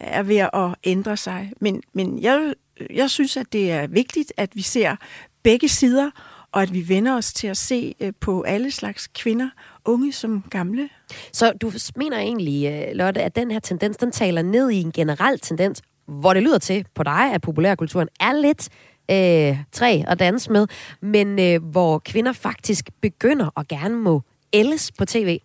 er 0.00 0.22
ved 0.22 0.36
at 0.36 0.74
ændre 0.84 1.16
sig. 1.16 1.52
Men, 1.60 1.82
men 1.92 2.22
jeg, 2.22 2.54
jeg 2.90 3.10
synes, 3.10 3.36
at 3.36 3.52
det 3.52 3.72
er 3.72 3.86
vigtigt, 3.86 4.32
at 4.36 4.50
vi 4.54 4.62
ser 4.62 4.96
begge 5.42 5.68
sider, 5.68 6.10
og 6.52 6.62
at 6.62 6.74
vi 6.74 6.88
vender 6.88 7.16
os 7.16 7.32
til 7.32 7.46
at 7.46 7.56
se 7.56 7.94
øh, 8.00 8.12
på 8.20 8.42
alle 8.42 8.70
slags 8.70 9.06
kvinder, 9.06 9.50
unge 9.84 10.12
som 10.12 10.44
gamle. 10.50 10.88
Så 11.32 11.52
du 11.52 11.72
mener 11.96 12.18
egentlig, 12.18 12.66
øh, 12.66 12.96
Lotte, 12.96 13.22
at 13.22 13.36
den 13.36 13.50
her 13.50 13.60
tendens, 13.60 13.96
den 13.96 14.12
taler 14.12 14.42
ned 14.42 14.70
i 14.70 14.80
en 14.80 14.92
generel 14.92 15.38
tendens, 15.38 15.82
hvor 16.06 16.34
det 16.34 16.42
lyder 16.42 16.58
til 16.58 16.86
på 16.94 17.02
dig, 17.02 17.32
at 17.34 17.42
populærkulturen 17.42 18.08
er 18.20 18.32
lidt 18.32 18.68
øh, 19.10 19.58
træ 19.72 20.02
at 20.06 20.18
danse 20.18 20.52
med, 20.52 20.66
men 21.00 21.38
øh, 21.38 21.62
hvor 21.62 21.98
kvinder 21.98 22.32
faktisk 22.32 22.90
begynder 23.00 23.58
at 23.58 23.68
gerne 23.68 23.96
må 23.96 24.22
ældes 24.52 24.92
på 24.92 25.04
tv? 25.04 25.38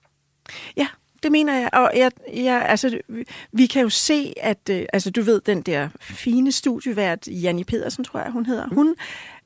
Ja, 0.78 0.88
det 1.24 1.32
mener 1.32 1.60
jeg. 1.60 1.70
Og 1.74 1.92
jeg, 1.96 2.12
jeg, 2.34 2.66
altså, 2.68 3.00
vi 3.52 3.66
kan 3.66 3.82
jo 3.82 3.90
se, 3.90 4.34
at 4.38 4.70
øh, 4.72 4.86
altså, 4.94 5.12
du 5.12 5.22
ved, 5.22 5.42
den 5.42 5.62
der 5.62 5.90
fine 6.00 6.52
studievært, 6.52 7.28
Janni 7.28 7.64
Pedersen, 7.64 8.04
tror 8.04 8.20
jeg, 8.20 8.32
hun 8.32 8.46
hedder, 8.46 8.68
hun 8.68 8.96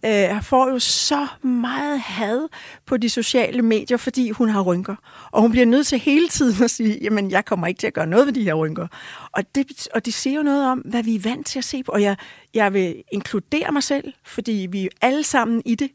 øh, 0.06 0.44
får 0.44 0.70
jo 0.70 0.80
så 0.80 1.28
meget 1.42 2.00
had 2.00 2.48
på 2.86 2.98
de 2.98 3.10
sociale 3.10 3.62
medier, 3.62 3.98
fordi 3.98 4.30
hun 4.30 4.50
har 4.50 4.62
rynker. 4.62 4.96
Og 5.32 5.42
hun 5.42 5.52
bliver 5.52 5.66
nødt 5.66 5.88
til 5.88 6.00
hele 6.00 6.28
tiden 6.28 6.64
at 6.64 6.72
sige, 6.72 7.00
jamen, 7.02 7.32
jeg 7.32 7.46
kommer 7.46 7.68
ikke 7.68 7.80
til 7.80 7.88
at 7.88 7.94
gøre 7.94 8.08
noget 8.08 8.26
ved 8.26 8.34
de 8.34 8.44
her 8.44 8.54
rynker. 8.54 8.88
Og 9.32 9.56
det, 9.56 9.88
og 9.94 10.06
det 10.06 10.14
siger 10.14 10.38
jo 10.38 10.44
noget 10.44 10.68
om, 10.68 10.80
hvad 10.80 11.04
vi 11.04 11.16
er 11.16 11.20
vant 11.20 11.48
til 11.48 11.60
at 11.60 11.66
se 11.66 11.84
på. 11.84 11.92
Og 11.92 12.02
jeg, 12.02 12.16
jeg 12.54 12.74
vil 12.74 13.04
inkludere 13.12 13.72
mig 13.72 13.84
selv, 13.84 14.14
fordi 14.26 14.68
vi 14.72 14.86
er 14.86 14.90
alle 15.02 15.24
sammen 15.24 15.62
i 15.66 15.76
det 15.76 15.90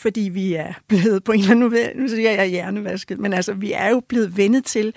fordi 0.00 0.20
vi 0.20 0.54
er 0.54 0.72
blevet 0.88 1.24
på 1.24 1.32
en 1.32 1.40
eller 1.40 1.50
anden 1.50 2.02
nu 2.02 2.08
siger 2.08 2.30
jeg 2.30 2.46
hjernevasket, 2.46 3.18
men 3.18 3.32
altså, 3.32 3.54
vi 3.54 3.72
er 3.72 3.88
jo 3.88 4.02
blevet 4.08 4.36
vendet 4.36 4.64
til, 4.64 4.94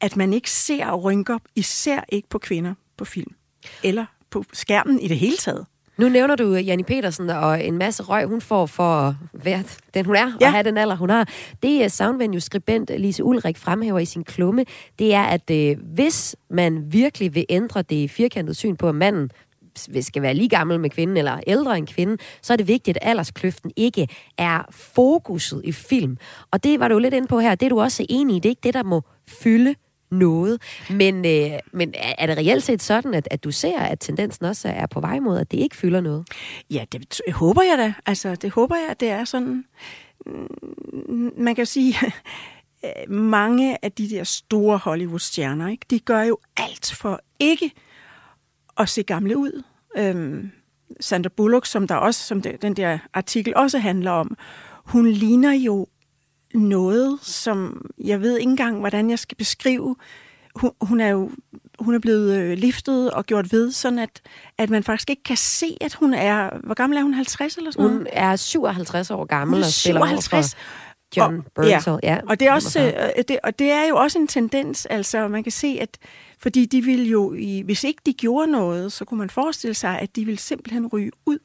at 0.00 0.16
man 0.16 0.32
ikke 0.32 0.50
ser 0.50 0.94
rynker, 0.94 1.38
især 1.54 2.04
ikke 2.08 2.28
på 2.28 2.38
kvinder 2.38 2.74
på 2.96 3.04
film, 3.04 3.32
eller 3.82 4.04
på 4.30 4.44
skærmen 4.52 5.00
i 5.00 5.08
det 5.08 5.18
hele 5.18 5.36
taget. 5.36 5.66
Nu 5.96 6.08
nævner 6.08 6.36
du 6.36 6.54
Janni 6.54 6.82
Petersen 6.82 7.30
og 7.30 7.64
en 7.64 7.78
masse 7.78 8.02
røg, 8.02 8.26
hun 8.26 8.40
får 8.40 8.66
for 8.66 8.84
at 8.84 9.14
være 9.32 9.62
den, 9.94 10.06
hun 10.06 10.16
er, 10.16 10.32
ja. 10.40 10.46
og 10.46 10.52
have 10.52 10.62
den 10.62 10.78
alder, 10.78 10.96
hun 10.96 11.10
har. 11.10 11.28
Det 11.62 11.84
er 11.84 11.88
Soundvenue-skribent 11.88 12.90
Lise 12.98 13.24
Ulrik 13.24 13.56
fremhæver 13.56 13.98
i 13.98 14.04
sin 14.04 14.24
klumme, 14.24 14.64
det 14.98 15.14
er, 15.14 15.22
at 15.22 15.50
øh, 15.50 15.76
hvis 15.94 16.36
man 16.50 16.92
virkelig 16.92 17.34
vil 17.34 17.44
ændre 17.48 17.82
det 17.82 18.10
firkantede 18.10 18.54
syn 18.54 18.76
på, 18.76 18.88
at 18.88 18.94
manden 18.94 19.30
skal 20.00 20.22
være 20.22 20.34
lige 20.34 20.48
gammel 20.48 20.80
med 20.80 20.90
kvinden 20.90 21.16
eller 21.16 21.40
ældre 21.46 21.78
end 21.78 21.86
kvinden, 21.86 22.18
så 22.42 22.52
er 22.52 22.56
det 22.56 22.68
vigtigt, 22.68 22.98
at 23.00 23.08
alderskløften 23.08 23.70
ikke 23.76 24.08
er 24.38 24.62
fokuset 24.70 25.60
i 25.64 25.72
film. 25.72 26.16
Og 26.50 26.64
det 26.64 26.80
var 26.80 26.88
du 26.88 26.98
lidt 26.98 27.14
inde 27.14 27.28
på 27.28 27.40
her. 27.40 27.54
Det 27.54 27.66
er 27.66 27.70
du 27.70 27.80
også 27.80 28.06
enig 28.08 28.36
i. 28.36 28.38
Det 28.38 28.48
er 28.48 28.50
ikke 28.50 28.64
det, 28.64 28.74
der 28.74 28.82
må 28.82 29.02
fylde 29.28 29.74
noget. 30.10 30.62
Men, 30.90 31.26
øh, 31.26 31.58
men 31.72 31.94
er 32.18 32.26
det 32.26 32.36
reelt 32.36 32.62
set 32.62 32.82
sådan, 32.82 33.14
at, 33.14 33.28
at 33.30 33.44
du 33.44 33.50
ser, 33.50 33.78
at 33.78 34.00
tendensen 34.00 34.46
også 34.46 34.68
er 34.68 34.86
på 34.86 35.00
vej 35.00 35.18
mod, 35.18 35.38
at 35.38 35.50
det 35.50 35.58
ikke 35.58 35.76
fylder 35.76 36.00
noget? 36.00 36.28
Ja, 36.70 36.84
det 36.92 37.20
håber 37.32 37.62
jeg 37.62 37.78
da. 37.78 37.94
Altså, 38.06 38.34
det 38.34 38.50
håber 38.50 38.76
jeg, 38.76 38.88
at 38.90 39.00
det 39.00 39.08
er 39.08 39.24
sådan. 39.24 39.64
Mm, 40.26 41.32
man 41.36 41.54
kan 41.54 41.66
sige, 41.66 41.96
mange 43.08 43.84
af 43.84 43.92
de 43.92 44.10
der 44.10 44.24
store 44.24 44.78
Hollywood-stjerner, 44.78 45.68
ikke, 45.68 45.86
de 45.90 45.98
gør 45.98 46.22
jo 46.22 46.38
alt 46.56 46.94
for 46.94 47.20
ikke 47.38 47.70
at 48.78 48.88
se 48.88 49.02
gamle 49.02 49.36
ud. 49.36 49.62
Øhm, 49.96 50.50
Sandra 51.00 51.30
Bullock, 51.36 51.66
som 51.66 51.86
der 51.88 51.94
også, 51.94 52.26
som 52.26 52.42
det, 52.42 52.62
den 52.62 52.76
der 52.76 52.98
artikel 53.14 53.56
også 53.56 53.78
handler 53.78 54.10
om, 54.10 54.36
hun 54.84 55.06
ligner 55.06 55.52
jo 55.52 55.86
noget, 56.54 57.18
som 57.22 57.86
jeg 58.04 58.20
ved 58.20 58.36
ikke 58.38 58.50
engang, 58.50 58.80
hvordan 58.80 59.10
jeg 59.10 59.18
skal 59.18 59.36
beskrive. 59.36 59.96
Hun, 60.54 60.70
hun 60.80 61.00
er 61.00 61.08
jo 61.08 61.30
hun 61.78 61.94
er 61.94 61.98
blevet 61.98 62.36
øh, 62.36 62.58
liftet 62.58 63.10
og 63.10 63.26
gjort 63.26 63.52
ved, 63.52 63.72
sådan 63.72 63.98
at, 63.98 64.22
at 64.58 64.70
man 64.70 64.82
faktisk 64.82 65.10
ikke 65.10 65.22
kan 65.22 65.36
se, 65.36 65.76
at 65.80 65.94
hun 65.94 66.14
er... 66.14 66.50
Hvor 66.64 66.74
gammel 66.74 66.98
er 66.98 67.02
hun? 67.02 67.14
50 67.14 67.56
eller 67.56 67.70
sådan 67.70 67.84
noget? 67.84 67.98
Hun 67.98 68.06
er 68.12 68.36
57 68.36 69.10
år 69.10 69.24
gammel 69.24 69.56
hun 69.56 69.62
er 69.62 69.68
57. 69.68 70.52
og 70.52 70.58
John 71.16 71.42
Burnsell, 71.54 71.98
ja. 72.02 72.14
ja. 72.14 72.20
Og 72.28 72.40
det, 72.40 72.48
er 72.48 72.52
også, 72.52 72.80
øh, 73.16 73.24
det, 73.28 73.38
og 73.44 73.58
det 73.58 73.70
er 73.70 73.88
jo 73.88 73.96
også 73.96 74.18
en 74.18 74.26
tendens, 74.26 74.86
altså 74.86 75.28
man 75.28 75.42
kan 75.42 75.52
se, 75.52 75.78
at 75.80 75.98
fordi 76.44 76.66
de 76.66 76.80
vil 76.82 77.08
jo, 77.08 77.34
i, 77.34 77.62
hvis 77.64 77.84
ikke 77.84 78.02
de 78.06 78.12
gjorde 78.12 78.52
noget, 78.52 78.92
så 78.92 79.04
kunne 79.04 79.18
man 79.18 79.30
forestille 79.30 79.74
sig, 79.74 79.98
at 79.98 80.16
de 80.16 80.24
vil 80.24 80.38
simpelthen 80.38 80.86
ryge 80.86 81.10
ud 81.26 81.38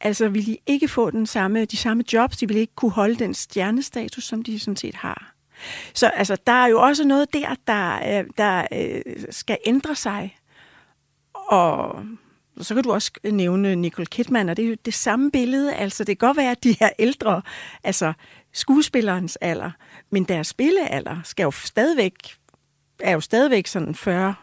Altså 0.00 0.28
vil 0.28 0.46
de 0.46 0.56
ikke 0.66 0.88
få 0.88 1.10
den 1.10 1.26
samme, 1.26 1.64
de 1.64 1.76
samme 1.76 2.04
jobs, 2.12 2.36
de 2.36 2.48
vil 2.48 2.56
ikke 2.56 2.74
kunne 2.74 2.90
holde 2.90 3.14
den 3.16 3.34
stjernestatus, 3.34 4.24
som 4.24 4.42
de 4.42 4.58
sådan 4.58 4.76
set 4.76 4.94
har. 4.94 5.34
Så 5.94 6.06
altså, 6.06 6.36
der 6.46 6.52
er 6.52 6.66
jo 6.66 6.80
også 6.80 7.04
noget 7.04 7.32
der, 7.32 7.54
der, 7.66 8.18
øh, 8.18 8.24
der 8.38 8.66
øh, 8.72 9.02
skal 9.30 9.58
ændre 9.66 9.94
sig. 9.94 10.36
Og 11.34 12.04
så 12.60 12.74
kan 12.74 12.84
du 12.84 12.92
også 12.92 13.12
nævne 13.24 13.76
Nicole 13.76 14.06
Kidman, 14.06 14.48
og 14.48 14.56
det 14.56 14.64
er 14.64 14.68
jo 14.68 14.76
det 14.84 14.94
samme 14.94 15.30
billede. 15.30 15.74
Altså, 15.74 16.04
det 16.04 16.18
kan 16.18 16.28
godt 16.28 16.36
være, 16.36 16.50
at 16.50 16.64
de 16.64 16.76
her 16.80 16.90
ældre, 16.98 17.42
altså 17.84 18.12
skuespillerens 18.52 19.36
alder, 19.36 19.70
men 20.10 20.24
deres 20.24 20.46
spillealder 20.46 21.20
skal 21.24 21.44
jo 21.44 21.50
stadigvæk, 21.50 22.36
er 23.00 23.12
jo 23.12 23.20
stadigvæk 23.20 23.66
sådan 23.66 23.94
40 23.94 24.34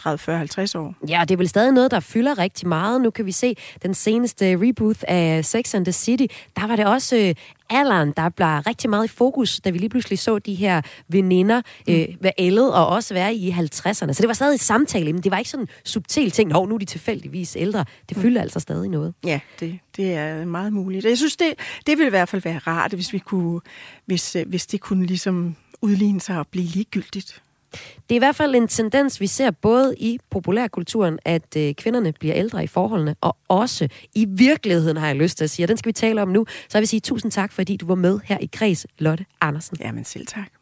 30, 0.00 0.18
40, 0.18 0.38
50 0.38 0.74
år. 0.74 0.94
Ja, 1.08 1.20
det 1.20 1.30
er 1.30 1.36
vel 1.36 1.48
stadig 1.48 1.72
noget, 1.72 1.90
der 1.90 2.00
fylder 2.00 2.38
rigtig 2.38 2.68
meget. 2.68 3.00
Nu 3.00 3.10
kan 3.10 3.26
vi 3.26 3.32
se 3.32 3.56
den 3.82 3.94
seneste 3.94 4.56
reboot 4.56 5.02
af 5.02 5.44
Sex 5.44 5.74
and 5.74 5.84
the 5.84 5.92
City. 5.92 6.26
Der 6.56 6.66
var 6.66 6.76
det 6.76 6.86
også 6.86 7.16
øh, 7.16 7.34
alderen, 7.70 8.12
der 8.16 8.28
blev 8.28 8.46
rigtig 8.46 8.90
meget 8.90 9.04
i 9.04 9.08
fokus, 9.08 9.60
da 9.60 9.70
vi 9.70 9.78
lige 9.78 9.88
pludselig 9.88 10.18
så 10.18 10.38
de 10.38 10.54
her 10.54 10.82
veninder 11.08 11.62
mm. 11.86 11.94
øh, 11.94 12.08
være 12.20 12.32
ældet 12.38 12.74
og 12.74 12.86
også 12.86 13.14
være 13.14 13.34
i 13.34 13.50
50'erne. 13.50 14.12
Så 14.12 14.16
det 14.18 14.28
var 14.28 14.34
stadig 14.34 14.54
et 14.54 14.60
samtale, 14.60 15.12
men 15.12 15.22
det 15.22 15.32
var 15.32 15.38
ikke 15.38 15.50
sådan 15.50 15.64
en 15.64 15.68
subtil 15.84 16.30
ting, 16.30 16.50
Nå, 16.50 16.66
nu 16.66 16.74
er 16.74 16.78
de 16.78 16.84
tilfældigvis 16.84 17.56
ældre. 17.56 17.84
Det 18.08 18.16
mm. 18.16 18.22
fylder 18.22 18.40
mm. 18.40 18.42
altså 18.42 18.60
stadig 18.60 18.90
noget. 18.90 19.14
Ja, 19.24 19.40
det, 19.60 19.78
det 19.96 20.14
er 20.14 20.44
meget 20.44 20.72
muligt. 20.72 21.04
Jeg 21.04 21.16
synes, 21.18 21.36
det, 21.36 21.54
det 21.86 21.98
ville 21.98 22.06
i 22.06 22.10
hvert 22.10 22.28
fald 22.28 22.42
være 22.42 22.58
rart, 22.58 22.92
hvis 22.92 23.12
vi 23.12 23.18
kunne, 23.18 23.60
hvis, 24.06 24.36
øh, 24.36 24.48
hvis 24.48 24.66
det 24.66 24.80
kunne 24.80 25.06
ligesom 25.06 25.56
udligne 25.82 26.20
sig 26.20 26.38
og 26.38 26.46
blive 26.46 26.66
ligegyldigt. 26.66 27.42
Det 27.72 28.10
er 28.10 28.14
i 28.14 28.18
hvert 28.18 28.36
fald 28.36 28.54
en 28.54 28.68
tendens, 28.68 29.20
vi 29.20 29.26
ser 29.26 29.50
både 29.50 29.94
i 29.98 30.18
populærkulturen, 30.30 31.18
at 31.24 31.56
øh, 31.56 31.74
kvinderne 31.74 32.12
bliver 32.12 32.34
ældre 32.36 32.64
i 32.64 32.66
forholdene, 32.66 33.16
og 33.20 33.36
også 33.48 33.88
i 34.14 34.24
virkeligheden, 34.24 34.96
har 34.96 35.06
jeg 35.06 35.16
lyst 35.16 35.36
til 35.36 35.44
at 35.44 35.50
sige. 35.50 35.64
Og 35.64 35.68
den 35.68 35.76
skal 35.76 35.88
vi 35.88 35.92
tale 35.92 36.22
om 36.22 36.28
nu. 36.28 36.46
Så 36.68 36.78
jeg 36.78 36.80
vil 36.80 36.88
sige 36.88 37.00
tusind 37.00 37.32
tak, 37.32 37.52
fordi 37.52 37.76
du 37.76 37.86
var 37.86 37.94
med 37.94 38.20
her 38.24 38.38
i 38.38 38.48
Kreds, 38.52 38.86
Lotte 38.98 39.26
Andersen. 39.40 39.76
Jamen 39.80 40.04
selv 40.04 40.26
tak 40.26 40.59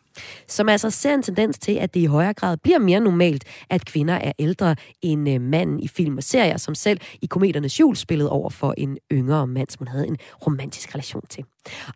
som 0.49 0.69
altså 0.69 0.91
ser 0.91 1.15
en 1.15 1.23
tendens 1.23 1.59
til, 1.59 1.73
at 1.73 1.95
det 1.95 2.01
i 2.01 2.05
højere 2.05 2.35
grad 2.35 2.57
bliver 2.57 2.79
mere 2.79 3.01
normalt, 3.01 3.45
at 3.71 3.85
kvinder 3.85 4.15
er 4.15 4.33
ældre 4.39 4.77
end 5.03 5.29
øh, 5.29 5.41
manden 5.41 5.81
i 5.81 5.89
film 5.89 6.17
og 6.17 6.23
serier, 6.23 6.57
som 6.57 6.75
selv 6.75 7.01
i 7.23 7.27
kometernes 7.27 7.81
jul 7.81 7.97
spillede 7.97 8.31
over 8.31 8.51
for 8.51 8.75
en 8.79 8.99
yngre 9.13 9.47
mand, 9.47 9.69
som 9.71 9.79
hun 9.79 9.89
havde 9.89 10.07
en 10.07 10.17
romantisk 10.47 10.95
relation 10.95 11.27
til. 11.31 11.45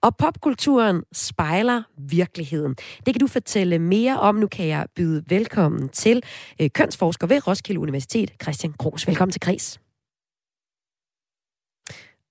Og 0.01 0.17
popkulturen 0.17 1.03
spejler 1.13 1.83
virkeligheden. 1.99 2.75
Det 3.07 3.15
kan 3.15 3.21
du 3.21 3.27
fortælle 3.27 3.79
mere 3.79 4.21
om. 4.21 4.35
Nu 4.35 4.47
kan 4.47 4.67
jeg 4.67 4.87
byde 4.97 5.25
velkommen 5.29 5.89
til 5.89 6.23
øh, 6.61 6.71
kønsforsker 6.71 7.27
ved 7.27 7.47
Roskilde 7.47 7.81
Universitet, 7.81 8.33
Christian 8.43 8.73
Gros. 8.79 9.09
Velkommen 9.09 9.33
til 9.33 9.41
Kris. 9.41 9.81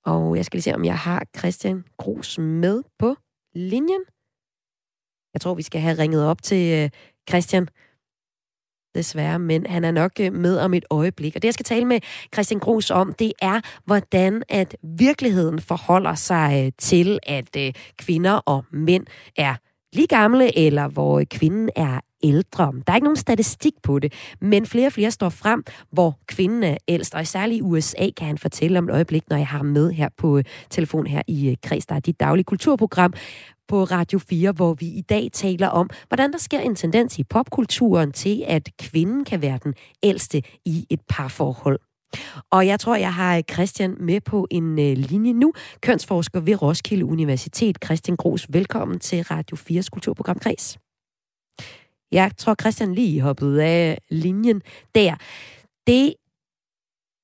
Og 0.05 0.35
jeg 0.35 0.45
skal 0.45 0.57
lige 0.57 0.63
se, 0.63 0.75
om 0.75 0.85
jeg 0.85 0.97
har 0.97 1.25
Christian 1.37 1.83
Gros 1.97 2.37
med 2.39 2.83
på 2.99 3.15
linjen. 3.55 4.01
Jeg 5.33 5.41
tror, 5.41 5.53
vi 5.53 5.61
skal 5.61 5.81
have 5.81 5.97
ringet 5.97 6.25
op 6.25 6.41
til 6.43 6.83
øh, 6.83 6.89
Christian. 7.29 7.67
Desværre, 8.95 9.39
men 9.39 9.65
han 9.65 9.83
er 9.83 9.91
nok 9.91 10.11
øh, 10.19 10.33
med 10.33 10.57
om 10.57 10.73
et 10.73 10.85
øjeblik. 10.89 11.35
Og 11.35 11.41
det, 11.41 11.47
jeg 11.47 11.53
skal 11.53 11.63
tale 11.63 11.85
med 11.85 11.99
Christian 12.33 12.59
Gros 12.59 12.91
om, 12.91 13.13
det 13.13 13.33
er, 13.41 13.61
hvordan 13.85 14.43
at 14.49 14.75
virkeligheden 14.83 15.59
forholder 15.61 16.15
sig 16.15 16.65
øh, 16.65 16.71
til, 16.77 17.19
at 17.23 17.55
øh, 17.57 17.73
kvinder 17.97 18.33
og 18.33 18.65
mænd 18.71 19.05
er 19.37 19.55
lige 19.93 20.07
gamle, 20.07 20.57
eller 20.57 20.87
hvor 20.87 21.23
kvinden 21.31 21.69
er 21.75 21.99
ældre. 22.23 22.73
Der 22.87 22.91
er 22.91 22.95
ikke 22.95 23.05
nogen 23.05 23.17
statistik 23.17 23.73
på 23.83 23.99
det, 23.99 24.13
men 24.41 24.65
flere 24.65 24.87
og 24.87 24.93
flere 24.93 25.11
står 25.11 25.29
frem, 25.29 25.63
hvor 25.91 26.19
kvinden 26.27 26.63
er 26.63 26.77
ældst, 26.87 27.15
og 27.15 27.27
særligt 27.27 27.59
i 27.59 27.61
USA 27.61 28.09
kan 28.17 28.27
han 28.27 28.37
fortælle 28.37 28.79
om 28.79 28.89
et 28.89 28.93
øjeblik, 28.93 29.29
når 29.29 29.37
jeg 29.37 29.47
har 29.47 29.57
ham 29.57 29.65
med 29.65 29.91
her 29.91 30.09
på 30.17 30.37
øh, 30.37 30.43
telefon 30.69 31.07
her 31.07 31.21
i 31.27 31.49
øh, 31.49 31.55
Kreds, 31.63 31.85
der 31.85 31.95
er 31.95 31.99
dit 31.99 32.19
daglige 32.19 32.43
kulturprogram, 32.43 33.13
på 33.67 33.83
Radio 33.83 34.19
4, 34.19 34.51
hvor 34.51 34.73
vi 34.73 34.85
i 34.85 35.01
dag 35.01 35.29
taler 35.33 35.67
om, 35.67 35.89
hvordan 36.07 36.31
der 36.31 36.37
sker 36.37 36.59
en 36.59 36.75
tendens 36.75 37.19
i 37.19 37.23
popkulturen 37.23 38.11
til, 38.11 38.43
at 38.47 38.69
kvinden 38.79 39.25
kan 39.25 39.41
være 39.41 39.59
den 39.63 39.73
ældste 40.03 40.41
i 40.65 40.85
et 40.89 41.01
parforhold. 41.09 41.79
Og 42.49 42.67
jeg 42.67 42.79
tror, 42.79 42.95
jeg 42.95 43.13
har 43.13 43.37
øh, 43.37 43.43
Christian 43.53 43.95
med 43.99 44.21
på 44.21 44.47
en 44.51 44.79
øh, 44.79 44.97
linje 44.97 45.33
nu. 45.33 45.53
Kønsforsker 45.81 46.39
ved 46.39 46.61
Roskilde 46.61 47.05
Universitet. 47.05 47.77
Christian 47.85 48.17
Gros, 48.17 48.47
velkommen 48.49 48.99
til 48.99 49.23
Radio 49.23 49.57
4's 49.57 49.89
kulturprogram 49.91 50.39
Kreds. 50.39 50.77
Jeg 52.11 52.31
tror, 52.37 52.55
Christian 52.61 52.93
lige 52.93 53.21
hoppede 53.21 53.63
af 53.63 53.97
linjen 54.09 54.61
der. 54.95 55.15
Det 55.87 56.13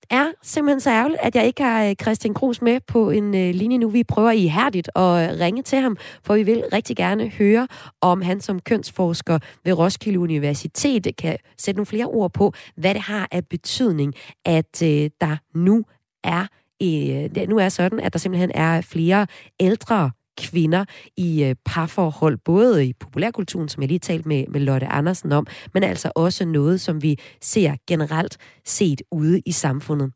er 0.09 0.31
simpelthen 0.41 0.79
så 0.79 0.89
ærgerligt, 0.89 1.19
at 1.21 1.35
jeg 1.35 1.45
ikke 1.45 1.63
har 1.63 1.85
øh, 1.85 1.95
Christian 2.01 2.33
Krus 2.33 2.61
med 2.61 2.79
på 2.87 3.09
en 3.09 3.35
øh, 3.35 3.55
linje 3.55 3.77
nu. 3.77 3.89
Vi 3.89 4.03
prøver 4.03 4.31
ihærdigt 4.31 4.89
at 4.95 5.01
øh, 5.01 5.39
ringe 5.39 5.63
til 5.63 5.79
ham, 5.79 5.97
for 6.23 6.35
vi 6.35 6.43
vil 6.43 6.63
rigtig 6.73 6.95
gerne 6.95 7.29
høre, 7.29 7.67
om 8.01 8.21
han 8.21 8.41
som 8.41 8.59
kønsforsker 8.59 9.39
ved 9.65 9.73
Roskilde 9.73 10.19
Universitet 10.19 11.07
kan 11.17 11.37
sætte 11.57 11.77
nogle 11.77 11.85
flere 11.85 12.05
ord 12.05 12.33
på, 12.33 12.53
hvad 12.75 12.93
det 12.93 13.01
har 13.01 13.27
af 13.31 13.45
betydning, 13.47 14.13
at 14.45 14.81
øh, 14.83 15.09
der 15.21 15.37
nu 15.55 15.83
er 16.23 16.47
øh, 16.83 17.35
det 17.35 17.49
nu 17.49 17.57
er 17.57 17.69
sådan, 17.69 17.99
at 17.99 18.13
der 18.13 18.19
simpelthen 18.19 18.51
er 18.55 18.81
flere 18.81 19.27
ældre 19.59 20.11
kvinder 20.37 20.85
i 21.17 21.43
øh, 21.43 21.55
parforhold, 21.65 22.37
både 22.45 22.85
i 22.85 22.93
populærkulturen, 22.93 23.69
som 23.69 23.81
jeg 23.81 23.87
lige 23.87 23.99
talte 23.99 24.27
med, 24.27 24.45
med 24.47 24.59
Lotte 24.61 24.87
Andersen 24.87 25.31
om, 25.31 25.47
men 25.73 25.83
altså 25.83 26.11
også 26.15 26.45
noget, 26.45 26.81
som 26.81 27.03
vi 27.03 27.19
ser 27.41 27.75
generelt 27.87 28.37
set 28.65 29.01
ude 29.11 29.41
i 29.45 29.51
samfundet. 29.51 30.11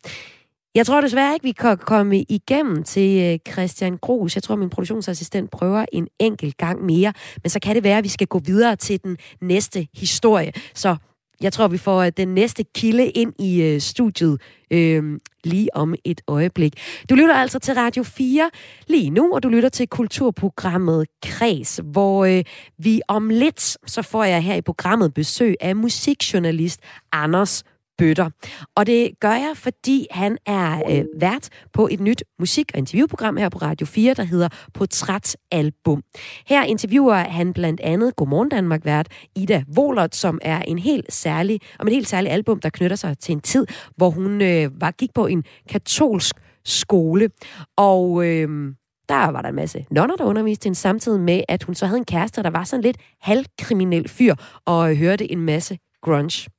Jeg 0.75 0.85
tror 0.85 1.01
desværre 1.01 1.33
ikke, 1.33 1.43
vi 1.43 1.51
kan 1.51 1.77
komme 1.77 2.21
igennem 2.29 2.83
til 2.83 3.21
øh, 3.21 3.53
Christian 3.53 3.97
Gros. 3.97 4.35
Jeg 4.35 4.43
tror, 4.43 4.55
min 4.55 4.69
produktionsassistent 4.69 5.51
prøver 5.51 5.85
en 5.93 6.07
enkelt 6.19 6.57
gang 6.57 6.85
mere, 6.85 7.13
men 7.43 7.49
så 7.49 7.59
kan 7.59 7.75
det 7.75 7.83
være, 7.83 7.97
at 7.97 8.03
vi 8.03 8.09
skal 8.09 8.27
gå 8.27 8.39
videre 8.39 8.75
til 8.75 9.03
den 9.03 9.17
næste 9.41 9.87
historie. 9.93 10.51
Så 10.73 10.95
jeg 11.41 11.53
tror, 11.53 11.67
vi 11.67 11.77
får 11.77 12.01
øh, 12.01 12.11
den 12.17 12.27
næste 12.27 12.63
kilde 12.75 13.09
ind 13.09 13.33
i 13.39 13.61
øh, 13.61 13.81
studiet 13.81 14.41
øh, 14.71 15.19
lige 15.43 15.75
om 15.75 15.95
et 16.03 16.21
øjeblik. 16.27 16.73
Du 17.09 17.15
lytter 17.15 17.35
altså 17.35 17.59
til 17.59 17.73
Radio 17.73 18.03
4 18.03 18.49
lige 18.87 19.09
nu, 19.09 19.33
og 19.33 19.43
du 19.43 19.49
lytter 19.49 19.69
til 19.69 19.87
kulturprogrammet 19.87 21.07
Kreds, 21.23 21.79
hvor 21.83 22.25
øh, 22.25 22.43
vi 22.77 23.01
om 23.07 23.29
lidt, 23.29 23.77
så 23.87 24.01
får 24.01 24.23
jeg 24.23 24.43
her 24.43 24.55
i 24.55 24.61
programmet 24.61 25.13
besøg 25.13 25.55
af 25.61 25.75
musikjournalist 25.75 26.79
Anders 27.11 27.63
bøtter. 28.01 28.29
Og 28.75 28.85
det 28.85 29.11
gør 29.19 29.31
jeg, 29.31 29.51
fordi 29.55 30.07
han 30.11 30.37
er 30.45 30.81
øh, 30.89 31.05
vært 31.19 31.49
på 31.73 31.87
et 31.91 31.99
nyt 31.99 32.23
musik- 32.39 32.71
og 32.73 32.79
interviewprogram 32.79 33.37
her 33.37 33.49
på 33.49 33.57
Radio 33.57 33.87
4, 33.87 34.13
der 34.13 34.23
hedder 34.23 34.49
Portrætalbum. 34.73 36.03
Her 36.47 36.63
interviewer 36.63 37.15
han 37.15 37.53
blandt 37.53 37.79
andet 37.79 38.15
Godmorgen 38.15 38.49
Danmark 38.49 38.85
vært 38.85 39.07
Ida 39.35 39.63
Wolert, 39.77 40.15
som 40.15 40.39
er 40.41 40.61
en 40.61 40.79
helt 40.79 41.13
særlig, 41.13 41.59
om 41.79 41.87
et 41.87 41.93
helt 41.93 42.07
særligt 42.07 42.33
album, 42.33 42.59
der 42.59 42.69
knytter 42.69 42.95
sig 42.95 43.17
til 43.17 43.33
en 43.33 43.41
tid, 43.41 43.65
hvor 43.95 44.09
hun 44.09 44.41
øh, 44.41 44.81
var 44.81 44.91
gik 44.91 45.13
på 45.15 45.27
en 45.27 45.43
katolsk 45.69 46.35
skole. 46.65 47.29
Og 47.77 48.27
øh, 48.27 48.73
der 49.09 49.31
var 49.31 49.41
der 49.41 49.49
en 49.49 49.55
masse 49.55 49.85
nonner, 49.91 50.15
der 50.15 50.25
underviste 50.25 50.65
hende, 50.65 50.79
samtidig 50.79 51.19
med, 51.21 51.41
at 51.49 51.63
hun 51.63 51.75
så 51.75 51.85
havde 51.85 51.97
en 51.97 52.05
kæreste, 52.05 52.43
der 52.43 52.49
var 52.49 52.63
sådan 52.63 52.83
lidt 52.83 52.97
halvkriminel 53.21 54.09
fyr, 54.09 54.35
og 54.65 54.91
øh, 54.91 54.97
hørte 54.97 55.31
en 55.31 55.41
masse 55.41 55.77
grunge. 56.01 56.49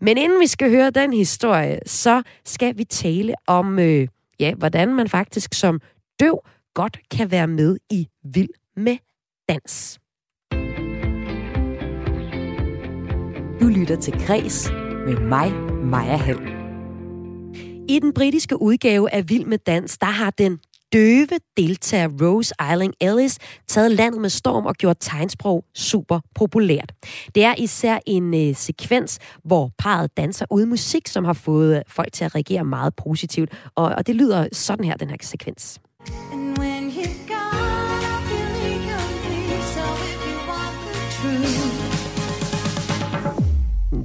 Men 0.00 0.18
inden 0.18 0.40
vi 0.40 0.46
skal 0.46 0.70
høre 0.70 0.90
den 0.90 1.12
historie, 1.12 1.78
så 1.86 2.22
skal 2.44 2.78
vi 2.78 2.84
tale 2.84 3.34
om, 3.46 3.78
øh, 3.78 4.08
ja, 4.40 4.54
hvordan 4.54 4.94
man 4.94 5.08
faktisk 5.08 5.54
som 5.54 5.80
døv 6.20 6.40
godt 6.74 6.98
kan 7.10 7.30
være 7.30 7.46
med 7.46 7.76
i 7.90 8.08
Vild 8.24 8.54
med 8.76 8.96
Dans. 9.48 9.98
Du 13.60 13.66
lytter 13.66 13.96
til 14.00 14.26
Græs 14.26 14.70
med 15.06 15.16
mig, 15.16 15.52
Maja 15.84 16.16
Hall. 16.16 16.60
I 17.88 17.98
den 17.98 18.12
britiske 18.12 18.62
udgave 18.62 19.14
af 19.14 19.28
Vild 19.28 19.44
med 19.44 19.58
Dans, 19.58 19.98
der 19.98 20.06
har 20.06 20.30
den 20.30 20.60
døve 20.92 21.38
deltager 21.56 22.08
Rose 22.22 22.54
Eiling 22.70 22.94
Ellis 23.00 23.38
taget 23.68 23.92
landet 23.92 24.20
med 24.20 24.30
storm 24.30 24.66
og 24.66 24.74
gjort 24.74 24.96
tegnsprog 25.00 25.64
super 25.74 26.20
populært. 26.34 26.92
Det 27.34 27.44
er 27.44 27.54
især 27.58 27.98
en 28.06 28.34
øh, 28.34 28.56
sekvens, 28.56 29.18
hvor 29.44 29.70
parret 29.78 30.16
danser 30.16 30.46
uden 30.50 30.68
musik, 30.68 31.08
som 31.08 31.24
har 31.24 31.32
fået 31.32 31.76
øh, 31.76 31.82
folk 31.88 32.12
til 32.12 32.24
at 32.24 32.34
reagere 32.34 32.64
meget 32.64 32.94
positivt. 32.96 33.50
Og, 33.74 33.84
og 33.84 34.06
det 34.06 34.14
lyder 34.16 34.48
sådan 34.52 34.84
her, 34.84 34.96
den 34.96 35.10
her 35.10 35.16
sekvens. 35.22 35.80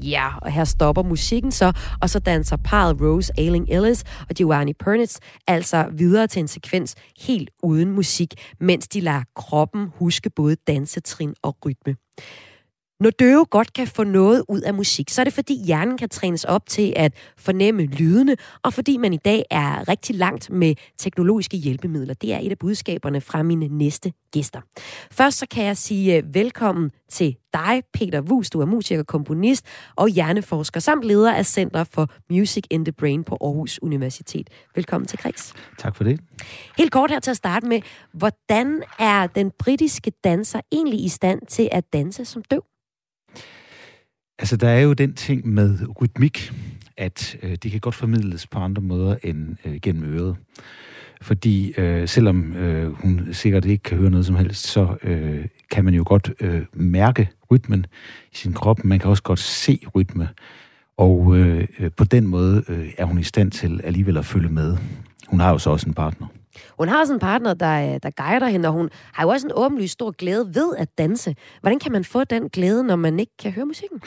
Ja, 0.05 0.29
og 0.41 0.51
her 0.51 0.63
stopper 0.63 1.03
musikken 1.03 1.51
så, 1.51 1.71
og 2.01 2.09
så 2.09 2.19
danser 2.19 2.57
parret 2.57 3.01
Rose 3.01 3.33
Ailing 3.37 3.69
Ellis 3.69 4.03
og 4.29 4.35
Giovanni 4.35 4.73
Pernitz 4.73 5.17
altså 5.47 5.85
videre 5.91 6.27
til 6.27 6.39
en 6.39 6.47
sekvens 6.47 6.95
helt 7.19 7.49
uden 7.63 7.91
musik, 7.91 8.33
mens 8.59 8.87
de 8.87 8.99
lader 8.99 9.23
kroppen 9.35 9.87
huske 9.95 10.29
både 10.29 10.55
dansetrin 10.67 11.33
og 11.43 11.57
rytme. 11.65 11.95
Når 13.05 13.11
døve 13.11 13.45
godt 13.45 13.73
kan 13.73 13.87
få 13.87 14.03
noget 14.03 14.43
ud 14.49 14.61
af 14.61 14.73
musik, 14.73 15.09
så 15.09 15.21
er 15.21 15.23
det 15.23 15.33
fordi 15.33 15.63
hjernen 15.65 15.97
kan 15.97 16.09
trænes 16.09 16.43
op 16.43 16.69
til 16.69 16.93
at 16.95 17.13
fornemme 17.37 17.85
lydene, 17.85 18.35
og 18.63 18.73
fordi 18.73 18.97
man 18.97 19.13
i 19.13 19.17
dag 19.17 19.43
er 19.51 19.89
rigtig 19.89 20.15
langt 20.15 20.49
med 20.49 20.75
teknologiske 20.97 21.57
hjælpemidler. 21.57 22.13
Det 22.13 22.33
er 22.33 22.39
et 22.41 22.51
af 22.51 22.57
budskaberne 22.59 23.21
fra 23.21 23.43
mine 23.43 23.67
næste 23.67 24.13
gæster. 24.31 24.61
Først 25.11 25.37
så 25.37 25.45
kan 25.51 25.65
jeg 25.65 25.77
sige 25.77 26.17
øh, 26.17 26.33
velkommen 26.33 26.91
til 27.11 27.35
dig, 27.53 27.83
Peter 27.93 28.21
Wus. 28.21 28.49
Du 28.49 28.61
er 28.61 28.65
musiker, 28.65 29.03
komponist 29.03 29.65
og 29.95 30.07
hjerneforsker, 30.07 30.79
samt 30.79 31.03
leder 31.03 31.33
af 31.33 31.45
Center 31.45 31.83
for 31.83 32.09
Music 32.29 32.63
in 32.69 32.85
the 32.85 32.91
Brain 32.91 33.23
på 33.23 33.37
Aarhus 33.41 33.79
Universitet. 33.81 34.49
Velkommen 34.75 35.07
til 35.07 35.19
Kreds. 35.19 35.53
Tak 35.77 35.95
for 35.95 36.03
det. 36.03 36.19
Helt 36.77 36.91
kort 36.91 37.11
her 37.11 37.19
til 37.19 37.31
at 37.31 37.37
starte 37.37 37.67
med, 37.67 37.81
hvordan 38.13 38.83
er 38.99 39.27
den 39.27 39.51
britiske 39.59 40.11
danser 40.23 40.61
egentlig 40.71 41.03
i 41.03 41.09
stand 41.09 41.41
til 41.47 41.69
at 41.71 41.93
danse 41.93 42.25
som 42.25 42.43
døv? 42.43 42.63
Altså, 44.39 44.57
der 44.57 44.69
er 44.69 44.79
jo 44.79 44.93
den 44.93 45.13
ting 45.13 45.47
med 45.47 45.79
rytmik, 46.01 46.53
at 46.97 47.37
øh, 47.43 47.55
det 47.63 47.71
kan 47.71 47.79
godt 47.79 47.95
formidles 47.95 48.47
på 48.47 48.59
andre 48.59 48.81
måder 48.81 49.15
end 49.23 49.55
øh, 49.65 49.79
gennem 49.81 50.13
øret. 50.13 50.35
Fordi 51.21 51.73
øh, 51.77 52.07
selvom 52.07 52.53
øh, 52.53 52.91
hun 52.91 53.27
sikkert 53.31 53.65
ikke 53.65 53.83
kan 53.83 53.97
høre 53.97 54.09
noget 54.09 54.25
som 54.25 54.35
helst, 54.35 54.67
så 54.67 54.97
øh, 55.03 55.45
kan 55.71 55.85
man 55.85 55.93
jo 55.93 56.03
godt 56.07 56.33
øh, 56.39 56.61
mærke 56.73 57.29
rytmen 57.51 57.85
i 58.31 58.35
sin 58.35 58.53
krop. 58.53 58.83
Man 58.83 58.99
kan 58.99 59.09
også 59.09 59.23
godt 59.23 59.39
se 59.39 59.79
rytme. 59.95 60.29
Og 60.97 61.37
øh, 61.37 61.67
øh 61.79 61.91
på 61.97 62.03
den 62.03 62.27
måde 62.27 62.63
øh, 62.67 62.93
er 62.97 63.05
hun 63.05 63.19
i 63.19 63.23
stand 63.23 63.51
til 63.51 63.81
alligevel 63.83 64.17
at 64.17 64.25
følge 64.25 64.49
med. 64.49 64.77
Hun 65.27 65.39
har 65.39 65.51
jo 65.51 65.57
så 65.57 65.69
også 65.69 65.89
en 65.89 65.93
partner. 65.93 66.27
Hun 66.79 66.87
har 66.87 66.99
også 66.99 67.13
en 67.13 67.19
partner, 67.19 67.53
der, 67.53 67.97
der 67.97 68.09
guider 68.09 68.47
hende, 68.47 68.69
og 68.69 68.73
hun 68.73 68.89
har 69.13 69.23
jo 69.23 69.29
også 69.29 69.47
en 69.47 69.53
åbenlyst 69.55 69.93
stor 69.93 70.11
glæde 70.11 70.51
ved 70.55 70.75
at 70.77 70.89
danse. 70.97 71.35
Hvordan 71.61 71.79
kan 71.79 71.91
man 71.91 72.03
få 72.03 72.23
den 72.23 72.49
glæde, 72.49 72.83
når 72.83 72.95
man 72.95 73.19
ikke 73.19 73.31
kan 73.39 73.51
høre 73.51 73.65
musikken? 73.65 74.01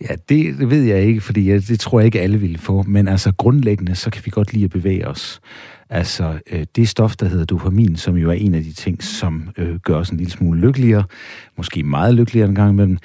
Ja, 0.00 0.14
det, 0.28 0.58
det 0.58 0.70
ved 0.70 0.82
jeg 0.82 1.02
ikke, 1.02 1.20
fordi 1.20 1.50
jeg, 1.50 1.68
det 1.68 1.80
tror 1.80 2.00
jeg 2.00 2.06
ikke 2.06 2.20
alle 2.20 2.38
ville 2.38 2.58
få. 2.58 2.82
Men 2.82 3.08
altså 3.08 3.32
grundlæggende, 3.36 3.94
så 3.94 4.10
kan 4.10 4.22
vi 4.24 4.30
godt 4.30 4.52
lide 4.52 4.64
at 4.64 4.70
bevæge 4.70 5.08
os. 5.08 5.40
Altså 5.90 6.38
øh, 6.50 6.66
det 6.76 6.88
stof, 6.88 7.16
der 7.16 7.26
hedder 7.26 7.44
dopamin, 7.44 7.96
som 7.96 8.16
jo 8.16 8.30
er 8.30 8.34
en 8.34 8.54
af 8.54 8.62
de 8.62 8.72
ting, 8.72 9.02
som 9.02 9.50
øh, 9.56 9.76
gør 9.76 9.96
os 9.96 10.10
en 10.10 10.16
lille 10.16 10.32
smule 10.32 10.60
lykkeligere, 10.60 11.04
måske 11.56 11.82
meget 11.82 12.14
lykkeligere 12.14 12.48
en 12.48 12.54
gang 12.54 12.70
imellem, 12.70 12.98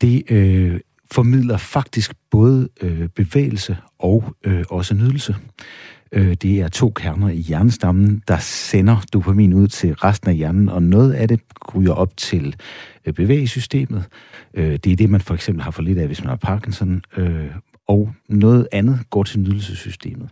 det 0.00 0.22
øh, 0.30 0.80
formidler 1.10 1.56
faktisk 1.56 2.12
både 2.30 2.68
øh, 2.82 3.08
bevægelse 3.08 3.76
og 3.98 4.24
øh, 4.44 4.64
også 4.70 4.94
nydelse. 4.94 5.36
Øh, 6.12 6.34
det 6.34 6.60
er 6.60 6.68
to 6.68 6.90
kerner 6.90 7.28
i 7.28 7.36
hjernestammen, 7.36 8.22
der 8.28 8.38
sender 8.38 8.96
dopamin 9.12 9.54
ud 9.54 9.68
til 9.68 9.94
resten 9.94 10.30
af 10.30 10.36
hjernen, 10.36 10.68
og 10.68 10.82
noget 10.82 11.12
af 11.12 11.28
det 11.28 11.40
ryger 11.74 11.92
op 11.92 12.16
til 12.16 12.56
øh, 13.06 13.12
bevægesystemet. 13.12 14.04
Øh, 14.54 14.78
det 14.84 14.92
er 14.92 14.96
det, 14.96 15.10
man 15.10 15.20
for 15.20 15.34
eksempel 15.34 15.64
har 15.64 15.70
for 15.70 15.82
lidt 15.82 15.98
af, 15.98 16.06
hvis 16.06 16.20
man 16.20 16.28
har 16.28 16.36
Parkinson, 16.36 17.02
øh, 17.16 17.46
og 17.88 18.12
noget 18.28 18.68
andet 18.72 19.00
går 19.10 19.22
til 19.22 19.40
nydelsessystemet. 19.40 20.28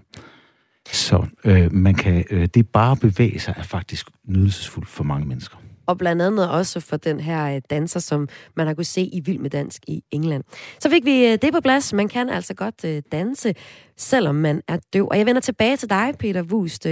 Så 0.92 1.26
øh, 1.44 1.72
man 1.72 1.94
kan, 1.94 2.24
øh, 2.30 2.48
det 2.54 2.68
bare 2.68 2.96
bevæge 2.96 3.40
sig 3.40 3.54
er 3.58 3.62
faktisk 3.62 4.06
nydelsesfuldt 4.24 4.88
for 4.88 5.04
mange 5.04 5.26
mennesker 5.26 5.56
og 5.86 5.98
blandt 5.98 6.22
andet 6.22 6.50
også 6.50 6.80
for 6.80 6.96
den 6.96 7.20
her 7.20 7.54
øh, 7.54 7.62
danser, 7.70 8.00
som 8.00 8.28
man 8.56 8.66
har 8.66 8.74
kunne 8.74 8.84
se 8.84 9.00
i 9.00 9.20
Vild 9.20 9.38
med 9.38 9.50
Dansk 9.50 9.82
i 9.88 10.02
England. 10.10 10.44
Så 10.80 10.90
fik 10.90 11.04
vi 11.04 11.26
øh, 11.26 11.38
det 11.42 11.52
på 11.52 11.60
plads. 11.60 11.92
Man 11.92 12.08
kan 12.08 12.30
altså 12.30 12.54
godt 12.54 12.84
øh, 12.84 13.02
danse, 13.12 13.54
selvom 13.96 14.34
man 14.34 14.62
er 14.68 14.78
døv. 14.92 15.08
Og 15.10 15.18
jeg 15.18 15.26
vender 15.26 15.40
tilbage 15.40 15.76
til 15.76 15.90
dig, 15.90 16.14
Peter 16.18 16.42
Wust, 16.42 16.86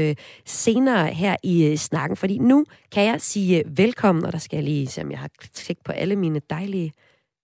senere 0.47 1.07
her 1.07 1.37
i 1.43 1.77
snakken, 1.77 2.17
fordi 2.17 2.39
nu 2.39 2.65
kan 2.93 3.05
jeg 3.05 3.21
sige 3.21 3.65
velkommen, 3.67 4.25
og 4.25 4.33
der 4.33 4.39
skal 4.39 4.57
jeg 4.57 4.65
lige 4.65 4.87
se, 4.87 5.03
om 5.03 5.11
jeg 5.11 5.19
har 5.19 5.31
tjekket 5.55 5.85
på 5.85 5.93
alle 5.93 6.17
mine 6.17 6.41
dejlige 6.51 6.93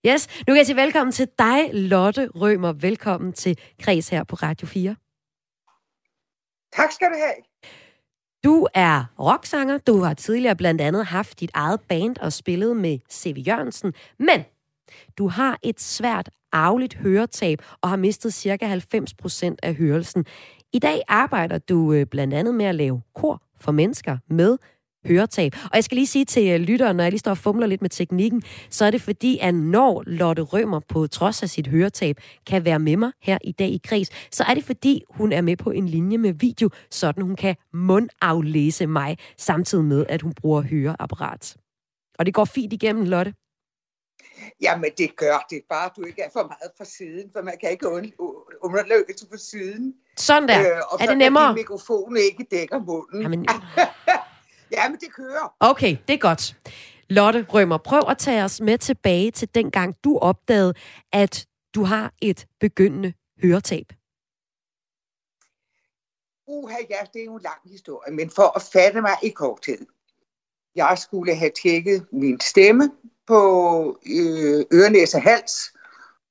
Yes, 0.07 0.27
nu 0.27 0.53
kan 0.53 0.57
jeg 0.57 0.65
sige 0.65 0.75
velkommen 0.75 1.11
til 1.11 1.27
dig, 1.39 1.69
Lotte 1.73 2.27
Rømer. 2.27 2.73
Velkommen 2.73 3.33
til 3.33 3.59
Kreds 3.79 4.09
her 4.09 4.23
på 4.23 4.35
Radio 4.35 4.67
4. 4.67 4.95
Tak 6.73 6.91
skal 6.91 7.07
du 7.07 7.15
have. 7.15 7.50
Du 8.43 8.67
er 8.73 9.05
rocksanger. 9.19 9.77
Du 9.77 10.01
har 10.01 10.13
tidligere 10.13 10.55
blandt 10.55 10.81
andet 10.81 11.05
haft 11.05 11.39
dit 11.39 11.51
eget 11.53 11.81
band 11.81 12.17
og 12.17 12.33
spillet 12.33 12.77
med 12.77 12.99
C.V. 13.11 13.37
Jørgensen. 13.47 13.93
Men 14.19 14.43
du 15.17 15.27
har 15.27 15.59
et 15.63 15.81
svært 15.81 16.29
arveligt 16.51 16.93
høretab 16.93 17.61
og 17.81 17.89
har 17.89 17.97
mistet 17.97 18.33
ca. 18.33 18.57
90% 18.61 19.55
af 19.63 19.75
hørelsen. 19.75 20.25
I 20.73 20.79
dag 20.79 21.01
arbejder 21.07 21.57
du 21.57 21.93
øh, 21.93 22.05
blandt 22.05 22.33
andet 22.33 22.55
med 22.55 22.65
at 22.65 22.75
lave 22.75 23.01
kor 23.15 23.41
for 23.59 23.71
mennesker 23.71 24.17
med 24.29 24.57
høretab. 25.07 25.55
Og 25.63 25.75
jeg 25.75 25.83
skal 25.83 25.95
lige 25.95 26.07
sige 26.07 26.25
til 26.25 26.51
øh, 26.51 26.59
lytteren, 26.59 26.95
når 26.95 27.03
jeg 27.03 27.11
lige 27.11 27.19
står 27.19 27.31
og 27.31 27.37
fumler 27.37 27.67
lidt 27.67 27.81
med 27.81 27.89
teknikken, 27.89 28.43
så 28.69 28.85
er 28.85 28.91
det 28.91 29.01
fordi, 29.01 29.37
at 29.41 29.55
når 29.55 30.03
Lotte 30.07 30.41
Rømer 30.41 30.79
på 30.79 31.07
trods 31.07 31.43
af 31.43 31.49
sit 31.49 31.67
høretab 31.67 32.15
kan 32.47 32.65
være 32.65 32.79
med 32.79 32.97
mig 32.97 33.11
her 33.21 33.37
i 33.43 33.51
dag 33.51 33.67
i 33.67 33.81
Kreds, 33.83 34.35
så 34.35 34.43
er 34.49 34.53
det 34.53 34.63
fordi, 34.63 35.03
hun 35.09 35.31
er 35.31 35.41
med 35.41 35.57
på 35.57 35.71
en 35.71 35.87
linje 35.87 36.17
med 36.17 36.33
video, 36.33 36.69
sådan 36.91 37.23
hun 37.23 37.35
kan 37.35 37.55
mundaflæse 37.73 38.87
mig, 38.87 39.17
samtidig 39.37 39.83
med, 39.83 40.05
at 40.09 40.21
hun 40.21 40.33
bruger 40.33 40.61
høreapparat. 40.61 41.57
Og 42.19 42.25
det 42.25 42.33
går 42.33 42.45
fint 42.45 42.73
igennem, 42.73 43.05
Lotte. 43.05 43.33
Jamen, 44.61 44.91
det 44.97 45.15
gør 45.15 45.45
det. 45.49 45.61
Bare 45.69 45.89
du 45.97 46.03
ikke 46.03 46.21
er 46.21 46.29
for 46.33 46.43
meget 46.43 46.71
fra 46.77 46.85
siden, 46.85 47.29
for 47.33 47.41
man 47.41 47.57
kan 47.61 47.71
ikke 47.71 47.87
underløse 48.61 49.27
på 49.31 49.37
siden. 49.37 49.93
Sådan 50.17 50.49
der. 50.49 50.59
Øh, 50.59 50.81
og 50.91 50.99
er 51.01 51.05
det 51.05 51.17
nemmere? 51.17 51.43
Og 51.43 51.49
så 51.49 51.55
mikrofonen 51.55 52.17
ikke 52.17 52.45
dækker 52.51 52.79
munden. 52.79 53.21
Jamen, 53.21 53.45
Ja, 54.71 54.89
men 54.89 54.99
det 54.99 55.13
kører. 55.13 55.55
Okay, 55.59 55.97
det 56.07 56.13
er 56.13 56.17
godt. 56.17 56.55
Lotte 57.09 57.45
Rømer, 57.49 57.77
prøv 57.77 58.01
at 58.09 58.17
tage 58.17 58.43
os 58.43 58.61
med 58.61 58.77
tilbage 58.77 59.31
til 59.31 59.55
den 59.55 59.71
gang, 59.71 59.95
du 60.03 60.17
opdagede, 60.17 60.73
at 61.11 61.47
du 61.75 61.83
har 61.83 62.13
et 62.21 62.47
begyndende 62.59 63.13
høretab. 63.43 63.85
Uha, 66.47 66.75
ja, 66.89 66.97
det 67.13 67.21
er 67.21 67.25
jo 67.25 67.35
en 67.35 67.41
lang 67.41 67.61
historie, 67.65 68.13
men 68.13 68.29
for 68.29 68.55
at 68.55 68.61
fatte 68.73 69.01
mig 69.01 69.17
i 69.23 69.29
korthed. 69.29 69.85
Jeg 70.75 70.97
skulle 70.97 71.35
have 71.35 71.51
tjekket 71.61 72.05
min 72.11 72.39
stemme 72.39 72.91
på 73.27 73.41
øh, 74.05 74.65
ørenæse 74.73 75.19
hals, 75.19 75.53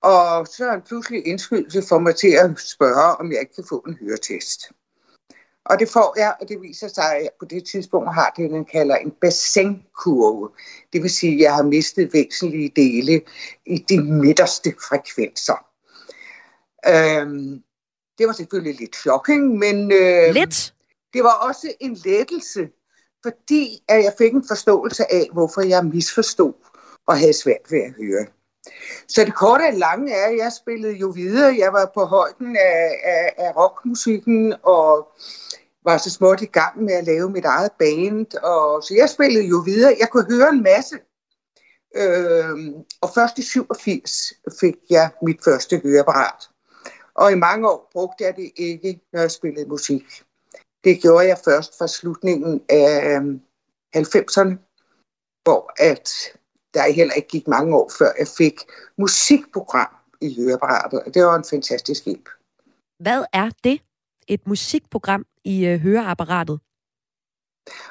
og 0.03 0.47
så 0.47 0.69
er 0.71 0.75
en 0.75 0.83
pludselig 0.83 1.27
indskydelse 1.27 1.83
for 1.89 1.99
mig 1.99 2.17
til 2.17 2.29
at 2.29 2.59
spørge, 2.59 3.17
om 3.17 3.33
jeg 3.33 3.41
ikke 3.41 3.55
kan 3.55 3.65
få 3.69 3.85
en 3.89 3.99
høretest. 4.01 4.73
Og 5.65 5.79
det 5.79 5.89
får 5.89 6.15
jeg, 6.19 6.35
og 6.41 6.49
det 6.49 6.63
viser 6.63 6.89
sig, 6.89 7.17
at 7.17 7.31
på 7.39 7.45
det 7.45 7.65
tidspunkt 7.65 8.15
har 8.15 8.33
det, 8.37 8.51
den 8.51 8.65
kalder 8.65 8.97
en 8.97 9.11
bassinkurve. 9.21 10.51
Det 10.93 11.03
vil 11.03 11.11
sige, 11.11 11.35
at 11.35 11.41
jeg 11.41 11.55
har 11.55 11.63
mistet 11.63 12.13
væsentlige 12.13 12.73
dele 12.77 13.21
i 13.67 13.79
de 13.89 14.05
midterste 14.05 14.75
frekvenser. 14.89 15.67
Øhm, 16.89 17.63
det 18.19 18.27
var 18.27 18.33
selvfølgelig 18.33 18.81
lidt 18.81 18.97
shocking, 18.97 19.59
men 19.59 19.93
øh, 19.93 20.35
lidt? 20.35 20.75
det 21.13 21.25
var 21.25 21.49
også 21.49 21.73
en 21.81 21.95
lettelse, 22.05 22.69
fordi 23.23 23.83
at 23.89 24.05
jeg 24.05 24.13
fik 24.19 24.33
en 24.33 24.45
forståelse 24.49 25.13
af, 25.13 25.29
hvorfor 25.33 25.61
jeg 25.61 25.85
misforstod 25.85 26.53
og 27.07 27.19
havde 27.19 27.33
svært 27.33 27.71
ved 27.71 27.81
at 27.81 27.93
høre. 27.93 28.27
Så 29.09 29.25
det 29.25 29.35
korte 29.35 29.63
og 29.63 29.75
lange 29.75 30.13
er, 30.13 30.27
at 30.27 30.37
jeg 30.37 30.53
spillede 30.53 30.95
jo 30.95 31.09
videre. 31.09 31.57
Jeg 31.59 31.73
var 31.73 31.91
på 31.95 32.05
højden 32.05 32.57
af, 32.57 33.01
af, 33.05 33.35
af 33.39 33.57
rockmusikken 33.57 34.55
og 34.63 35.09
var 35.85 35.99
så 35.99 36.11
småt 36.11 36.43
i 36.43 36.47
gang 36.47 36.83
med 36.83 36.95
at 36.95 37.05
lave 37.05 37.31
mit 37.31 37.45
eget 37.45 37.73
band. 37.79 38.35
Og, 38.35 38.83
så 38.83 38.95
jeg 38.95 39.09
spillede 39.09 39.45
jo 39.45 39.57
videre. 39.57 39.97
Jeg 40.01 40.09
kunne 40.11 40.37
høre 40.37 40.49
en 40.49 40.63
masse. 40.63 40.99
Øh, 41.97 42.75
og 43.01 43.11
først 43.15 43.39
i 43.39 43.43
87 43.43 44.33
fik 44.61 44.77
jeg 44.91 45.11
mit 45.23 45.45
første 45.45 45.81
høreapparat. 45.85 46.49
Og 47.15 47.33
i 47.33 47.35
mange 47.35 47.69
år 47.69 47.89
brugte 47.93 48.25
jeg 48.25 48.37
det 48.37 48.51
ikke, 48.57 49.01
når 49.13 49.21
jeg 49.21 49.31
spillede 49.31 49.69
musik. 49.69 50.05
Det 50.85 51.03
gjorde 51.03 51.27
jeg 51.27 51.39
først 51.45 51.79
fra 51.79 51.89
slutningen 51.89 52.63
af 52.69 53.17
øhm, 53.17 53.41
90'erne, 53.97 54.55
hvor 55.45 55.73
at 55.77 56.11
der 56.75 56.93
heller 56.93 57.15
ikke 57.15 57.29
gik 57.29 57.49
mange 57.49 57.77
år, 57.77 57.91
før 57.99 58.13
jeg 58.19 58.29
fik 58.29 58.61
musikprogram 58.99 59.89
i 60.21 60.35
høreapparatet. 60.35 61.03
Og 61.03 61.15
det 61.15 61.25
var 61.25 61.37
en 61.37 61.45
fantastisk 61.51 62.05
hjælp. 62.05 62.29
Hvad 62.99 63.25
er 63.33 63.51
det? 63.65 63.81
Et 64.29 64.47
musikprogram 64.47 65.27
i 65.45 65.67
øh, 65.67 65.81
høreapparatet? 65.81 66.61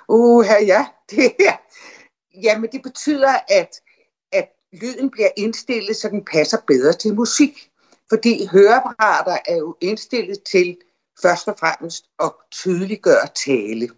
Uh, 0.07 0.45
ja, 0.45 0.85
det 1.11 1.35
er, 1.39 1.57
jamen 2.43 2.69
det 2.71 2.81
betyder, 2.83 3.33
at, 3.49 3.81
at 4.31 4.49
lyden 4.73 5.09
bliver 5.09 5.29
indstillet, 5.37 5.95
så 5.95 6.09
den 6.09 6.25
passer 6.25 6.57
bedre 6.67 6.93
til 6.93 7.15
musik. 7.15 7.71
Fordi 8.09 8.45
høreapparater 8.45 9.37
er 9.45 9.55
jo 9.57 9.77
indstillet 9.81 10.43
til 10.43 10.77
først 11.21 11.47
og 11.47 11.55
fremmest 11.59 12.05
at 12.23 12.31
tydeliggøre 12.51 13.27
tale. 13.45 13.89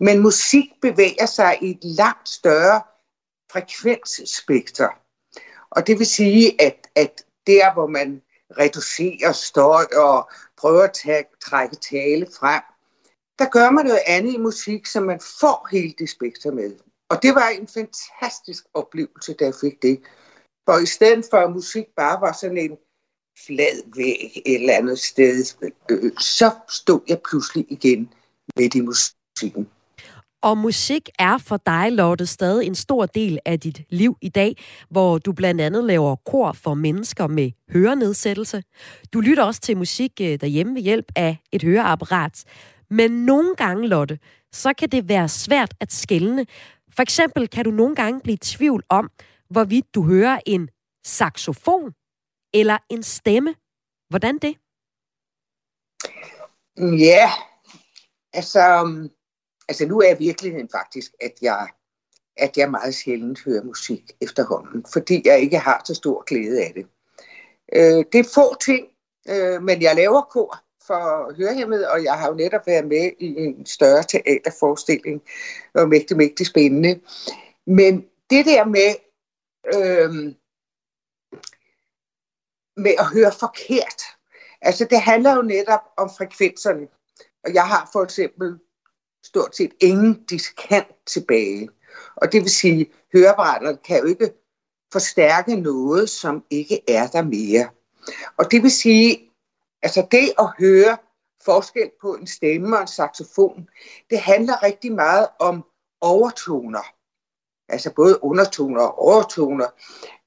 Men 0.00 0.22
musik 0.22 0.64
bevæger 0.82 1.26
sig 1.26 1.58
i 1.62 1.70
et 1.70 1.84
langt 1.84 2.28
større 2.28 2.82
frekvensspekter. 3.56 4.88
Og 5.70 5.86
det 5.86 5.98
vil 5.98 6.06
sige, 6.06 6.62
at, 6.62 6.88
at 6.94 7.24
der, 7.46 7.72
hvor 7.72 7.86
man 7.86 8.22
reducerer 8.58 9.32
støj 9.32 9.84
og 9.96 10.30
prøver 10.56 10.82
at 10.82 10.92
tage, 10.92 11.24
trække 11.40 11.76
tale 11.76 12.26
frem, 12.38 12.62
der 13.38 13.48
gør 13.50 13.70
man 13.70 13.84
noget 13.84 14.00
andet 14.06 14.34
i 14.34 14.36
musik, 14.38 14.86
så 14.86 15.00
man 15.00 15.20
får 15.40 15.68
hele 15.70 15.94
det 15.98 16.10
spekter 16.10 16.52
med. 16.52 16.76
Og 17.08 17.22
det 17.22 17.34
var 17.34 17.48
en 17.48 17.68
fantastisk 17.68 18.64
oplevelse, 18.74 19.34
da 19.34 19.44
jeg 19.44 19.54
fik 19.60 19.82
det. 19.82 20.00
For 20.68 20.78
i 20.78 20.86
stedet 20.86 21.24
for 21.30 21.36
at 21.36 21.52
musik 21.52 21.86
bare 21.96 22.20
var 22.20 22.32
sådan 22.32 22.58
en 22.58 22.76
flad 23.46 23.94
væg 23.96 24.42
et 24.46 24.60
eller 24.60 24.74
andet 24.74 24.98
sted, 24.98 25.44
øh, 25.90 26.12
så 26.18 26.50
stod 26.68 27.00
jeg 27.08 27.20
pludselig 27.22 27.66
igen 27.68 28.12
midt 28.56 28.74
i 28.74 28.80
musikken. 28.80 29.70
Og 30.46 30.58
musik 30.58 31.08
er 31.18 31.38
for 31.38 31.56
dig, 31.56 31.92
Lotte, 31.92 32.26
stadig 32.26 32.66
en 32.66 32.74
stor 32.74 33.06
del 33.06 33.38
af 33.44 33.60
dit 33.60 33.82
liv 33.90 34.16
i 34.22 34.28
dag, 34.28 34.56
hvor 34.90 35.18
du 35.18 35.32
blandt 35.32 35.60
andet 35.60 35.84
laver 35.84 36.16
kor 36.16 36.52
for 36.52 36.74
mennesker 36.74 37.26
med 37.26 37.50
hørenedsættelse. 37.72 38.62
Du 39.12 39.20
lytter 39.20 39.44
også 39.44 39.60
til 39.60 39.76
musik 39.76 40.12
øh, 40.20 40.40
derhjemme 40.40 40.74
ved 40.74 40.82
hjælp 40.82 41.12
af 41.16 41.36
et 41.52 41.62
høreapparat. 41.62 42.44
Men 42.90 43.10
nogle 43.10 43.54
gange, 43.56 43.88
Lotte, 43.88 44.18
så 44.52 44.72
kan 44.72 44.88
det 44.88 45.08
være 45.08 45.28
svært 45.28 45.74
at 45.80 45.92
skelne. 45.92 46.46
For 46.94 47.02
eksempel 47.02 47.48
kan 47.48 47.64
du 47.64 47.70
nogle 47.70 47.94
gange 47.94 48.20
blive 48.20 48.34
i 48.34 48.36
tvivl 48.36 48.82
om, 48.88 49.10
hvorvidt 49.50 49.94
du 49.94 50.02
hører 50.02 50.40
en 50.46 50.68
saxofon 51.06 51.92
eller 52.54 52.78
en 52.90 53.02
stemme. 53.02 53.54
Hvordan 54.08 54.38
det? 54.38 54.56
Mm, 56.76 56.94
ja, 56.94 57.30
altså, 58.32 58.82
um, 58.82 59.10
altså 59.68 59.86
nu 59.86 60.00
er 60.00 60.14
virkeligheden 60.14 60.68
faktisk, 60.68 61.12
at 61.20 61.32
jeg, 61.42 61.68
at 62.36 62.56
jeg 62.56 62.70
meget 62.70 62.94
sjældent 62.94 63.44
hører 63.44 63.64
musik 63.64 64.10
efterhånden, 64.20 64.84
fordi 64.92 65.22
jeg 65.24 65.40
ikke 65.40 65.58
har 65.58 65.82
så 65.84 65.94
stor 65.94 66.24
glæde 66.24 66.64
af 66.64 66.72
det. 66.74 66.86
Øh, 67.72 68.04
det 68.12 68.18
er 68.18 68.32
få 68.34 68.56
ting, 68.60 68.86
øh, 69.28 69.62
men 69.62 69.82
jeg 69.82 69.96
laver 69.96 70.22
kor 70.22 70.66
for 70.86 71.34
hørehæmmet, 71.36 71.88
og 71.88 72.04
jeg 72.04 72.14
har 72.14 72.28
jo 72.28 72.34
netop 72.34 72.66
været 72.66 72.86
med 72.86 73.10
i 73.18 73.26
en 73.26 73.66
større 73.66 74.02
teaterforestilling. 74.02 75.22
Det 75.22 75.74
var 75.74 75.86
mægtig, 75.86 76.16
mægtig 76.16 76.46
spændende. 76.46 77.00
Men 77.66 78.06
det 78.30 78.46
der 78.46 78.64
med, 78.64 78.94
øh, 79.74 80.34
med 82.76 82.94
at 82.98 83.06
høre 83.06 83.32
forkert, 83.40 84.02
altså 84.62 84.84
det 84.90 85.00
handler 85.00 85.36
jo 85.36 85.42
netop 85.42 85.80
om 85.96 86.10
frekvenserne. 86.18 86.86
Og 87.44 87.54
jeg 87.54 87.62
har 87.62 87.88
for 87.92 88.02
eksempel 88.02 88.58
stort 89.26 89.56
set 89.56 89.72
ingen 89.80 90.24
diskant 90.30 90.86
tilbage. 91.06 91.68
Og 92.16 92.32
det 92.32 92.42
vil 92.42 92.50
sige, 92.50 92.80
at 92.80 92.86
høreapparaterne 93.12 93.78
kan 93.84 94.00
jo 94.00 94.06
ikke 94.06 94.32
forstærke 94.92 95.56
noget, 95.56 96.10
som 96.10 96.44
ikke 96.50 96.80
er 96.88 97.06
der 97.06 97.22
mere. 97.22 97.68
Og 98.36 98.50
det 98.50 98.62
vil 98.62 98.70
sige, 98.70 99.30
altså 99.82 100.06
det 100.10 100.32
at 100.38 100.48
høre 100.58 100.96
forskel 101.44 101.90
på 102.00 102.14
en 102.14 102.26
stemme 102.26 102.76
og 102.76 102.82
en 102.82 102.88
saxofon, 102.88 103.68
det 104.10 104.18
handler 104.18 104.62
rigtig 104.62 104.92
meget 104.92 105.28
om 105.38 105.64
overtoner. 106.00 106.82
Altså 107.68 107.94
både 107.94 108.24
undertoner 108.24 108.80
og 108.82 108.98
overtoner. 108.98 109.66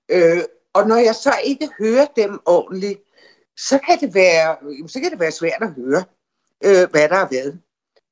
Øh, 0.10 0.44
og 0.74 0.88
når 0.88 0.96
jeg 0.96 1.16
så 1.16 1.34
ikke 1.44 1.70
hører 1.80 2.06
dem 2.16 2.40
ordentligt, 2.46 3.00
så 3.58 3.80
kan 3.86 4.00
det 4.00 4.14
være, 4.14 4.58
så 4.88 5.00
kan 5.00 5.12
det 5.12 5.20
være 5.20 5.32
svært 5.32 5.62
at 5.62 5.74
høre, 5.74 6.04
øh, 6.64 6.90
hvad 6.92 7.10
der 7.10 7.16
er 7.16 7.30
været. 7.30 7.62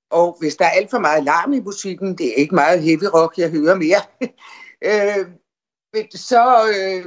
Og 0.09 0.37
hvis 0.39 0.55
der 0.55 0.65
er 0.65 0.69
alt 0.69 0.89
for 0.89 0.99
meget 0.99 1.23
larm 1.23 1.53
i 1.53 1.59
musikken, 1.59 2.17
det 2.17 2.27
er 2.27 2.35
ikke 2.35 2.55
meget 2.55 2.83
heavy 2.83 3.03
rock, 3.13 3.37
jeg 3.37 3.51
hører 3.51 3.75
mere, 3.75 4.01
øh, 4.89 5.27
så, 6.15 6.69
øh, 6.69 7.05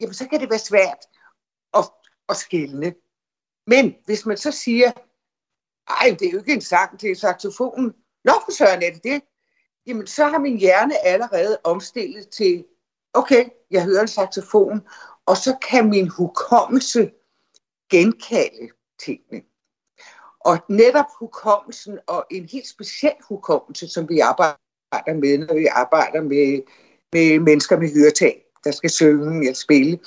jamen, 0.00 0.14
så 0.14 0.28
kan 0.28 0.40
det 0.40 0.50
være 0.50 0.58
svært 0.58 1.06
at, 1.74 1.84
at 2.28 2.36
skælne. 2.36 2.94
Men 3.66 3.94
hvis 4.04 4.26
man 4.26 4.36
så 4.36 4.50
siger, 4.50 4.92
ej, 5.88 6.16
det 6.18 6.28
er 6.28 6.32
jo 6.32 6.38
ikke 6.38 6.52
en 6.52 6.60
sang, 6.60 7.00
det 7.00 7.10
er 7.10 7.16
saxofonen. 7.16 7.94
Nå, 8.24 8.32
for 8.44 8.52
søren 8.52 8.82
er 8.82 8.90
det 8.90 9.04
det. 9.04 9.22
Jamen, 9.86 10.06
så 10.06 10.24
har 10.24 10.38
min 10.38 10.58
hjerne 10.58 11.06
allerede 11.06 11.58
omstillet 11.64 12.28
til, 12.28 12.64
okay, 13.14 13.48
jeg 13.70 13.84
hører 13.84 14.02
en 14.02 14.08
saxofon, 14.08 14.80
og 15.26 15.36
så 15.36 15.56
kan 15.68 15.90
min 15.90 16.08
hukommelse 16.08 17.10
genkalde 17.90 18.68
tingene. 18.98 19.42
Og 20.48 20.56
netop 20.68 21.10
hukommelsen, 21.18 21.98
og 22.06 22.26
en 22.30 22.48
helt 22.48 22.68
speciel 22.68 23.16
hukommelse, 23.28 23.88
som 23.88 24.08
vi 24.08 24.18
arbejder 24.18 25.14
med, 25.14 25.38
når 25.38 25.54
vi 25.54 25.66
arbejder 25.66 26.22
med, 26.22 26.62
med 27.12 27.40
mennesker 27.40 27.78
med 27.78 27.94
høretab, 27.94 28.42
der 28.64 28.70
skal 28.70 28.90
synge 28.90 29.40
eller 29.40 29.54
spille, 29.54 29.98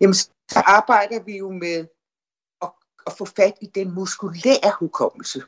jamen 0.00 0.14
så 0.54 0.62
arbejder 0.66 1.22
vi 1.22 1.36
jo 1.38 1.50
med 1.50 1.86
at, 2.62 2.70
at 3.06 3.12
få 3.18 3.24
fat 3.24 3.56
i 3.60 3.66
den 3.66 3.94
muskulære 3.94 4.72
hukommelse. 4.78 5.42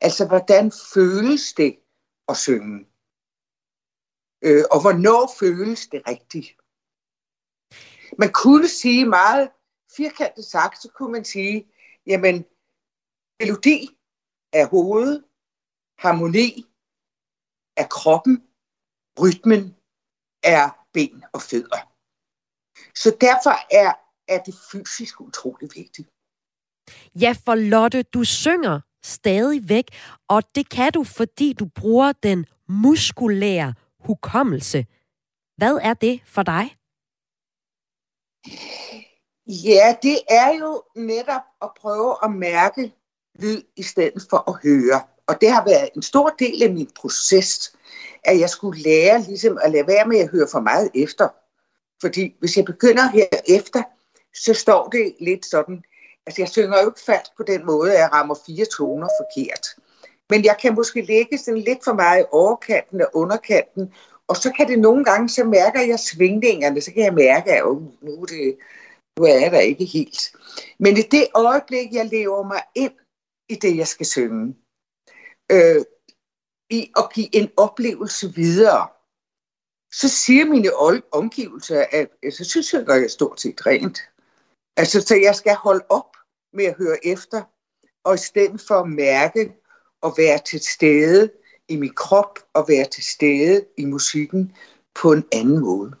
Altså, 0.00 0.26
hvordan 0.26 0.72
føles 0.94 1.52
det 1.52 1.78
at 2.28 2.36
synge? 2.36 2.78
Øh, 4.46 4.64
og 4.70 4.80
hvornår 4.80 5.22
føles 5.40 5.86
det 5.86 6.02
rigtigt? 6.08 6.48
Man 8.18 8.32
kunne 8.32 8.68
sige 8.68 9.04
meget 9.06 9.50
firkantet 9.96 10.44
sagt, 10.44 10.82
så 10.82 10.88
kunne 10.96 11.12
man 11.12 11.24
sige, 11.24 11.72
jamen, 12.06 12.44
melodi 13.40 13.78
er 14.52 14.66
hovedet, 14.74 15.24
harmoni 16.02 16.48
er 17.82 17.86
kroppen, 17.98 18.34
rytmen 19.20 19.62
er 20.42 20.64
ben 20.94 21.24
og 21.34 21.40
fødder. 21.50 21.82
Så 23.02 23.08
derfor 23.20 23.54
er, 23.82 23.90
er 24.34 24.40
det 24.46 24.54
fysisk 24.70 25.20
utrolig 25.20 25.68
vigtigt. 25.74 26.08
Ja, 27.22 27.32
for 27.44 27.54
Lotte, 27.54 28.02
du 28.02 28.24
synger 28.24 28.80
stadig 29.04 29.68
væk, 29.68 29.86
og 30.28 30.54
det 30.54 30.68
kan 30.68 30.92
du, 30.92 31.04
fordi 31.04 31.52
du 31.52 31.66
bruger 31.80 32.12
den 32.12 32.46
muskulære 32.68 33.74
hukommelse. 33.98 34.86
Hvad 35.56 35.74
er 35.82 35.94
det 35.94 36.22
for 36.34 36.42
dig? 36.42 36.64
Ja, 39.66 39.96
det 40.02 40.18
er 40.28 40.50
jo 40.60 40.70
netop 40.96 41.42
at 41.62 41.70
prøve 41.80 42.16
at 42.24 42.30
mærke 42.30 42.92
lyd 43.38 43.62
i 43.76 43.82
stedet 43.82 44.26
for 44.30 44.50
at 44.50 44.58
høre. 44.62 45.00
Og 45.26 45.40
det 45.40 45.50
har 45.50 45.64
været 45.64 45.90
en 45.96 46.02
stor 46.02 46.34
del 46.38 46.62
af 46.62 46.72
min 46.72 46.90
proces, 46.96 47.72
at 48.24 48.40
jeg 48.40 48.50
skulle 48.50 48.82
lære 48.82 49.22
ligesom 49.22 49.58
at 49.62 49.70
lade 49.70 49.86
være 49.86 50.08
med 50.08 50.18
at 50.18 50.30
høre 50.30 50.48
for 50.52 50.60
meget 50.60 50.90
efter. 50.94 51.28
Fordi 52.00 52.36
hvis 52.40 52.56
jeg 52.56 52.64
begynder 52.64 53.08
her 53.08 53.26
efter, 53.48 53.82
så 54.34 54.54
står 54.54 54.88
det 54.88 55.14
lidt 55.20 55.46
sådan, 55.46 55.82
altså 56.26 56.42
jeg 56.42 56.48
synger 56.48 56.82
jo 56.82 56.88
ikke 56.88 57.00
fast 57.06 57.36
på 57.36 57.42
den 57.42 57.66
måde, 57.66 57.92
at 57.92 57.98
jeg 57.98 58.12
rammer 58.12 58.34
fire 58.46 58.64
toner 58.64 59.08
forkert. 59.20 59.66
Men 60.30 60.44
jeg 60.44 60.56
kan 60.62 60.74
måske 60.74 61.02
lægge 61.02 61.38
sådan 61.38 61.60
lidt 61.60 61.84
for 61.84 61.92
meget 61.92 62.20
i 62.22 62.26
overkanten 62.32 63.00
og 63.00 63.08
underkanten, 63.14 63.92
og 64.28 64.36
så 64.36 64.52
kan 64.56 64.68
det 64.68 64.78
nogle 64.78 65.04
gange, 65.04 65.28
så 65.28 65.44
mærker 65.44 65.80
jeg 65.80 65.98
svingningerne, 65.98 66.80
så 66.80 66.92
kan 66.92 67.04
jeg 67.04 67.14
mærke, 67.14 67.52
at 67.52 67.64
oh, 67.64 67.82
nu, 68.02 68.24
det, 68.24 68.56
nu 69.18 69.24
er 69.24 69.40
jeg 69.40 69.52
der 69.52 69.58
ikke 69.58 69.84
helt. 69.84 70.32
Men 70.78 70.96
i 70.96 71.02
det 71.02 71.26
øjeblik, 71.34 71.92
jeg 71.92 72.06
lever 72.06 72.42
mig 72.42 72.62
ind 72.74 72.92
i 73.48 73.54
det, 73.54 73.76
jeg 73.76 73.86
skal 73.86 74.06
synge, 74.06 74.56
øh, 75.52 75.84
i 76.70 76.92
at 76.96 77.12
give 77.14 77.34
en 77.34 77.50
oplevelse 77.56 78.34
videre, 78.34 78.88
så 79.92 80.08
siger 80.08 80.44
mine 80.44 80.70
omgivelser, 81.12 81.84
at 81.92 82.08
øh, 82.22 82.32
så 82.32 82.44
synes 82.44 82.72
jeg, 82.72 82.88
at 82.88 83.02
jeg 83.02 83.10
stort 83.10 83.40
set 83.40 83.66
rent. 83.66 83.98
Altså, 84.76 85.00
så 85.00 85.14
jeg 85.16 85.34
skal 85.34 85.54
holde 85.54 85.84
op 85.88 86.16
med 86.52 86.64
at 86.64 86.76
høre 86.76 87.06
efter, 87.06 87.42
og 88.04 88.14
i 88.14 88.18
stedet 88.18 88.60
for 88.60 88.74
at 88.74 88.88
mærke 88.88 89.54
og 90.00 90.14
være 90.18 90.38
til 90.38 90.60
stede 90.60 91.30
i 91.68 91.76
min 91.76 91.94
krop 91.94 92.38
og 92.54 92.64
være 92.68 92.88
til 92.88 93.04
stede 93.04 93.66
i 93.78 93.84
musikken 93.84 94.56
på 94.94 95.12
en 95.12 95.24
anden 95.32 95.60
måde. 95.60 95.94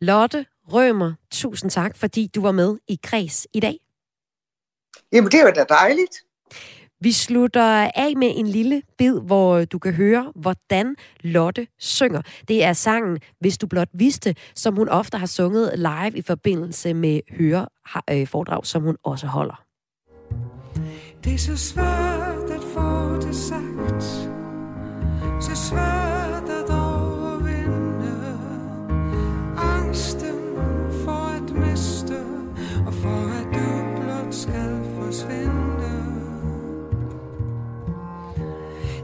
Lotte 0.00 0.46
Rømer, 0.72 1.12
tusind 1.30 1.70
tak, 1.70 1.96
fordi 1.96 2.30
du 2.34 2.42
var 2.42 2.52
med 2.52 2.78
i 2.88 2.98
Kreds 3.02 3.46
i 3.52 3.60
dag. 3.60 3.81
Jamen, 5.12 5.30
det 5.30 5.40
var 5.44 5.50
da 5.50 5.64
dejligt. 5.68 6.16
Vi 7.00 7.12
slutter 7.12 7.90
af 7.94 8.16
med 8.16 8.32
en 8.34 8.46
lille 8.46 8.82
bid, 8.98 9.20
hvor 9.20 9.64
du 9.64 9.78
kan 9.78 9.92
høre, 9.92 10.32
hvordan 10.34 10.96
Lotte 11.20 11.66
synger. 11.78 12.22
Det 12.48 12.64
er 12.64 12.72
sangen 12.72 13.18
Hvis 13.40 13.58
du 13.58 13.66
blot 13.66 13.88
vidste, 13.92 14.34
som 14.54 14.76
hun 14.76 14.88
ofte 14.88 15.18
har 15.18 15.26
sunget 15.26 15.72
live 15.76 16.18
i 16.18 16.22
forbindelse 16.22 16.94
med 16.94 17.20
høreforedrag, 17.30 18.66
som 18.66 18.82
hun 18.82 18.96
også 19.02 19.26
holder. 19.26 19.62
Det 21.24 21.34
er 21.34 21.38
så 21.38 21.56
svært 21.56 22.50
at 22.50 22.62
få 22.74 23.16
det 23.16 23.36
sagt, 23.36 24.04
så 25.44 25.68
svært 25.68 26.11
forsvinde. 35.22 35.92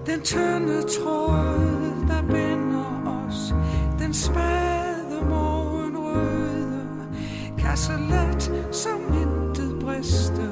Den 0.06 0.22
tynde 0.22 0.82
tråd, 0.82 2.06
der 2.08 2.22
binder 2.22 3.24
os, 3.26 3.54
den 3.98 4.14
spade 4.14 5.24
morgenrøde, 5.28 7.08
kan 7.58 7.76
så 7.76 7.92
let 8.10 8.74
som 8.74 9.00
intet 9.12 9.78
briste, 9.80 10.50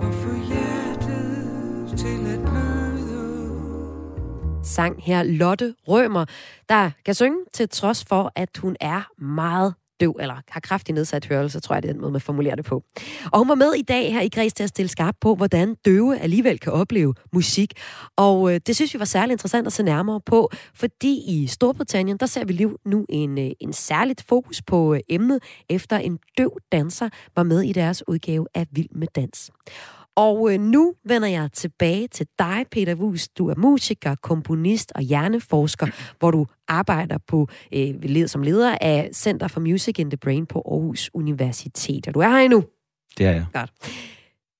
og 0.00 0.14
få 0.14 0.34
hjertet 0.48 1.98
til 1.98 2.26
at 2.26 2.40
bløde. 2.40 2.72
sang 4.64 5.02
her 5.02 5.22
Lotte 5.22 5.74
Rømer, 5.88 6.24
der 6.68 6.90
kan 7.04 7.14
synge 7.14 7.38
til 7.54 7.68
trods 7.68 8.04
for, 8.04 8.32
at 8.34 8.58
hun 8.58 8.76
er 8.80 9.02
meget 9.18 9.74
døv, 10.02 10.16
eller 10.20 10.34
har 10.48 10.60
kraftig 10.60 10.94
nedsat 10.94 11.26
hørelse, 11.26 11.60
tror 11.60 11.74
jeg, 11.74 11.82
det 11.82 11.88
er 11.88 11.92
den 11.92 12.00
måde, 12.00 12.12
man 12.12 12.20
formulerer 12.20 12.54
det 12.54 12.64
på. 12.64 12.84
Og 13.32 13.38
hun 13.38 13.48
var 13.48 13.54
med 13.54 13.74
i 13.74 13.82
dag 13.82 14.12
her 14.12 14.20
i 14.20 14.28
Græs 14.28 14.52
til 14.52 14.62
at 14.62 14.68
stille 14.68 14.88
skarp 14.88 15.14
på, 15.20 15.34
hvordan 15.34 15.74
døve 15.84 16.18
alligevel 16.18 16.58
kan 16.58 16.72
opleve 16.72 17.14
musik. 17.32 17.72
Og 18.16 18.54
øh, 18.54 18.60
det 18.66 18.76
synes 18.76 18.94
vi 18.94 18.98
var 18.98 19.04
særlig 19.04 19.32
interessant 19.32 19.66
at 19.66 19.72
se 19.72 19.82
nærmere 19.82 20.20
på, 20.20 20.50
fordi 20.74 21.22
i 21.26 21.46
Storbritannien, 21.46 22.16
der 22.16 22.26
ser 22.26 22.44
vi 22.44 22.52
lige 22.52 22.70
nu 22.84 23.06
en, 23.08 23.38
øh, 23.38 23.50
en 23.60 23.72
særligt 23.72 24.24
fokus 24.28 24.62
på 24.62 24.94
øh, 24.94 25.00
emnet, 25.08 25.42
efter 25.68 25.98
en 25.98 26.18
døv 26.38 26.58
danser 26.72 27.08
var 27.36 27.42
med 27.42 27.62
i 27.62 27.72
deres 27.72 28.08
udgave 28.08 28.46
af 28.54 28.66
Vild 28.70 28.90
med 28.94 29.08
Dans. 29.16 29.50
Og 30.16 30.52
øh, 30.52 30.60
nu 30.60 30.94
vender 31.04 31.28
jeg 31.28 31.52
tilbage 31.52 32.08
til 32.08 32.26
dig, 32.38 32.64
Peter 32.70 32.94
Wus. 32.94 33.28
Du 33.28 33.48
er 33.48 33.54
musiker, 33.56 34.14
komponist 34.22 34.92
og 34.94 35.02
hjerneforsker, 35.02 35.86
hvor 36.18 36.30
du 36.30 36.46
arbejder 36.68 37.18
på 37.26 37.48
øh, 37.72 38.28
som 38.28 38.42
leder 38.42 38.78
af 38.80 39.10
Center 39.14 39.48
for 39.48 39.60
Music 39.60 39.98
in 39.98 40.10
the 40.10 40.16
Brain 40.16 40.46
på 40.46 40.62
Aarhus 40.66 41.10
Universitet. 41.14 42.08
Og 42.08 42.14
du 42.14 42.20
er 42.20 42.28
her 42.28 42.38
endnu. 42.38 42.64
Det 43.18 43.26
er 43.26 43.32
jeg. 43.32 43.46
Godt. 43.52 43.70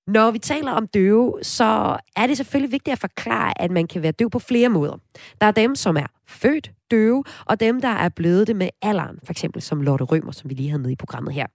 Når 0.07 0.31
vi 0.31 0.39
taler 0.39 0.73
om 0.73 0.87
døve, 0.87 1.39
så 1.43 1.97
er 2.17 2.27
det 2.27 2.37
selvfølgelig 2.37 2.73
vigtigt 2.73 2.93
at 2.93 2.99
forklare, 2.99 3.63
at 3.63 3.71
man 3.71 3.87
kan 3.87 4.03
være 4.03 4.13
døv 4.13 4.31
på 4.31 4.39
flere 4.39 4.69
måder. 4.69 4.97
Der 5.41 5.47
er 5.47 5.51
dem, 5.51 5.75
som 5.75 5.97
er 5.97 6.07
født 6.29 6.71
døve, 6.91 7.25
og 7.47 7.61
dem, 7.61 7.81
der 7.81 7.89
er 7.89 8.09
blevet 8.09 8.47
det 8.47 8.57
med 8.57 8.69
alderen, 8.83 9.19
for 9.25 9.33
eksempel 9.33 9.63
som 9.63 9.81
Lotte 9.81 10.05
Rømer, 10.05 10.33
som 10.33 10.51
vi 10.51 10.55
lige 10.55 10.69
havde 10.69 10.83
med 10.83 10.91
i 10.91 10.97
programmet 10.97 11.35
her. 11.35 11.47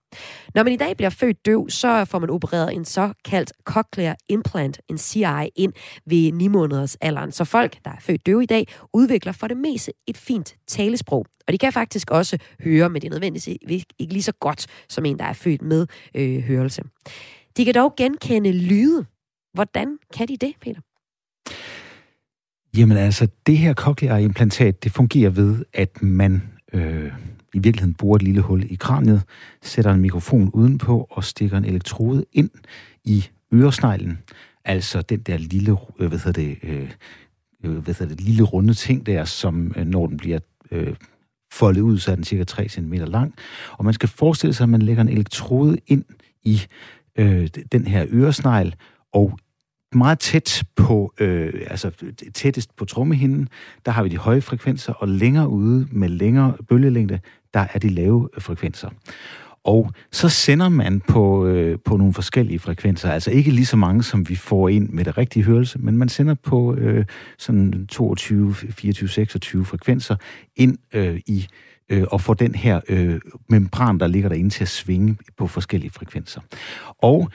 Når 0.56 0.64
man 0.64 0.74
i 0.74 0.78
dag 0.78 0.98
bliver 0.98 1.10
født 1.10 1.45
døv, 1.45 1.70
så 1.70 2.06
får 2.06 2.20
man 2.20 2.30
opereret 2.30 2.74
en 2.74 2.86
såkaldt 2.86 3.54
cochlear 3.64 4.16
implant, 4.30 4.82
en 4.89 4.98
CI, 4.98 5.50
ind 5.56 5.74
ved 6.06 6.32
9 6.32 6.48
måneders 6.48 6.95
alderen. 6.95 7.32
Så 7.32 7.43
folk, 7.43 7.78
der 7.86 7.91
er 7.91 8.00
født 8.00 8.26
døve 8.26 8.43
i 8.43 8.45
dag, 8.45 8.68
udvikler 8.93 9.32
for 9.32 9.48
det 9.48 9.58
meste 9.58 9.91
et 10.08 10.18
fint 10.18 10.56
talesprog. 10.68 11.26
Og 11.48 11.54
de 11.54 11.58
kan 11.58 11.74
faktisk 11.74 12.12
også 12.12 12.38
høre, 12.64 12.89
men 12.89 13.02
det 13.02 13.08
er 13.08 13.12
nødvendigvis 13.12 13.48
ikke 14.00 14.14
lige 14.14 14.24
så 14.24 14.34
godt 14.39 14.68
som 14.89 15.06
en, 15.06 15.20
der 15.20 15.26
er 15.26 15.34
født 15.34 15.62
med 15.62 15.88
øh, 16.16 16.39
hørelse. 16.39 16.82
De 17.58 17.66
kan 17.66 17.74
dog 17.74 17.93
genkende 17.97 18.51
lyde. 18.51 19.05
Hvordan 19.53 19.97
kan 20.14 20.28
de 20.28 20.38
det, 20.38 20.53
Peter? 20.62 20.82
Jamen 22.78 22.97
altså, 22.97 23.28
det 23.47 23.58
her 23.58 23.74
cochlear 23.74 24.18
implantat, 24.18 24.84
det 24.84 24.91
fungerer 24.91 25.30
ved, 25.30 25.66
at 25.74 26.01
man 26.01 26.41
øh, 26.74 27.12
i 27.53 27.60
virkeligheden 27.60 27.93
borer 27.93 28.16
et 28.16 28.24
lille 28.24 28.41
hul 28.41 28.72
i 28.72 28.76
kraniet, 28.76 29.24
sætter 29.62 29.91
en 29.91 30.01
mikrofon 30.01 30.49
udenpå 30.53 31.08
og 31.10 31.24
stikker 31.24 31.58
en 31.58 31.66
elektrode 31.66 32.26
ind 32.34 32.49
i 33.03 33.26
øresneglen. 33.53 34.20
Altså 34.66 35.01
den 35.01 35.20
der 35.20 35.38
lille, 35.38 35.78
øh, 35.99 36.08
hvad 36.08 36.20
hedder 36.20 36.41
det, 36.41 36.58
øh, 36.64 36.91
øh, 37.64 37.78
hvad 37.78 37.93
hedder 37.93 38.16
det, 38.16 38.22
lille 38.22 38.43
runde 38.43 38.74
ting 38.74 39.05
der, 39.05 39.26
som 39.26 39.74
øh, 39.78 39.86
når 39.86 40.08
den 40.08 40.18
bliver 40.18 40.39
øh, 40.72 40.95
foldet 41.51 41.82
ud, 41.82 41.97
så 41.97 42.12
er 42.12 42.16
den 42.16 42.24
cirka 42.24 42.43
3 42.43 42.70
cm 42.70 42.93
lang. 42.93 43.36
Og 43.72 43.86
man 43.86 43.93
skal 43.93 44.10
forestille 44.10 44.53
sig, 44.53 44.64
at 44.64 44.70
man 44.70 44.82
lægger 44.82 45.01
en 45.01 45.10
elektrode 45.10 45.78
ind 45.88 46.05
i 46.43 46.62
øh, 47.18 47.47
den 47.72 47.88
her 47.88 48.05
øresnegl, 48.11 48.76
og 49.13 49.39
meget 49.95 50.20
tæt 50.20 50.63
på, 50.76 51.13
øh, 51.20 51.53
altså 51.68 51.91
tættest 52.34 52.76
på 52.76 52.86
trommehinden, 52.86 53.49
der 53.86 53.91
har 53.91 54.03
vi 54.03 54.09
de 54.09 54.18
høje 54.18 54.41
frekvenser, 54.41 54.93
og 54.93 55.07
længere 55.07 55.49
ude 55.49 55.88
med 55.91 56.09
længere 56.09 56.53
bølgelængde, 56.70 57.20
der 57.53 57.68
er 57.74 57.80
de 57.80 57.89
lave 57.89 58.30
frekvenser. 58.39 58.89
Og 59.63 59.91
så 60.11 60.30
sender 60.30 60.70
man 60.70 61.01
på, 61.07 61.45
øh, 61.45 61.80
på 61.86 61.97
nogle 61.97 62.13
forskellige 62.13 62.59
frekvenser, 62.59 63.11
altså 63.11 63.32
ikke 63.32 63.51
lige 63.51 63.65
så 63.65 63.78
mange, 63.78 64.03
som 64.03 64.30
vi 64.30 64.36
får 64.36 64.70
ind 64.70 64.89
med 64.89 65.05
det 65.05 65.18
rigtige 65.18 65.43
hørelse, 65.43 65.80
men 65.80 65.97
man 65.97 66.09
sender 66.09 66.34
på 66.34 66.76
øh, 66.76 67.05
sådan 67.38 67.88
22, 67.88 68.53
24, 68.53 69.09
26 69.09 69.65
frekvenser 69.65 70.15
ind 70.55 70.78
øh, 70.93 71.20
i 71.28 71.47
øh, 71.90 72.04
og 72.12 72.22
får 72.22 72.34
den 72.34 72.56
her 72.56 72.82
øh, 72.90 73.20
membran, 73.50 74.00
der 74.00 74.08
ligger 74.08 74.30
derinde 74.30 74.50
til 74.50 74.64
at 74.64 74.70
svinge 74.70 75.18
på 75.38 75.48
forskellige 75.48 75.92
frekvenser. 75.92 76.42
Og 77.02 77.30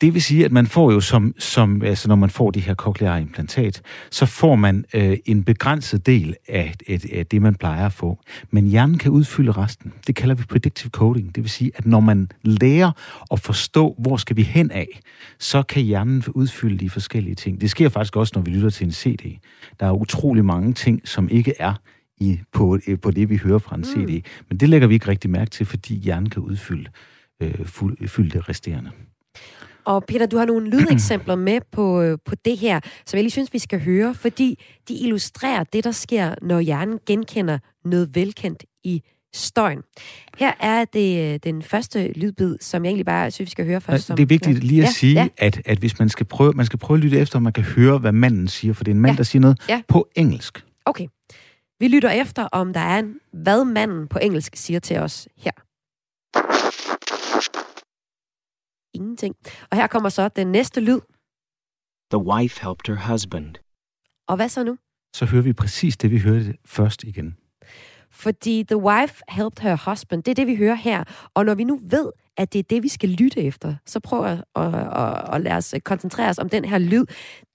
det 0.00 0.14
vil 0.14 0.22
sige, 0.22 0.44
at 0.44 0.52
man 0.52 0.66
får 0.66 0.92
jo 0.92 1.00
som, 1.00 1.34
som 1.38 1.82
altså 1.82 2.08
når 2.08 2.14
man 2.14 2.30
får 2.30 2.50
det 2.50 2.62
her 2.62 2.74
cochlear 2.74 3.16
implantat, 3.16 3.82
så 4.10 4.26
får 4.26 4.54
man 4.54 4.84
øh, 4.94 5.16
en 5.24 5.44
begrænset 5.44 6.06
del 6.06 6.34
af, 6.48 6.74
af, 6.88 7.00
af 7.12 7.26
det, 7.26 7.42
man 7.42 7.54
plejer 7.54 7.86
at 7.86 7.92
få. 7.92 8.18
Men 8.50 8.66
hjernen 8.66 8.98
kan 8.98 9.10
udfylde 9.10 9.52
resten. 9.52 9.92
Det 10.06 10.16
kalder 10.16 10.34
vi 10.34 10.44
predictive 10.44 10.90
coding. 10.90 11.34
Det 11.34 11.42
vil 11.42 11.50
sige, 11.50 11.70
at 11.74 11.86
når 11.86 12.00
man 12.00 12.30
lærer 12.42 12.90
at 13.30 13.40
forstå, 13.40 13.94
hvor 13.98 14.16
skal 14.16 14.36
vi 14.36 14.42
hen 14.42 14.70
af, 14.70 15.00
så 15.38 15.62
kan 15.62 15.82
hjernen 15.82 16.24
udfylde 16.34 16.78
de 16.78 16.90
forskellige 16.90 17.34
ting. 17.34 17.60
Det 17.60 17.70
sker 17.70 17.88
faktisk 17.88 18.16
også, 18.16 18.32
når 18.34 18.42
vi 18.42 18.50
lytter 18.50 18.70
til 18.70 18.86
en 18.86 18.92
CD. 18.92 19.38
Der 19.80 19.86
er 19.86 19.92
utrolig 19.92 20.44
mange 20.44 20.72
ting, 20.72 21.08
som 21.08 21.28
ikke 21.28 21.54
er 21.58 21.74
i, 22.20 22.40
på, 22.52 22.78
på 23.02 23.10
det, 23.10 23.30
vi 23.30 23.36
hører 23.36 23.58
fra 23.58 23.76
en 23.76 23.84
CD. 23.84 24.10
Mm. 24.10 24.22
Men 24.48 24.58
det 24.60 24.68
lægger 24.68 24.88
vi 24.88 24.94
ikke 24.94 25.08
rigtig 25.08 25.30
mærke 25.30 25.50
til, 25.50 25.66
fordi 25.66 25.94
hjernen 25.94 26.30
kan 26.30 26.42
udfylde 26.42 26.90
øh, 27.42 27.66
fuld, 27.66 28.08
fylde 28.08 28.30
det 28.30 28.48
resterende. 28.48 28.90
Og 29.84 30.04
Peter, 30.04 30.26
du 30.26 30.36
har 30.36 30.44
nogle 30.44 30.70
lydeksempler 30.70 31.34
med 31.34 31.60
på, 31.72 32.02
øh, 32.02 32.18
på 32.24 32.34
det 32.44 32.58
her, 32.58 32.80
som 33.06 33.16
jeg 33.16 33.22
lige 33.22 33.30
synes, 33.30 33.52
vi 33.52 33.58
skal 33.58 33.80
høre, 33.80 34.14
fordi 34.14 34.58
de 34.88 34.94
illustrerer 34.94 35.64
det, 35.64 35.84
der 35.84 35.92
sker, 35.92 36.34
når 36.42 36.60
hjernen 36.60 36.98
genkender 37.06 37.58
noget 37.84 38.14
velkendt 38.14 38.64
i 38.84 39.02
støjen. 39.34 39.82
Her 40.38 40.52
er 40.60 40.84
det 40.84 41.34
øh, 41.34 41.38
den 41.44 41.62
første 41.62 42.12
lydbid, 42.12 42.56
som 42.60 42.84
jeg 42.84 42.90
egentlig 42.90 43.06
bare 43.06 43.30
synes, 43.30 43.46
vi 43.46 43.50
skal 43.50 43.66
høre 43.66 43.80
først. 43.80 44.06
Som, 44.06 44.16
det 44.16 44.22
er 44.22 44.26
vigtigt 44.26 44.64
lige 44.64 44.82
at 44.82 44.86
ja, 44.86 44.92
sige, 44.92 45.14
ja. 45.14 45.28
At, 45.38 45.62
at 45.64 45.78
hvis 45.78 45.98
man 45.98 46.08
skal 46.08 46.26
prøve, 46.26 46.52
man 46.52 46.66
skal 46.66 46.78
prøve 46.78 46.98
at 46.98 47.04
lytte 47.04 47.18
efter, 47.18 47.36
om 47.36 47.42
man 47.42 47.52
kan 47.52 47.64
høre, 47.64 47.98
hvad 47.98 48.12
manden 48.12 48.48
siger, 48.48 48.74
for 48.74 48.84
det 48.84 48.90
er 48.90 48.94
en 48.94 49.00
mand, 49.00 49.12
ja. 49.12 49.16
der 49.16 49.22
siger 49.22 49.40
noget 49.40 49.60
ja. 49.68 49.82
på 49.88 50.08
engelsk. 50.16 50.64
Okay. 50.86 51.06
Vi 51.80 51.88
lytter 51.88 52.10
efter, 52.10 52.48
om 52.52 52.72
der 52.72 52.80
er 52.80 52.98
en, 52.98 53.20
hvad 53.32 53.64
manden 53.64 54.08
på 54.08 54.18
engelsk 54.18 54.56
siger 54.56 54.80
til 54.80 54.98
os 54.98 55.28
her. 55.36 55.52
Ingenting. 58.94 59.36
Og 59.70 59.76
her 59.76 59.86
kommer 59.86 60.08
så 60.08 60.28
den 60.28 60.46
næste 60.52 60.80
lyd. 60.80 61.00
The 62.10 62.22
wife 62.32 62.60
helped 62.64 62.96
her 62.96 63.12
husband. 63.12 63.54
Og 64.28 64.36
hvad 64.36 64.48
så 64.48 64.64
nu? 64.64 64.78
Så 65.16 65.24
hører 65.26 65.42
vi 65.42 65.52
præcis 65.52 65.96
det, 65.96 66.10
vi 66.10 66.18
hørte 66.18 66.54
først 66.64 67.04
igen. 67.04 67.36
Fordi 68.10 68.64
the 68.68 68.76
wife 68.76 69.22
helped 69.28 69.62
her 69.62 69.90
husband, 69.90 70.22
det 70.22 70.30
er 70.30 70.34
det, 70.34 70.46
vi 70.46 70.56
hører 70.56 70.74
her. 70.74 71.04
Og 71.34 71.44
når 71.44 71.54
vi 71.54 71.64
nu 71.64 71.80
ved, 71.82 72.12
at 72.36 72.52
det 72.52 72.58
er 72.58 72.62
det, 72.62 72.82
vi 72.82 72.88
skal 72.88 73.08
lytte 73.08 73.40
efter, 73.40 73.74
så 73.86 74.00
prøv 74.00 74.24
at, 74.24 74.44
at, 74.56 74.74
at, 74.74 75.34
at 75.34 75.40
lade 75.40 75.56
os 75.56 75.74
koncentrere 75.84 76.28
os 76.28 76.38
om 76.38 76.48
den 76.48 76.64
her 76.64 76.78
lyd. 76.78 77.06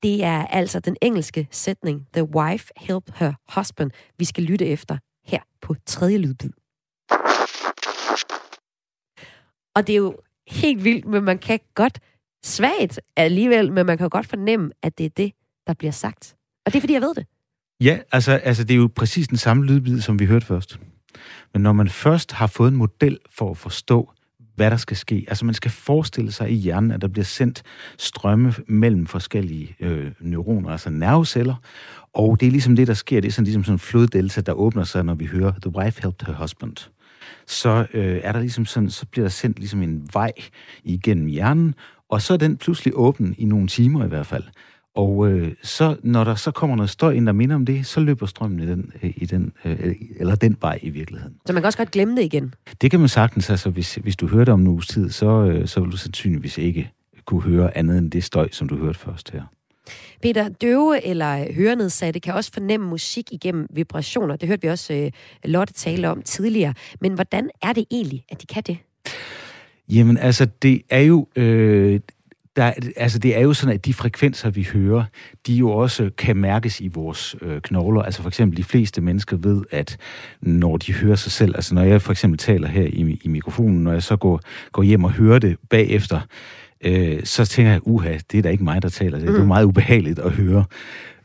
Det 0.04 0.24
er 0.24 0.46
altså 0.46 0.80
den 0.80 0.96
engelske 1.02 1.48
sætning, 1.52 2.08
the 2.14 2.24
wife 2.24 2.72
helped 2.78 3.14
her 3.16 3.34
husband, 3.56 3.92
vi 4.18 4.26
skal 4.26 4.44
lytte 4.44 4.66
efter 4.66 4.98
her 5.26 5.40
på 5.62 5.76
tredje 5.86 6.18
lydbid. 6.18 6.52
Og 9.76 9.88
det 9.88 9.94
er 9.94 9.98
jo 9.98 10.18
helt 10.48 10.84
vildt, 10.84 11.06
men 11.06 11.24
man 11.24 11.38
kan 11.38 11.60
godt 11.76 12.00
svagt 12.44 13.00
alligevel, 13.16 13.72
men 13.72 13.86
man 13.86 13.98
kan 13.98 14.10
godt 14.10 14.28
fornemme, 14.28 14.72
at 14.84 14.98
det 14.98 15.06
er 15.06 15.10
det, 15.10 15.32
der 15.68 15.74
bliver 15.74 15.92
sagt. 15.92 16.36
Og 16.66 16.74
det 16.74 16.80
er, 16.80 16.82
fordi 16.82 16.94
jeg 16.94 17.02
ved 17.02 17.16
det. 17.16 17.26
Ja, 17.82 18.00
altså, 18.12 18.32
altså 18.32 18.64
det 18.64 18.74
er 18.74 18.78
jo 18.78 18.90
præcis 18.96 19.28
den 19.28 19.38
samme 19.38 19.66
lydbid, 19.66 20.02
som 20.02 20.20
vi 20.20 20.26
hørte 20.26 20.46
først. 20.46 20.80
Men 21.54 21.62
når 21.62 21.74
man 21.74 21.90
først 21.90 22.32
har 22.32 22.48
fået 22.48 22.72
en 22.72 22.78
model 22.78 23.20
for 23.30 23.52
at 23.52 23.58
forstå, 23.58 24.14
hvad 24.60 24.72
der 24.72 24.78
skal 24.78 24.98
ske, 24.98 25.26
altså 25.28 25.46
man 25.46 25.54
skal 25.54 25.72
forestille 25.72 26.32
sig 26.32 26.52
i 26.52 26.54
hjernen, 26.54 26.92
at 26.92 27.02
der 27.02 27.08
bliver 27.08 27.26
sendt 27.26 27.64
strømme 27.98 28.54
mellem 28.68 29.08
forskellige 29.08 29.76
øh, 29.80 30.12
neuroner, 30.20 30.70
altså 30.70 30.90
nerveceller, 30.90 31.56
og 32.14 32.40
det 32.40 32.48
er 32.48 32.52
ligesom 32.52 32.76
det, 32.76 32.88
der 32.88 32.94
sker. 32.94 33.22
Det 33.22 33.28
er 33.28 33.32
sådan 33.32 33.44
ligesom 33.44 33.64
sådan 33.64 33.76
en 33.76 33.80
floddelta, 33.80 34.42
der 34.42 34.54
åbner 34.54 34.84
sig, 34.84 35.04
når 35.06 35.14
vi 35.14 35.26
hører 35.26 35.52
The 35.62 35.76
wife 35.76 36.02
helped 36.02 36.28
her 36.28 36.34
husband. 36.34 36.78
så 37.48 37.86
øh, 37.94 38.20
er 38.24 38.32
der 38.32 38.40
ligesom 38.40 38.66
sådan, 38.66 38.90
så 38.90 39.06
bliver 39.06 39.24
der 39.24 39.30
sendt 39.30 39.60
ligesom 39.60 39.82
en 39.82 40.10
vej 40.14 40.32
igennem 40.84 41.28
hjernen, 41.28 41.76
og 42.10 42.22
så 42.22 42.34
er 42.34 42.38
den 42.38 42.58
pludselig 42.58 42.94
åben 42.96 43.36
i 43.38 43.46
nogle 43.46 43.68
timer 43.68 44.06
i 44.06 44.08
hvert 44.08 44.28
fald. 44.28 44.44
Og 45.00 45.32
øh, 45.32 45.52
så, 45.64 45.96
når 46.04 46.24
der 46.24 46.36
så 46.36 46.52
kommer 46.52 46.76
noget 46.76 46.90
støj 46.90 47.12
ind, 47.12 47.26
der 47.26 47.32
minder 47.32 47.56
om 47.56 47.66
det, 47.66 47.86
så 47.86 48.00
løber 48.00 48.26
strømmen 48.26 48.60
i 48.60 48.66
den, 48.66 48.92
øh, 49.04 49.14
i 49.16 49.26
den 49.26 49.54
øh, 49.66 49.96
eller 50.16 50.36
den 50.36 50.58
vej 50.62 50.80
i 50.82 50.90
virkeligheden. 50.90 51.36
Så 51.46 51.54
man 51.54 51.62
kan 51.62 51.66
også 51.66 51.78
godt 51.78 51.92
glemme 51.92 52.16
det 52.16 52.24
igen. 52.24 52.54
Det 52.82 52.92
kan 52.92 53.00
man 53.00 53.10
sagtens. 53.10 53.50
Altså, 53.50 53.70
hvis, 53.70 53.96
hvis 53.96 54.16
du 54.16 54.28
hører 54.28 54.46
det 54.46 54.54
om 54.54 54.62
en 54.62 54.68
uges 54.68 54.88
tid, 54.88 55.10
så, 55.10 55.26
øh, 55.26 55.68
så 55.68 55.80
vil 55.80 55.92
du 55.92 55.98
sandsynligvis 55.98 56.58
ikke 56.58 56.92
kunne 57.26 57.42
høre 57.42 57.78
andet 57.78 57.98
end 57.98 58.12
det 58.12 58.24
støj, 58.24 58.50
som 58.52 58.70
du 58.70 58.78
hørte 58.78 59.00
først 59.00 59.32
her. 59.32 59.42
Peter, 60.22 60.50
døve 60.50 61.06
eller 61.06 61.54
hørenedsatte 61.54 62.20
kan 62.20 62.34
også 62.34 62.52
fornemme 62.54 62.88
musik 62.88 63.26
igennem 63.32 63.68
vibrationer. 63.70 64.36
Det 64.36 64.48
hørte 64.48 64.62
vi 64.62 64.68
også 64.68 64.94
øh, 64.94 65.12
Lotte 65.46 65.74
tale 65.74 66.10
om 66.10 66.22
tidligere. 66.22 66.74
Men 67.02 67.14
hvordan 67.14 67.50
er 67.62 67.74
det 67.74 67.86
egentlig, 67.92 68.26
at 68.30 68.42
de 68.42 68.48
kan 68.48 68.64
det? 68.64 68.78
Jamen 69.90 70.18
altså, 70.18 70.48
det 70.62 70.82
er 70.90 71.02
jo... 71.02 71.28
Øh, 71.36 72.00
der, 72.60 72.74
altså 72.96 73.20
det 73.20 73.38
er 73.38 73.42
jo 73.42 73.54
sådan, 73.54 73.76
at 73.76 73.86
de 73.86 73.94
frekvenser, 73.94 74.50
vi 74.50 74.68
hører, 74.74 75.04
de 75.48 75.54
jo 75.54 75.70
også 75.70 76.10
kan 76.18 76.38
mærkes 76.38 76.82
i 76.82 76.88
vores 76.88 77.36
øh, 77.42 77.62
knogler. 77.62 78.02
Altså 78.02 78.22
for 78.22 78.30
eksempel 78.30 78.58
de 78.58 78.64
fleste 78.64 79.02
mennesker 79.02 79.38
ved, 79.38 79.62
at 79.72 79.98
når 80.42 80.78
de 80.78 80.94
hører 80.94 81.16
sig 81.16 81.32
selv, 81.32 81.56
altså 81.56 81.76
når 81.76 81.84
jeg 81.84 82.02
for 82.02 82.12
eksempel 82.12 82.38
taler 82.38 82.68
her 82.68 82.84
i, 82.84 83.20
i 83.24 83.28
mikrofonen, 83.28 83.84
når 83.84 83.92
jeg 83.92 84.04
så 84.04 84.16
går, 84.16 84.42
går 84.72 84.84
hjem 84.84 85.04
og 85.04 85.12
hører 85.12 85.40
det 85.40 85.58
bagefter, 85.70 86.20
øh, 86.86 87.20
så 87.24 87.46
tænker 87.46 87.72
jeg, 87.72 87.80
uha, 87.84 88.18
det 88.32 88.38
er 88.38 88.42
da 88.42 88.50
ikke 88.50 88.64
mig, 88.64 88.82
der 88.82 88.90
taler 88.90 89.18
det. 89.20 89.28
Mm. 89.28 89.34
Det 89.34 89.42
er 89.42 89.46
meget 89.46 89.66
ubehageligt 89.66 90.20
at 90.20 90.32
høre. 90.32 90.66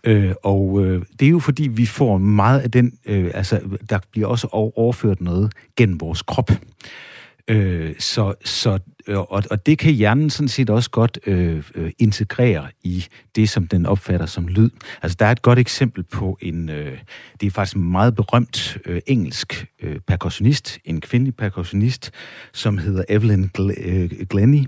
Øh, 0.04 0.32
og 0.42 0.84
øh, 0.84 1.02
det 1.20 1.26
er 1.26 1.30
jo 1.30 1.38
fordi, 1.38 1.68
vi 1.68 1.86
får 1.86 2.18
meget 2.18 2.60
af 2.60 2.70
den, 2.70 2.92
øh, 3.06 3.30
altså 3.34 3.60
der 3.90 3.98
bliver 4.12 4.28
også 4.28 4.48
overført 4.52 5.20
noget 5.20 5.52
gennem 5.76 6.00
vores 6.00 6.22
krop. 6.22 6.50
Øh, 7.48 7.94
så, 7.98 8.34
så, 8.44 8.78
øh, 9.06 9.18
og, 9.18 9.42
og 9.50 9.66
det 9.66 9.78
kan 9.78 9.92
hjernen 9.92 10.30
sådan 10.30 10.48
set 10.48 10.70
også 10.70 10.90
godt 10.90 11.18
øh, 11.26 11.62
øh, 11.74 11.90
integrere 11.98 12.66
i 12.82 13.04
det, 13.36 13.48
som 13.48 13.66
den 13.66 13.86
opfatter 13.86 14.26
som 14.26 14.48
lyd. 14.48 14.70
Altså, 15.02 15.16
der 15.20 15.26
er 15.26 15.30
et 15.30 15.42
godt 15.42 15.58
eksempel 15.58 16.02
på 16.02 16.38
en, 16.40 16.68
øh, 16.68 16.98
det 17.40 17.46
er 17.46 17.50
faktisk 17.50 17.76
en 17.76 17.90
meget 17.92 18.14
berømt 18.14 18.78
øh, 18.84 19.00
engelsk 19.06 19.66
øh, 19.82 20.00
percussionist, 20.06 20.78
en 20.84 21.00
kvindelig 21.00 21.36
percussionist, 21.36 22.10
som 22.52 22.78
hedder 22.78 23.04
Evelyn 23.08 23.48
Gl- 23.58 23.88
øh, 23.88 24.10
Glennie, 24.30 24.66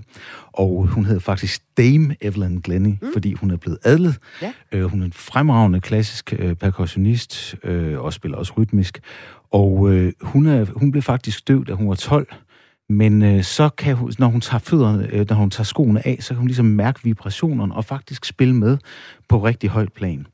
og 0.53 0.87
hun 0.87 1.05
hedder 1.05 1.21
faktisk 1.21 1.61
Dame 1.77 2.15
Evelyn 2.21 2.61
Glennie, 2.61 2.97
mm. 3.01 3.13
fordi 3.13 3.33
hun 3.33 3.51
er 3.51 3.57
blevet 3.57 3.79
adlet. 3.83 4.17
Ja. 4.41 4.51
Øh, 4.71 4.83
hun 4.83 5.01
er 5.01 5.05
en 5.05 5.13
fremragende 5.13 5.81
klassisk 5.81 6.33
øh, 6.39 6.55
percussionist, 6.55 7.55
øh, 7.63 7.99
og 7.99 8.13
spiller 8.13 8.37
også 8.37 8.53
rytmisk, 8.57 8.99
og 9.51 9.89
øh, 9.91 10.13
hun, 10.21 10.47
er, 10.47 10.65
hun 10.65 10.91
blev 10.91 11.01
faktisk 11.01 11.47
døv, 11.47 11.65
da 11.65 11.73
hun 11.73 11.89
var 11.89 11.95
12, 11.95 12.27
men 12.89 13.23
øh, 13.23 13.43
så 13.43 13.69
kan 13.69 13.95
hun, 13.95 14.13
når 14.19 14.27
hun 14.27 14.41
tager 14.41 14.59
fødderne, 14.59 15.09
øh, 15.13 15.29
når 15.29 15.35
hun 15.35 15.49
tager 15.49 15.65
skoene 15.65 16.07
af, 16.07 16.17
så 16.19 16.27
kan 16.27 16.37
hun 16.37 16.47
ligesom 16.47 16.65
mærke 16.65 16.99
vibrationerne 17.03 17.75
og 17.75 17.85
faktisk 17.85 18.25
spille 18.25 18.55
med 18.55 18.77
på 19.29 19.43
rigtig 19.43 19.69
højt 19.69 19.93
plan. 19.93 20.27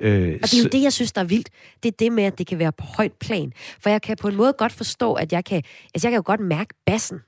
Øh, 0.00 0.38
og 0.42 0.50
det 0.50 0.58
er 0.58 0.62
jo 0.62 0.68
det, 0.72 0.82
jeg 0.82 0.92
synes, 0.92 1.12
der 1.12 1.20
er 1.20 1.24
vildt. 1.24 1.50
Det 1.82 1.88
er 1.88 1.96
det 1.98 2.12
med, 2.12 2.24
at 2.24 2.38
det 2.38 2.46
kan 2.46 2.58
være 2.58 2.72
på 2.72 2.84
højt 2.96 3.12
plan. 3.12 3.52
For 3.80 3.90
jeg 3.90 4.02
kan 4.02 4.16
på 4.20 4.28
en 4.28 4.36
måde 4.36 4.52
godt 4.58 4.72
forstå, 4.72 5.12
at 5.12 5.32
jeg 5.32 5.44
kan, 5.44 5.62
altså 5.94 6.08
jeg 6.08 6.12
kan 6.12 6.16
jo 6.16 6.22
godt 6.26 6.40
mærke 6.40 6.74
bassen, 6.86 7.18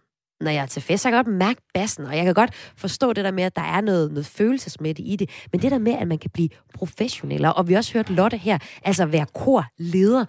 når 0.40 0.50
jeg 0.50 0.62
er 0.62 0.66
til 0.66 0.82
fest. 0.82 1.04
Jeg 1.04 1.12
kan 1.12 1.24
godt 1.24 1.36
mærke 1.36 1.60
bassen, 1.74 2.04
og 2.04 2.16
jeg 2.16 2.24
kan 2.24 2.34
godt 2.34 2.54
forstå 2.76 3.12
det 3.12 3.24
der 3.24 3.30
med, 3.30 3.44
at 3.44 3.56
der 3.56 3.62
er 3.62 3.80
noget, 3.80 4.10
noget 4.10 4.26
følelsesmætte 4.26 5.02
i 5.02 5.16
det. 5.16 5.30
Men 5.52 5.62
det 5.62 5.70
der 5.70 5.78
med, 5.78 5.92
at 5.92 6.08
man 6.08 6.18
kan 6.18 6.30
blive 6.30 6.48
professionel, 6.74 7.44
og 7.44 7.68
vi 7.68 7.72
har 7.72 7.78
også 7.78 7.92
hørt 7.92 8.10
Lotte 8.10 8.36
her, 8.36 8.58
altså 8.84 9.06
være 9.06 9.26
korleder 9.34 10.24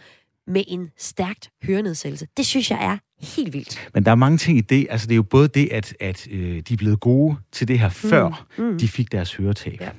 med 0.47 0.63
en 0.67 0.89
stærkt 0.97 1.49
hørenedsættelse, 1.63 2.27
det 2.37 2.45
synes 2.45 2.71
jeg 2.71 2.85
er 2.85 2.97
helt 3.37 3.53
vildt. 3.53 3.89
Men 3.93 4.05
der 4.05 4.11
er 4.11 4.15
mange 4.15 4.37
ting 4.37 4.57
i 4.57 4.61
det. 4.61 4.87
Altså, 4.89 5.07
det 5.07 5.13
er 5.13 5.15
jo 5.15 5.23
både 5.23 5.47
det, 5.47 5.69
at, 5.71 5.95
at 5.99 6.27
øh, 6.31 6.59
de 6.59 6.73
er 6.73 6.77
blevet 6.77 6.99
gode 6.99 7.35
til 7.51 7.67
det 7.67 7.79
her, 7.79 7.89
før 7.89 8.47
mm. 8.57 8.63
Mm. 8.63 8.77
de 8.77 8.87
fik 8.87 9.11
deres 9.11 9.35
høretab. 9.35 9.81
Ja. 9.81 9.89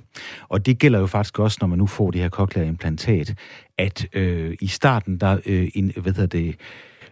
Og 0.49 0.67
det 0.67 0.79
gælder 0.79 0.99
jo 0.99 1.07
faktisk 1.07 1.39
også, 1.39 1.59
når 1.61 1.69
man 1.69 1.79
nu 1.79 1.87
får 1.87 2.11
det 2.11 2.21
her 2.21 2.29
cochlear-implantat, 2.29 3.35
at 3.79 4.07
øh, 4.13 4.57
i 4.61 4.67
starten, 4.67 5.19
der, 5.19 5.39
øh, 5.47 5.71
en, 5.75 5.93
hvad 5.97 6.13
hedder 6.13 6.27
det, 6.27 6.57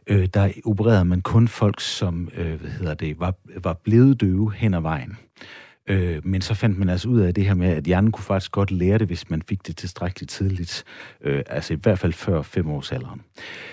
øh, 0.07 0.28
der 0.35 0.53
opererede 0.64 1.05
man 1.05 1.20
kun 1.20 1.49
folk, 1.49 1.81
som 1.81 2.28
øh, 2.37 2.61
hvad 2.61 2.70
hedder 2.70 2.95
det, 2.95 3.20
var, 3.20 3.35
var 3.62 3.72
blevet 3.85 4.20
døve 4.20 4.53
hen 4.55 4.74
ad 4.74 4.81
vejen. 4.81 5.16
Øh, 5.91 6.26
men 6.26 6.41
så 6.41 6.55
fandt 6.55 6.78
man 6.78 6.88
altså 6.88 7.09
ud 7.09 7.20
af 7.20 7.34
det 7.34 7.45
her 7.45 7.55
med, 7.55 7.68
at 7.68 7.84
hjernen 7.84 8.12
kunne 8.12 8.24
faktisk 8.24 8.53
godt 8.53 8.70
lære 8.70 8.99
det, 8.99 9.07
hvis 9.07 9.30
man 9.30 9.43
fik 9.49 9.66
det 9.66 9.76
tilstrækkeligt 9.76 10.30
tidligt. 10.30 10.84
Øh, 11.24 11.43
altså 11.47 11.74
i 11.74 11.76
hvert 11.82 11.99
fald 11.99 12.12
før 12.12 12.43
fem 12.43 12.68
års 12.68 12.93
alderen. 12.93 13.20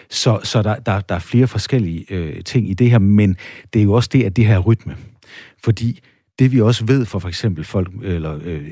Så, 0.09 0.39
så 0.43 0.61
der, 0.61 0.76
der, 0.76 1.01
der 1.01 1.15
er 1.15 1.20
flere 1.20 1.47
forskellige 1.47 2.05
øh, 2.09 2.43
ting 2.43 2.70
i 2.70 2.74
det 2.74 2.91
her, 2.91 2.99
men 2.99 3.38
det 3.74 3.80
er 3.80 3.84
jo 3.84 3.93
også 3.93 4.09
det, 4.13 4.24
at 4.24 4.36
det 4.36 4.45
her 4.45 4.59
rytme. 4.59 4.97
Fordi 5.63 5.99
det 6.39 6.51
vi 6.51 6.61
også 6.61 6.86
ved 6.86 7.05
for 7.05 7.20
for 7.20 7.28
eksempel 7.28 7.63
folk, 7.63 7.91
eller 8.03 8.39
øh, 8.43 8.68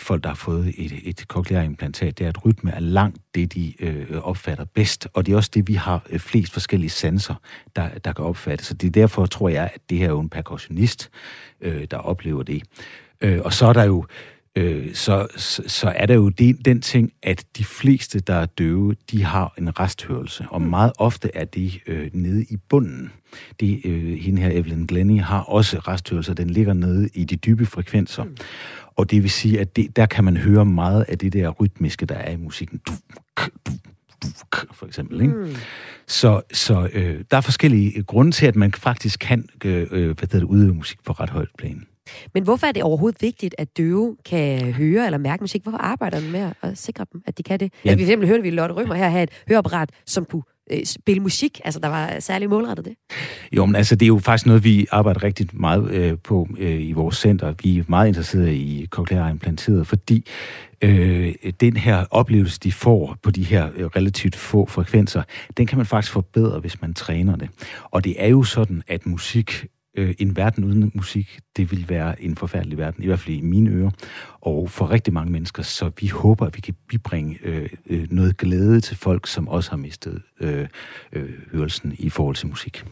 folk, 0.00 0.22
der 0.22 0.28
har 0.28 0.36
fået 0.36 0.74
et, 0.76 0.92
et 1.04 1.24
cochlear-implantat, 1.28 2.18
det 2.18 2.24
er, 2.24 2.28
at 2.28 2.44
rytme 2.44 2.70
er 2.70 2.80
langt 2.80 3.18
det, 3.34 3.54
de 3.54 3.82
øh, 3.82 4.20
opfatter 4.22 4.64
bedst. 4.64 5.08
Og 5.14 5.26
det 5.26 5.32
er 5.32 5.36
også 5.36 5.50
det, 5.54 5.68
vi 5.68 5.74
har 5.74 6.06
øh, 6.10 6.18
flest 6.18 6.52
forskellige 6.52 6.90
sensorer, 6.90 7.38
der, 7.76 7.88
der 7.88 8.12
kan 8.12 8.24
opfatte. 8.24 8.64
Så 8.64 8.74
det 8.74 8.86
er 8.86 8.90
derfor, 8.90 9.26
tror 9.26 9.48
jeg, 9.48 9.70
at 9.74 9.80
det 9.90 9.98
her 9.98 10.06
er 10.06 10.10
jo 10.10 10.20
en 10.20 10.28
percussionist, 10.28 11.10
øh, 11.60 11.86
der 11.90 11.96
oplever 11.96 12.42
det. 12.42 12.62
Øh, 13.20 13.40
og 13.44 13.52
så 13.52 13.66
er 13.66 13.72
der 13.72 13.84
jo 13.84 14.06
øh, 14.58 14.94
så, 14.94 15.26
så, 15.66 15.92
er 15.96 16.06
der 16.06 16.14
jo 16.14 16.28
det, 16.28 16.64
den 16.64 16.80
ting, 16.80 17.12
at 17.22 17.44
de 17.58 17.64
fleste, 17.64 18.20
der 18.20 18.34
er 18.34 18.46
døve, 18.46 18.94
de 19.10 19.24
har 19.24 19.54
en 19.58 19.80
resthørelse, 19.80 20.46
og 20.50 20.62
mm. 20.62 20.68
meget 20.68 20.92
ofte 20.98 21.30
er 21.34 21.44
de 21.44 21.72
øh, 21.86 22.10
nede 22.12 22.42
i 22.42 22.56
bunden. 22.68 23.12
Det, 23.60 23.80
øh, 23.84 24.18
hende 24.18 24.42
her, 24.42 24.50
Evelyn 24.50 24.86
Glennie, 24.86 25.22
har 25.22 25.40
også 25.40 25.78
resthørelse, 25.78 26.34
den 26.34 26.50
ligger 26.50 26.72
nede 26.72 27.08
i 27.14 27.24
de 27.24 27.36
dybe 27.36 27.66
frekvenser. 27.66 28.24
Mm. 28.24 28.36
Og 28.96 29.10
det 29.10 29.22
vil 29.22 29.30
sige, 29.30 29.60
at 29.60 29.76
det, 29.76 29.96
der 29.96 30.06
kan 30.06 30.24
man 30.24 30.36
høre 30.36 30.64
meget 30.64 31.04
af 31.08 31.18
det 31.18 31.32
der 31.32 31.48
rytmiske, 31.48 32.06
der 32.06 32.14
er 32.14 32.30
i 32.30 32.36
musikken. 32.36 32.80
Du, 32.88 32.92
du, 33.66 33.72
for 34.72 34.86
eksempel. 34.86 35.20
Ikke? 35.20 35.34
Mm. 35.34 35.54
Så, 36.06 36.42
så 36.52 36.88
øh, 36.92 37.24
der 37.30 37.36
er 37.36 37.40
forskellige 37.40 38.02
grunde 38.02 38.32
til, 38.32 38.46
at 38.46 38.56
man 38.56 38.72
faktisk 38.72 39.20
kan 39.20 39.48
øh, 39.64 39.86
øh 39.90 40.18
hvad 40.18 40.28
det, 40.28 40.42
udøve 40.42 40.74
musik 40.74 40.98
på 41.04 41.12
ret 41.12 41.30
højt 41.30 41.48
plan. 41.58 41.86
Men 42.34 42.42
hvorfor 42.42 42.66
er 42.66 42.72
det 42.72 42.82
overhovedet 42.82 43.22
vigtigt, 43.22 43.54
at 43.58 43.76
døve 43.76 44.16
kan 44.24 44.72
høre 44.72 45.06
eller 45.06 45.18
mærke 45.18 45.40
musik? 45.42 45.62
Hvorfor 45.62 45.78
arbejder 45.78 46.20
man 46.20 46.30
med 46.30 46.50
at 46.62 46.78
sikre 46.78 47.06
dem, 47.12 47.22
at 47.26 47.38
de 47.38 47.42
kan 47.42 47.60
det? 47.60 47.72
Ja. 47.84 47.90
Altså, 47.90 47.96
vi 47.96 48.04
for 48.04 48.06
eksempel 48.06 48.28
hørte 48.28 48.42
vi 48.42 48.50
Lotte 48.50 48.74
Rømer 48.74 48.94
her 48.94 49.08
have 49.08 49.22
et 49.22 49.30
høreapparat, 49.48 49.90
som 50.06 50.24
kunne 50.24 50.42
øh, 50.70 50.84
spille 50.84 51.22
musik? 51.22 51.60
Altså, 51.64 51.80
der 51.80 51.88
var 51.88 52.20
særlig 52.20 52.48
målrettet 52.48 52.84
det? 52.84 52.94
Jo, 53.52 53.66
men 53.66 53.76
altså, 53.76 53.94
det 53.96 54.06
er 54.06 54.08
jo 54.08 54.18
faktisk 54.18 54.46
noget, 54.46 54.64
vi 54.64 54.86
arbejder 54.90 55.22
rigtig 55.24 55.48
meget 55.52 55.90
øh, 55.90 56.18
på 56.24 56.48
øh, 56.58 56.80
i 56.80 56.92
vores 56.92 57.16
center. 57.16 57.54
Vi 57.62 57.78
er 57.78 57.84
meget 57.88 58.08
interesserede 58.08 58.56
i 58.56 58.86
cochlear-implanteret, 58.86 59.86
fordi 59.86 60.26
øh, 60.82 61.34
den 61.60 61.76
her 61.76 62.04
oplevelse, 62.10 62.60
de 62.60 62.72
får 62.72 63.16
på 63.22 63.30
de 63.30 63.44
her 63.44 63.68
øh, 63.76 63.86
relativt 63.86 64.36
få 64.36 64.66
frekvenser, 64.66 65.22
den 65.56 65.66
kan 65.66 65.78
man 65.78 65.86
faktisk 65.86 66.12
forbedre, 66.12 66.60
hvis 66.60 66.80
man 66.80 66.94
træner 66.94 67.36
det. 67.36 67.48
Og 67.84 68.04
det 68.04 68.14
er 68.18 68.28
jo 68.28 68.42
sådan, 68.42 68.82
at 68.88 69.06
musik 69.06 69.66
øh, 69.98 70.14
en 70.18 70.36
verden 70.36 70.64
uden 70.64 70.90
musik, 70.94 71.40
det 71.56 71.70
vil 71.70 71.88
være 71.88 72.22
en 72.22 72.36
forfærdelig 72.36 72.78
verden, 72.78 73.02
i 73.02 73.06
hvert 73.06 73.18
fald 73.18 73.36
i 73.36 73.40
mine 73.40 73.70
ører, 73.70 73.90
og 74.40 74.70
for 74.70 74.90
rigtig 74.90 75.14
mange 75.14 75.32
mennesker, 75.32 75.62
så 75.62 75.90
vi 76.00 76.06
håber, 76.06 76.46
at 76.46 76.56
vi 76.56 76.60
kan 76.60 76.74
bibringe 76.88 77.38
øh, 77.42 77.68
øh, 77.86 78.06
noget 78.10 78.36
glæde 78.36 78.80
til 78.80 78.96
folk, 78.96 79.26
som 79.26 79.48
også 79.48 79.70
har 79.70 79.76
mistet 79.76 80.22
øh, 80.40 80.68
øh, 81.12 81.30
hørelsen 81.52 81.94
i 81.98 82.10
forhold 82.10 82.36
til 82.36 82.48
musik. 82.48 82.84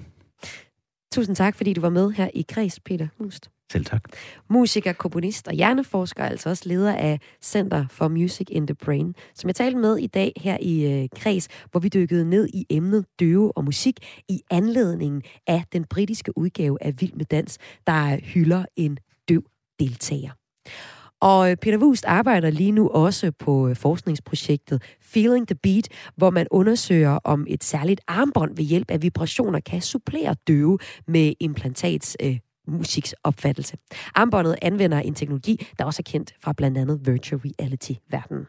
Tusind 1.12 1.36
tak, 1.36 1.54
fordi 1.54 1.72
du 1.72 1.80
var 1.80 1.90
med 1.90 2.10
her 2.10 2.30
i 2.34 2.44
Græs, 2.48 2.80
Peter 2.80 3.08
Hust. 3.18 3.50
Selv 3.72 3.84
tak. 3.84 4.02
Musiker, 4.50 4.92
komponist 4.92 5.48
og 5.48 5.54
hjerneforsker, 5.54 6.24
altså 6.24 6.50
også 6.50 6.62
leder 6.66 6.94
af 6.96 7.20
Center 7.42 7.86
for 7.90 8.08
Music 8.08 8.46
in 8.50 8.66
the 8.66 8.74
Brain, 8.74 9.14
som 9.34 9.48
jeg 9.48 9.54
talte 9.54 9.78
med 9.78 9.96
i 9.96 10.06
dag 10.06 10.32
her 10.36 10.58
i 10.60 11.02
øh, 11.02 11.08
Kreds, 11.16 11.48
hvor 11.70 11.80
vi 11.80 11.88
dykkede 11.88 12.30
ned 12.30 12.48
i 12.54 12.66
emnet 12.70 13.04
døve 13.20 13.56
og 13.56 13.64
musik 13.64 13.98
i 14.28 14.40
anledningen 14.50 15.22
af 15.46 15.64
den 15.72 15.84
britiske 15.84 16.38
udgave 16.38 16.78
af 16.80 16.94
Vild 17.00 17.12
med 17.12 17.24
Dans, 17.24 17.58
der 17.86 18.16
hylder 18.22 18.64
en 18.76 18.98
døv 19.28 19.42
deltager. 19.80 20.30
Og 21.20 21.50
øh, 21.50 21.56
Peter 21.56 21.78
Wust 21.78 22.04
arbejder 22.04 22.50
lige 22.50 22.72
nu 22.72 22.88
også 22.88 23.32
på 23.38 23.68
øh, 23.68 23.76
forskningsprojektet 23.76 24.82
Feeling 25.00 25.48
the 25.48 25.54
Beat, 25.62 25.88
hvor 26.16 26.30
man 26.30 26.46
undersøger, 26.50 27.18
om 27.24 27.46
et 27.48 27.64
særligt 27.64 28.00
armbånd 28.08 28.56
ved 28.56 28.64
hjælp 28.64 28.90
af 28.90 29.02
vibrationer 29.02 29.60
kan 29.60 29.80
supplere 29.80 30.34
døve 30.46 30.78
med 31.06 31.32
implantats 31.40 32.16
øh, 32.22 32.38
musiksopfattelse. 32.66 33.76
Armbåndet 34.14 34.56
anvender 34.62 34.98
en 34.98 35.14
teknologi, 35.14 35.66
der 35.78 35.84
også 35.84 36.02
er 36.06 36.10
kendt 36.10 36.34
fra 36.42 36.52
blandt 36.52 36.78
andet 36.78 37.06
virtual 37.06 37.40
reality-verdenen. 37.44 38.46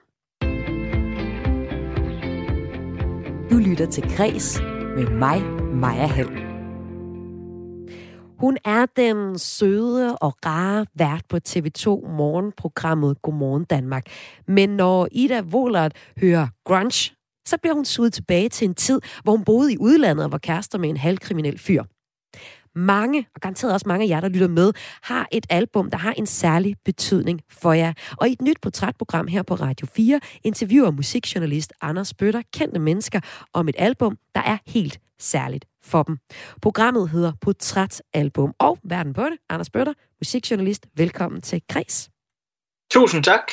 Du 3.51 3.57
lytter 3.57 3.85
til 3.85 4.03
Græs 4.17 4.59
med 4.95 5.09
mig, 5.09 5.41
Maja 5.73 6.07
Hall. 6.07 6.47
Hun 8.39 8.57
er 8.65 8.85
den 8.85 9.39
søde 9.39 10.17
og 10.17 10.35
rare 10.45 10.85
vært 10.95 11.21
på 11.29 11.37
TV2 11.47 11.87
morgenprogrammet 12.11 13.21
Godmorgen 13.21 13.63
Danmark. 13.63 14.05
Men 14.47 14.69
når 14.69 15.07
Ida 15.11 15.41
Wohlert 15.41 15.93
hører 16.21 16.47
grunge, 16.65 17.13
så 17.45 17.57
bliver 17.61 17.73
hun 17.73 17.85
suget 17.85 18.13
tilbage 18.13 18.49
til 18.49 18.67
en 18.67 18.75
tid, 18.75 19.01
hvor 19.23 19.31
hun 19.31 19.43
boede 19.43 19.73
i 19.73 19.77
udlandet 19.77 20.25
og 20.25 20.31
var 20.31 20.37
kærester 20.37 20.77
med 20.77 20.89
en 20.89 20.97
halvkriminel 20.97 21.59
fyr. 21.59 21.83
Mange, 22.77 23.27
og 23.35 23.41
garanteret 23.41 23.73
også 23.73 23.89
mange 23.89 24.05
af 24.05 24.09
jer, 24.09 24.19
der 24.19 24.29
lytter 24.29 24.47
med, 24.47 24.73
har 25.03 25.27
et 25.31 25.45
album, 25.49 25.89
der 25.89 25.97
har 25.97 26.13
en 26.13 26.25
særlig 26.25 26.75
betydning 26.85 27.41
for 27.49 27.73
jer. 27.73 27.93
Og 28.17 28.29
i 28.29 28.31
et 28.31 28.41
nyt 28.41 28.57
portrætprogram 28.61 29.27
her 29.27 29.43
på 29.43 29.55
Radio 29.55 29.87
4 29.95 30.19
interviewer 30.43 30.91
musikjournalist 30.91 31.73
Anders 31.81 32.13
Bøtter 32.13 32.41
kendte 32.53 32.79
mennesker 32.79 33.19
om 33.53 33.69
et 33.69 33.75
album, 33.77 34.17
der 34.35 34.41
er 34.41 34.57
helt 34.67 34.99
særligt 35.19 35.65
for 35.83 36.03
dem. 36.03 36.17
Programmet 36.61 37.09
hedder 37.09 37.31
Portrætalbum, 37.41 38.53
og 38.59 38.77
verden 38.83 39.13
på 39.13 39.23
det, 39.23 39.37
Anders 39.49 39.69
Bøtter, 39.69 39.93
musikjournalist. 40.21 40.85
Velkommen 40.95 41.41
til 41.41 41.61
Kres. 41.69 42.09
Tusind 42.91 43.23
tak. 43.23 43.51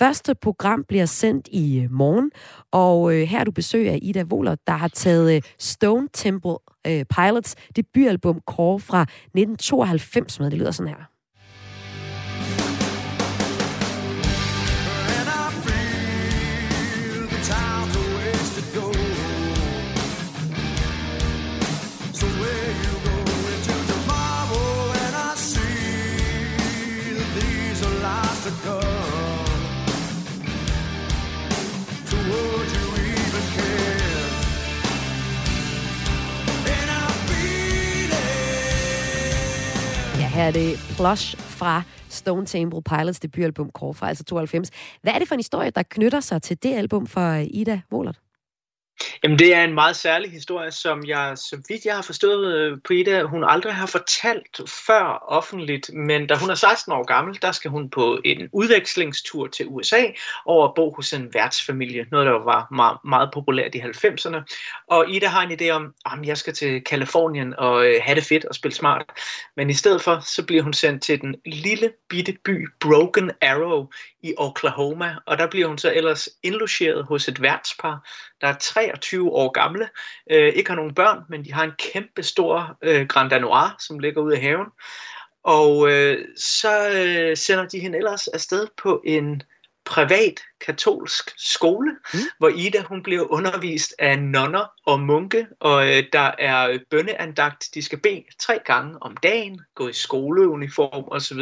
Første 0.00 0.34
program 0.34 0.84
bliver 0.88 1.06
sendt 1.06 1.48
i 1.52 1.80
øh, 1.80 1.92
morgen, 1.92 2.30
og 2.72 3.14
øh, 3.14 3.22
her 3.22 3.40
er 3.40 3.44
du 3.44 3.50
besøg 3.50 3.88
af 3.88 3.98
Ida 4.02 4.22
Wohler, 4.22 4.56
der 4.66 4.72
har 4.72 4.88
taget 4.88 5.36
øh, 5.36 5.42
Stone 5.58 6.08
Temple 6.12 6.56
øh, 6.86 7.04
Pilots 7.04 7.56
debutalbum 7.76 8.40
Core 8.46 8.80
fra 8.80 9.02
1992 9.02 10.40
med. 10.40 10.50
Det 10.50 10.58
lyder 10.58 10.70
sådan 10.70 10.88
her 10.88 11.19
er 40.40 40.50
det 40.50 40.78
Plush 40.96 41.36
fra 41.38 41.82
Stone 42.08 42.46
Temple 42.46 42.82
Pilots 42.82 43.20
debutalbum 43.20 43.70
Core 43.70 43.94
fra 43.94 44.08
altså 44.08 44.24
92. 44.24 44.70
Hvad 45.02 45.12
er 45.12 45.18
det 45.18 45.28
for 45.28 45.34
en 45.34 45.38
historie, 45.38 45.70
der 45.70 45.82
knytter 45.82 46.20
sig 46.20 46.42
til 46.42 46.62
det 46.62 46.74
album 46.74 47.06
for 47.06 47.30
øh, 47.30 47.46
Ida 47.50 47.80
Wohlert? 47.92 48.20
Jamen, 49.24 49.38
det 49.38 49.54
er 49.54 49.64
en 49.64 49.74
meget 49.74 49.96
særlig 49.96 50.30
historie, 50.30 50.70
som 50.70 51.04
jeg, 51.06 51.38
så 51.38 51.62
vidt 51.68 51.84
jeg 51.84 51.94
har 51.94 52.02
forstået 52.02 52.54
øh, 52.54 52.78
på 52.84 52.92
Ida, 52.92 53.22
hun 53.22 53.44
aldrig 53.44 53.74
har 53.74 53.86
fortalt 53.86 54.60
før 54.86 55.24
offentligt, 55.28 55.90
men 55.94 56.26
da 56.26 56.34
hun 56.34 56.50
er 56.50 56.54
16 56.54 56.92
år 56.92 57.04
gammel, 57.04 57.38
der 57.42 57.52
skal 57.52 57.70
hun 57.70 57.90
på 57.90 58.20
en 58.24 58.48
udvekslingstur 58.52 59.46
til 59.46 59.66
USA 59.68 60.02
over 60.46 60.68
at 60.68 60.74
bo 60.74 60.94
hos 60.94 61.12
en 61.12 61.34
værtsfamilie, 61.34 62.06
noget 62.10 62.26
der 62.26 62.32
var 62.32 62.68
meget, 62.74 62.98
meget 63.04 63.30
populært 63.34 63.74
i 63.74 63.78
90'erne. 63.78 64.36
Og 64.88 65.10
Ida 65.10 65.26
har 65.26 65.42
en 65.42 65.60
idé 65.60 65.70
om, 65.70 65.94
at 66.06 66.26
jeg 66.26 66.38
skal 66.38 66.54
til 66.54 66.84
Kalifornien 66.84 67.54
og 67.58 67.86
øh, 67.86 68.00
have 68.02 68.14
det 68.14 68.24
fedt 68.24 68.44
og 68.44 68.54
spille 68.54 68.74
smart. 68.74 69.04
Men 69.56 69.70
i 69.70 69.74
stedet 69.74 70.02
for, 70.02 70.20
så 70.20 70.46
bliver 70.46 70.62
hun 70.62 70.72
sendt 70.72 71.02
til 71.02 71.20
den 71.20 71.34
lille 71.46 71.92
bitte 72.08 72.36
by 72.44 72.68
Broken 72.80 73.30
Arrow 73.42 73.86
i 74.22 74.34
Oklahoma, 74.38 75.16
og 75.26 75.38
der 75.38 75.46
bliver 75.46 75.68
hun 75.68 75.78
så 75.78 75.92
ellers 75.94 76.28
indlogeret 76.42 77.04
hos 77.04 77.28
et 77.28 77.42
værtspar, 77.42 78.08
der 78.40 78.48
er 78.48 78.58
23 78.60 79.30
år 79.30 79.52
gamle, 79.52 79.88
øh, 80.30 80.48
ikke 80.54 80.70
har 80.70 80.76
nogen 80.76 80.94
børn, 80.94 81.18
men 81.28 81.44
de 81.44 81.52
har 81.52 81.64
en 81.64 81.72
kæmpe 81.92 82.22
stor 82.22 82.78
øh, 82.82 83.06
Grand 83.06 83.30
Danois, 83.30 83.72
som 83.78 83.98
ligger 83.98 84.22
ude 84.22 84.36
i 84.36 84.40
haven. 84.40 84.66
Og 85.42 85.90
øh, 85.90 86.24
så 86.36 86.88
øh, 86.88 87.36
sender 87.36 87.68
de 87.68 87.80
hende 87.80 87.98
ellers 87.98 88.28
afsted 88.28 88.66
på 88.82 89.02
en 89.04 89.42
privat 89.84 90.40
katolsk 90.66 91.30
skole, 91.36 91.90
mm. 92.14 92.18
hvor 92.38 92.48
Ida 92.48 92.82
hun 92.82 93.02
bliver 93.02 93.32
undervist 93.32 93.94
af 93.98 94.18
nonner 94.18 94.64
og 94.86 95.00
munke, 95.00 95.46
og 95.60 95.88
øh, 95.88 96.04
der 96.12 96.30
er 96.38 96.78
bønneandagt, 96.90 97.68
de 97.74 97.82
skal 97.82 97.98
bede 97.98 98.24
tre 98.40 98.58
gange 98.64 99.02
om 99.02 99.16
dagen, 99.16 99.60
gå 99.74 99.88
i 99.88 99.92
skoleuniform 99.92 101.04
osv. 101.06 101.40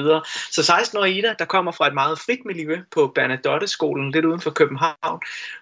Så 0.50 0.72
16-årige 0.72 1.18
Ida, 1.18 1.34
der 1.38 1.44
kommer 1.44 1.72
fra 1.72 1.86
et 1.86 1.94
meget 1.94 2.18
frit 2.18 2.44
miljø 2.44 2.78
på 2.90 3.12
Bernadotte-skolen, 3.14 4.10
lidt 4.10 4.24
uden 4.24 4.40
for 4.40 4.50
København, 4.50 5.20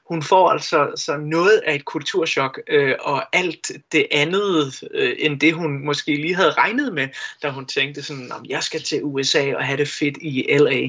hun 0.09 0.23
får 0.23 0.51
altså 0.51 0.93
så 0.97 1.17
noget 1.17 1.63
af 1.67 1.75
et 1.75 1.85
kulturschok, 1.85 2.61
øh, 2.69 2.95
og 3.01 3.37
alt 3.37 3.71
det 3.93 4.07
andet, 4.11 4.83
øh, 4.95 5.17
end 5.19 5.41
det 5.41 5.55
hun 5.55 5.85
måske 5.85 6.17
lige 6.17 6.35
havde 6.35 6.51
regnet 6.51 6.95
med, 6.95 7.09
da 7.43 7.51
hun 7.51 7.67
tænkte 7.67 8.03
sådan, 8.03 8.33
om 8.33 8.45
jeg 8.49 8.63
skal 8.63 8.83
til 8.83 9.01
USA 9.03 9.55
og 9.55 9.65
have 9.65 9.77
det 9.77 9.89
fedt 9.89 10.19
i 10.21 10.47
LA. 10.59 10.89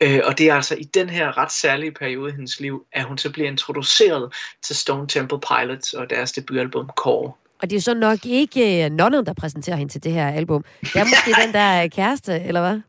Øh, 0.00 0.20
og 0.24 0.38
det 0.38 0.48
er 0.48 0.54
altså 0.54 0.74
i 0.74 0.84
den 0.84 1.08
her 1.08 1.38
ret 1.38 1.52
særlige 1.52 1.92
periode 1.92 2.05
i 2.06 2.14
hendes 2.14 2.60
liv, 2.60 2.86
at 2.92 3.04
hun 3.04 3.18
så 3.18 3.32
bliver 3.32 3.48
introduceret 3.48 4.34
til 4.62 4.76
Stone 4.76 5.08
Temple 5.08 5.40
Pilots 5.40 5.92
og 5.92 6.10
deres 6.10 6.32
debutalbum 6.32 6.90
Core. 6.96 7.32
Og 7.62 7.70
det 7.70 7.76
er 7.76 7.80
så 7.80 7.94
nok 7.94 8.26
ikke 8.26 8.86
uh, 8.86 8.96
nonnen, 8.96 9.26
der 9.26 9.32
præsenterer 9.32 9.76
hende 9.76 9.92
til 9.92 10.04
det 10.04 10.12
her 10.12 10.28
album. 10.28 10.64
Det 10.80 10.96
er 10.96 11.04
måske 11.04 11.40
den 11.46 11.54
der 11.54 11.88
kæreste, 11.88 12.40
eller 12.40 12.60
hvad? 12.60 12.80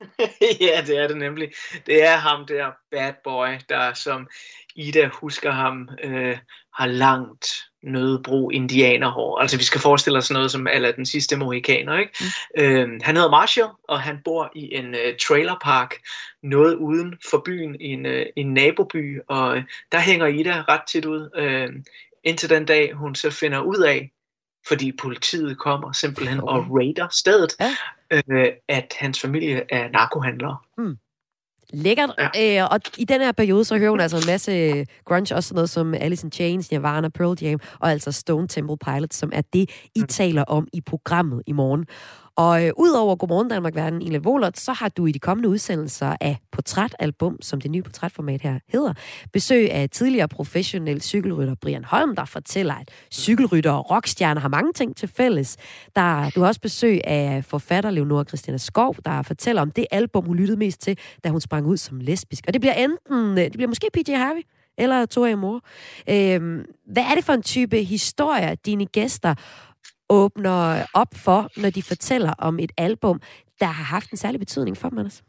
ja, 0.68 0.82
det 0.86 0.98
er 0.98 1.08
det 1.08 1.16
nemlig. 1.16 1.52
Det 1.86 2.04
er 2.04 2.16
ham 2.16 2.46
der, 2.46 2.70
bad 2.90 3.12
boy, 3.24 3.48
der 3.68 3.94
som 3.94 4.28
Ida 4.76 5.08
husker 5.08 5.50
ham, 5.50 5.88
øh, 6.02 6.38
har 6.74 6.86
langt 6.86 7.46
nødebro 7.82 8.50
indianerhår. 8.50 9.38
Altså 9.38 9.56
vi 9.56 9.64
skal 9.64 9.80
forestille 9.80 10.18
os 10.18 10.30
noget 10.30 10.50
som 10.50 10.66
eller 10.66 10.92
den 10.92 11.06
sidste 11.06 11.36
mohikaner. 11.36 11.98
Ikke? 11.98 12.12
Mm. 12.20 12.62
Øh, 12.62 13.00
han 13.02 13.16
hedder 13.16 13.30
Marshall, 13.30 13.70
og 13.88 14.00
han 14.00 14.18
bor 14.24 14.52
i 14.54 14.74
en 14.74 14.94
øh, 14.94 15.16
trailerpark 15.28 15.94
noget 16.42 16.74
uden 16.74 17.14
for 17.30 17.42
byen 17.44 17.80
i 17.80 17.84
en, 17.84 18.06
øh, 18.06 18.26
en 18.36 18.54
naboby, 18.54 19.20
og 19.28 19.56
øh, 19.56 19.64
der 19.92 20.00
hænger 20.00 20.26
Ida 20.26 20.64
ret 20.68 20.82
tit 20.88 21.04
ud, 21.04 21.30
øh, 21.36 21.68
indtil 22.24 22.50
den 22.50 22.64
dag 22.64 22.92
hun 22.92 23.14
så 23.14 23.30
finder 23.30 23.60
ud 23.60 23.78
af, 23.78 24.10
fordi 24.68 24.92
politiet 24.92 25.58
kommer 25.58 25.92
simpelthen 25.92 26.40
okay. 26.40 26.52
og 26.52 26.66
raider 26.70 27.08
stedet, 27.10 27.56
ja. 27.60 27.74
øh, 28.28 28.52
at 28.68 28.94
hans 28.98 29.20
familie 29.20 29.64
er 29.68 29.88
narkohandlere. 29.88 30.56
Mm. 30.78 30.96
Lækkert. 31.72 32.10
Ja. 32.34 32.62
Øh, 32.62 32.68
og 32.70 32.80
i 32.98 33.04
den 33.04 33.20
her 33.20 33.32
periode, 33.32 33.64
så 33.64 33.78
hører 33.78 33.90
hun 33.90 34.00
altså 34.00 34.16
en 34.16 34.26
masse 34.26 34.84
grunge, 35.04 35.34
også 35.34 35.54
noget 35.54 35.70
som 35.70 35.94
Alice 35.94 36.26
in 36.26 36.32
Chains, 36.32 36.70
Nirvana, 36.70 37.08
Pearl 37.08 37.38
Jam, 37.42 37.60
og 37.80 37.90
altså 37.90 38.12
Stone 38.12 38.48
Temple 38.48 38.76
Pilots, 38.84 39.16
som 39.16 39.30
er 39.32 39.42
det, 39.52 39.70
I 39.94 40.00
mm. 40.00 40.06
taler 40.06 40.44
om 40.44 40.68
i 40.72 40.80
programmet 40.80 41.42
i 41.46 41.52
morgen. 41.52 41.86
Og 42.36 42.66
øh, 42.66 42.72
udover 42.76 43.16
Godmorgen 43.16 43.48
Danmark 43.48 43.74
Verden, 43.74 44.02
Ila 44.02 44.18
Volert, 44.18 44.58
så 44.58 44.72
har 44.72 44.88
du 44.88 45.06
i 45.06 45.12
de 45.12 45.18
kommende 45.18 45.48
udsendelser 45.48 46.16
af 46.20 46.38
Portrætalbum, 46.52 47.42
som 47.42 47.60
det 47.60 47.70
nye 47.70 47.82
portrætformat 47.82 48.42
her 48.42 48.58
hedder, 48.68 48.92
besøg 49.32 49.72
af 49.72 49.90
tidligere 49.90 50.28
professionel 50.28 51.02
cykelrytter 51.02 51.54
Brian 51.54 51.84
Holm, 51.84 52.16
der 52.16 52.24
fortæller, 52.24 52.74
at 52.74 52.90
cykelrytter 53.12 53.70
og 53.70 53.90
rockstjerner 53.90 54.40
har 54.40 54.48
mange 54.48 54.72
ting 54.72 54.96
til 54.96 55.08
fælles. 55.08 55.56
Der, 55.96 56.30
du 56.30 56.40
har 56.40 56.48
også 56.48 56.60
besøg 56.60 57.00
af 57.04 57.44
forfatter 57.44 57.90
Leonora 57.90 58.24
Christina 58.24 58.56
Skov, 58.56 58.96
der 59.04 59.22
fortæller 59.22 59.62
om 59.62 59.70
det 59.70 59.86
album, 59.90 60.24
hun 60.24 60.36
lyttede 60.36 60.58
mest 60.58 60.80
til, 60.80 60.98
da 61.24 61.28
hun 61.28 61.40
sprang 61.40 61.66
ud 61.66 61.76
som 61.76 62.00
lesbisk. 62.00 62.44
Og 62.46 62.52
det 62.52 62.60
bliver 62.60 62.74
enten, 62.74 63.38
øh, 63.38 63.44
det 63.44 63.52
bliver 63.52 63.68
måske 63.68 63.88
PJ 63.92 64.12
Harvey, 64.12 64.42
eller 64.78 65.06
Tori 65.06 65.34
Mor. 65.34 65.60
Øhm, 66.10 66.64
hvad 66.86 67.02
er 67.02 67.14
det 67.14 67.24
for 67.24 67.32
en 67.32 67.42
type 67.42 67.82
historier, 67.82 68.54
dine 68.54 68.86
gæster 68.86 69.34
åbner 70.12 70.86
op 70.94 71.14
for, 71.14 71.50
når 71.56 71.70
de 71.70 71.82
fortæller 71.82 72.34
om 72.38 72.58
et 72.58 72.72
album, 72.76 73.20
der 73.60 73.66
har 73.66 73.84
haft 73.84 74.10
en 74.10 74.16
særlig 74.16 74.40
betydning 74.40 74.76
for 74.76 74.88
dem, 74.88 74.98
Anders? 74.98 75.22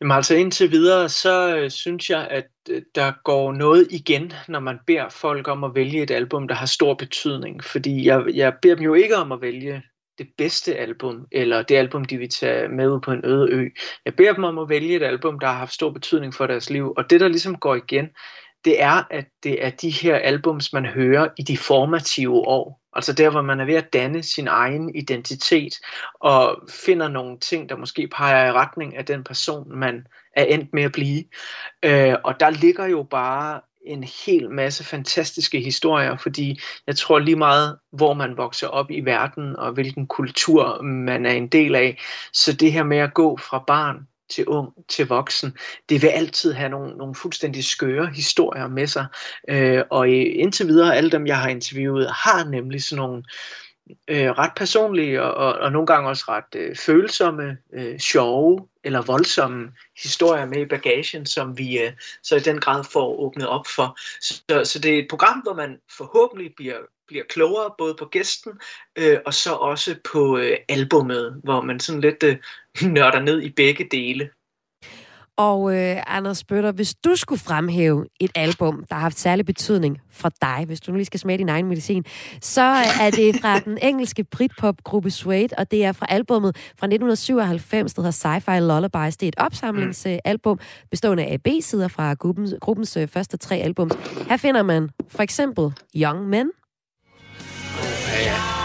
Jamen 0.00 0.16
altså 0.16 0.34
indtil 0.34 0.70
videre, 0.70 1.08
så 1.08 1.56
øh, 1.56 1.70
synes 1.70 2.10
jeg, 2.10 2.28
at 2.30 2.46
øh, 2.70 2.82
der 2.94 3.12
går 3.24 3.52
noget 3.52 3.88
igen, 3.90 4.32
når 4.48 4.60
man 4.60 4.78
beder 4.86 5.08
folk 5.08 5.48
om 5.48 5.64
at 5.64 5.74
vælge 5.74 6.02
et 6.02 6.10
album, 6.10 6.48
der 6.48 6.54
har 6.54 6.66
stor 6.66 6.94
betydning. 6.94 7.64
Fordi 7.64 8.06
jeg, 8.06 8.24
jeg 8.34 8.54
beder 8.62 8.74
dem 8.74 8.84
jo 8.84 8.94
ikke 8.94 9.16
om 9.16 9.32
at 9.32 9.40
vælge 9.40 9.82
det 10.18 10.28
bedste 10.38 10.76
album, 10.76 11.26
eller 11.32 11.62
det 11.62 11.76
album, 11.76 12.04
de 12.04 12.16
vil 12.16 12.28
tage 12.28 12.68
med 12.68 12.88
ud 12.88 13.00
på 13.00 13.12
en 13.12 13.24
øde 13.24 13.50
ø. 13.50 13.68
Jeg 14.04 14.14
beder 14.14 14.32
dem 14.32 14.44
om 14.44 14.58
at 14.58 14.68
vælge 14.68 14.96
et 14.96 15.02
album, 15.02 15.38
der 15.38 15.46
har 15.46 15.58
haft 15.58 15.72
stor 15.72 15.90
betydning 15.90 16.34
for 16.34 16.46
deres 16.46 16.70
liv. 16.70 16.92
Og 16.96 17.10
det, 17.10 17.20
der 17.20 17.28
ligesom 17.28 17.56
går 17.56 17.74
igen, 17.74 18.08
det 18.64 18.82
er, 18.82 19.02
at 19.10 19.26
det 19.42 19.64
er 19.64 19.70
de 19.70 19.90
her 19.90 20.16
albums, 20.16 20.72
man 20.72 20.86
hører 20.86 21.28
i 21.38 21.42
de 21.42 21.56
formative 21.56 22.34
år. 22.34 22.80
Altså 22.98 23.12
der, 23.12 23.30
hvor 23.30 23.42
man 23.42 23.60
er 23.60 23.64
ved 23.64 23.74
at 23.74 23.92
danne 23.92 24.22
sin 24.22 24.48
egen 24.48 24.94
identitet, 24.94 25.74
og 26.20 26.62
finder 26.70 27.08
nogle 27.08 27.38
ting, 27.38 27.68
der 27.68 27.76
måske 27.76 28.08
peger 28.08 28.46
i 28.46 28.52
retning 28.52 28.96
af 28.96 29.04
den 29.04 29.24
person, 29.24 29.78
man 29.78 30.06
er 30.36 30.44
endt 30.44 30.72
med 30.72 30.82
at 30.82 30.92
blive. 30.92 31.24
Øh, 31.82 32.14
og 32.24 32.40
der 32.40 32.50
ligger 32.50 32.86
jo 32.86 33.02
bare 33.02 33.60
en 33.86 34.04
hel 34.04 34.50
masse 34.50 34.84
fantastiske 34.84 35.60
historier, 35.60 36.16
fordi 36.16 36.60
jeg 36.86 36.96
tror 36.96 37.18
lige 37.18 37.36
meget, 37.36 37.78
hvor 37.92 38.14
man 38.14 38.36
vokser 38.36 38.68
op 38.68 38.90
i 38.90 39.00
verden, 39.00 39.56
og 39.56 39.72
hvilken 39.72 40.06
kultur 40.06 40.82
man 40.82 41.26
er 41.26 41.32
en 41.32 41.48
del 41.48 41.74
af. 41.74 41.98
Så 42.32 42.52
det 42.52 42.72
her 42.72 42.82
med 42.82 42.98
at 42.98 43.14
gå 43.14 43.36
fra 43.36 43.64
barn 43.66 44.06
til 44.30 44.46
ung, 44.46 44.72
til 44.88 45.08
voksen, 45.08 45.56
det 45.88 46.02
vil 46.02 46.08
altid 46.08 46.52
have 46.52 46.68
nogle, 46.68 46.96
nogle 46.96 47.14
fuldstændig 47.14 47.64
skøre 47.64 48.06
historier 48.06 48.68
med 48.68 48.86
sig. 48.86 49.06
Øh, 49.48 49.82
og 49.90 50.08
indtil 50.08 50.66
videre, 50.66 50.96
alle 50.96 51.10
dem, 51.10 51.26
jeg 51.26 51.38
har 51.38 51.48
interviewet, 51.48 52.10
har 52.10 52.44
nemlig 52.44 52.82
sådan 52.82 53.02
nogle, 53.02 53.22
øh, 54.08 54.30
ret 54.30 54.52
personlige 54.56 55.22
og, 55.22 55.34
og, 55.34 55.52
og 55.52 55.72
nogle 55.72 55.86
gange 55.86 56.08
også 56.08 56.24
ret 56.28 56.54
øh, 56.56 56.76
følsomme, 56.76 57.56
øh, 57.72 57.98
sjove 57.98 58.68
eller 58.84 59.02
voldsomme 59.02 59.72
historier 60.02 60.46
med 60.46 60.58
i 60.58 60.66
bagagen, 60.66 61.26
som 61.26 61.58
vi 61.58 61.78
øh, 61.78 61.92
så 62.22 62.36
i 62.36 62.40
den 62.40 62.60
grad 62.60 62.84
får 62.84 63.20
åbnet 63.20 63.48
op 63.48 63.66
for. 63.66 63.98
Så, 64.20 64.64
så 64.64 64.78
det 64.78 64.94
er 64.94 64.98
et 64.98 65.06
program, 65.10 65.40
hvor 65.40 65.54
man 65.54 65.78
forhåbentlig 65.96 66.52
bliver 66.56 66.78
bliver 67.08 67.24
klogere 67.28 67.70
både 67.78 67.94
på 67.98 68.04
gæsten 68.04 68.52
øh, 68.98 69.18
og 69.26 69.34
så 69.34 69.52
også 69.52 69.96
på 70.12 70.38
øh, 70.38 70.56
albummet, 70.68 71.40
hvor 71.44 71.60
man 71.60 71.80
sådan 71.80 72.00
lidt 72.00 72.22
øh, 72.22 72.36
nørder 72.94 73.20
ned 73.20 73.42
i 73.42 73.50
begge 73.50 73.88
dele. 73.90 74.30
Og 75.38 75.74
øh, 75.76 75.96
Anders 76.06 76.44
Bøtter, 76.44 76.72
hvis 76.72 76.94
du 76.94 77.16
skulle 77.16 77.40
fremhæve 77.40 78.06
et 78.20 78.30
album, 78.34 78.84
der 78.88 78.94
har 78.94 79.02
haft 79.02 79.18
særlig 79.18 79.46
betydning 79.46 79.98
for 80.10 80.32
dig, 80.42 80.64
hvis 80.66 80.80
du 80.80 80.90
nu 80.92 80.96
lige 80.96 81.06
skal 81.06 81.20
smage 81.20 81.38
din 81.38 81.48
egen 81.48 81.66
medicin, 81.66 82.04
så 82.40 82.62
er 83.00 83.10
det 83.10 83.40
fra 83.40 83.58
den 83.58 83.78
engelske 83.88 84.24
Britpop-gruppe 84.24 85.10
Suede, 85.10 85.48
og 85.58 85.70
det 85.70 85.84
er 85.84 85.92
fra 85.92 86.06
albummet 86.08 86.56
fra 86.56 86.86
1997, 86.86 87.94
der 87.94 88.02
hedder 88.02 88.38
Sci-Fi 88.38 88.60
Lullabies. 88.60 89.16
Det 89.16 89.26
er 89.26 89.28
et 89.28 89.44
opsamlingsalbum 89.46 90.58
bestående 90.90 91.24
af 91.24 91.42
B-sider 91.42 91.88
fra 91.88 92.14
gruppens, 92.14 92.54
gruppens 92.60 92.96
øh, 92.96 93.08
første 93.08 93.36
tre 93.36 93.56
albums. 93.56 93.94
Her 94.28 94.36
finder 94.36 94.62
man 94.62 94.90
for 95.08 95.22
eksempel 95.22 95.72
Young 95.96 96.28
Men, 96.28 96.50
Ja, 98.08 98.20
ja. 98.20 98.58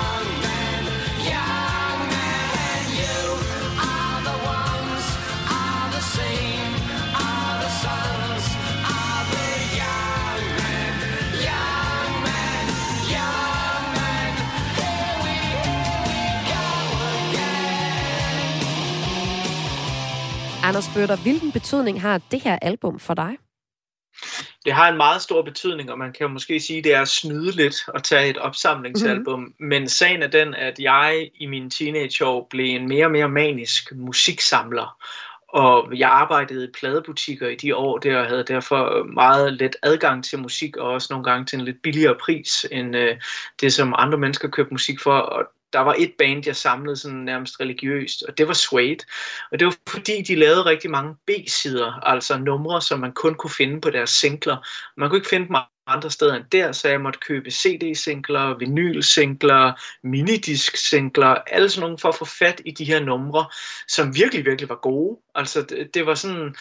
Anders 20.64 20.89
Bøtter, 20.94 21.16
hvilken 21.16 21.52
betydning 21.52 22.02
har 22.02 22.22
det 22.32 22.41
her 22.41 22.58
album 22.62 23.00
for 23.00 23.14
dig? 23.14 23.38
Det 24.66 24.74
har 24.74 24.89
en 24.89 24.97
meget 24.97 25.22
stor 25.22 25.41
betydning, 25.41 25.91
og 25.91 25.97
man 25.97 26.14
kan 26.14 26.28
jo 26.28 26.28
måske 26.28 26.59
sige, 26.59 26.78
at 26.78 26.84
det 26.84 26.93
er 26.93 27.01
at 27.01 27.07
snyde 27.07 27.51
lidt 27.51 27.76
at 27.95 28.03
tage 28.03 28.30
et 28.30 28.38
opsamlingsalbum. 28.38 29.39
Mm-hmm. 29.39 29.68
Men 29.68 29.89
sagen 29.89 30.24
er 30.24 30.28
den, 30.28 30.53
at 30.53 30.80
jeg 30.80 31.30
i 31.36 31.45
mine 31.45 31.70
teenageår 31.70 32.47
blev 32.49 32.66
en 32.66 32.88
mere 32.88 33.05
og 33.05 33.11
mere 33.11 33.30
manisk 33.30 33.91
musiksamler. 33.95 34.97
Og 35.47 35.97
jeg 35.97 36.09
arbejdede 36.09 36.66
i 36.66 36.72
pladebutikker 36.74 37.47
i 37.47 37.55
de 37.55 37.76
år 37.76 37.97
der, 37.97 38.18
og 38.18 38.26
havde 38.26 38.43
derfor 38.43 39.03
meget 39.14 39.53
let 39.53 39.76
adgang 39.84 40.24
til 40.24 40.39
musik, 40.39 40.78
og 40.78 40.89
også 40.89 41.07
nogle 41.11 41.24
gange 41.24 41.45
til 41.45 41.59
en 41.59 41.66
lidt 41.66 41.82
billigere 41.82 42.16
pris, 42.16 42.66
end 42.72 42.95
øh, 42.95 43.18
det, 43.61 43.74
som 43.74 43.93
andre 43.97 44.18
mennesker 44.18 44.47
købte 44.47 44.74
musik 44.74 44.99
for. 44.99 45.18
Og 45.18 45.45
der 45.74 45.80
var 45.80 45.96
et 45.98 46.14
band, 46.18 46.44
jeg 46.46 46.56
samlede 46.56 46.96
sådan 46.96 47.18
nærmest 47.18 47.60
religiøst, 47.60 48.24
og 48.24 48.38
det 48.38 48.48
var 48.48 48.54
Suede. 48.54 48.98
Og 49.52 49.60
det 49.60 49.66
var 49.66 49.76
fordi, 49.90 50.22
de 50.22 50.36
lavede 50.36 50.66
rigtig 50.66 50.92
mange 50.92 51.16
B-sider, 51.28 51.92
altså 52.08 52.38
numre, 52.38 52.82
som 52.82 53.00
man 53.00 53.12
kun 53.12 53.36
kunne 53.36 53.52
finde 53.58 53.82
på 53.82 53.90
deres 53.90 54.10
singler. 54.10 54.58
Man 54.98 55.10
kunne 55.10 55.18
ikke 55.18 55.30
finde 55.30 55.48
dem 55.48 55.56
andre 55.88 56.12
steder 56.12 56.36
end 56.36 56.46
der, 56.52 56.72
så 56.72 56.90
jeg 56.90 57.02
måtte 57.02 57.20
købe 57.20 57.52
CD-singler, 57.52 58.58
vinyl-singler, 58.58 59.74
minidisk-singler, 60.04 61.28
alle 61.28 61.70
sådan 61.70 61.82
nogle 61.82 61.98
for 61.98 62.10
at 62.10 62.16
få 62.16 62.26
fat 62.26 62.62
i 62.66 62.72
de 62.72 62.86
her 62.86 63.00
numre, 63.00 63.46
som 63.88 64.16
virkelig, 64.16 64.46
virkelig 64.46 64.70
var 64.70 64.80
gode. 64.82 65.18
Altså, 65.36 65.62
det, 65.62 65.94
det 65.94 66.06
var 66.06 66.16
sådan, 66.16 66.56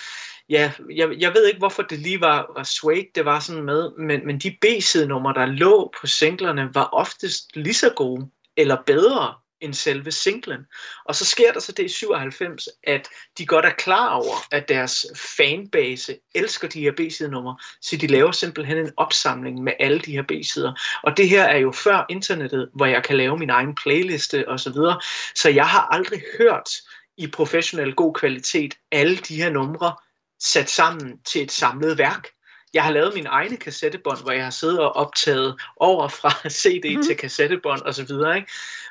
ja, 0.49 0.73
jeg, 0.95 1.11
jeg 1.19 1.35
ved 1.35 1.47
ikke, 1.47 1.59
hvorfor 1.59 1.83
det 1.83 1.99
lige 1.99 2.21
var, 2.21 2.53
var 2.57 2.63
Suede, 2.63 3.07
det 3.15 3.25
var 3.25 3.41
sådan 3.41 3.63
med, 3.63 3.91
men, 3.99 4.27
men 4.27 4.39
de 4.39 4.57
B-sidenumre, 4.61 5.35
der 5.35 5.47
lå 5.47 5.93
på 6.01 6.07
singlerne, 6.07 6.75
var 6.75 6.89
oftest 6.93 7.57
lige 7.57 7.75
så 7.75 7.93
gode 7.97 8.31
eller 8.57 8.77
bedre 8.87 9.35
end 9.63 9.75
selve 9.75 10.13
singlen. 10.13 10.67
Og 11.05 11.15
så 11.15 11.25
sker 11.25 11.53
der 11.53 11.61
så 11.61 11.73
det 11.73 11.85
i 11.85 11.89
97, 11.89 12.69
at 12.85 13.09
de 13.39 13.47
godt 13.47 13.65
er 13.65 13.71
klar 13.71 14.09
over, 14.15 14.35
at 14.51 14.69
deres 14.69 15.07
fanbase 15.37 16.17
elsker 16.35 16.69
de 16.69 16.81
her 16.81 16.93
B-sidenumre, 16.93 17.57
så 17.81 17.97
de 17.97 18.07
laver 18.07 18.33
simpelthen 18.33 18.79
en 18.79 18.93
opsamling 18.97 19.63
med 19.63 19.73
alle 19.81 19.99
de 19.99 20.13
her 20.13 20.23
B-sider. 20.23 20.73
Og 21.03 21.17
det 21.17 21.29
her 21.29 21.45
er 21.45 21.59
jo 21.59 21.73
før 21.73 22.07
internettet, 22.09 22.71
hvor 22.75 22.87
jeg 22.87 23.03
kan 23.05 23.17
lave 23.17 23.39
min 23.39 23.51
egen 23.51 23.75
playliste 23.75 24.49
osv. 24.49 24.59
Så, 24.59 24.73
videre. 24.73 25.01
så 25.35 25.51
jeg 25.51 25.69
har 25.69 25.89
aldrig 25.91 26.23
hørt 26.39 26.69
i 27.17 27.27
professionel 27.27 27.95
god 27.95 28.15
kvalitet 28.15 28.75
alle 28.93 29.17
de 29.17 29.37
her 29.37 29.51
numre 29.51 29.97
sat 30.41 30.71
sammen 30.71 31.19
til 31.19 31.43
et 31.43 31.53
samlet 31.53 31.99
værk. 31.99 32.29
Jeg 32.75 32.85
har 32.85 32.93
lavet 32.93 33.15
mine 33.15 33.29
egne 33.29 33.57
kassettebånd, 33.57 34.23
hvor 34.23 34.33
jeg 34.33 34.45
har 34.45 34.51
siddet 34.51 34.81
og 34.81 34.97
optaget 34.97 35.61
over 35.77 36.09
fra 36.09 36.49
CD 36.61 36.97
mm. 36.97 37.03
til 37.03 37.17
kassettebånd 37.17 37.83
osv. 37.83 38.15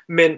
Men 0.08 0.30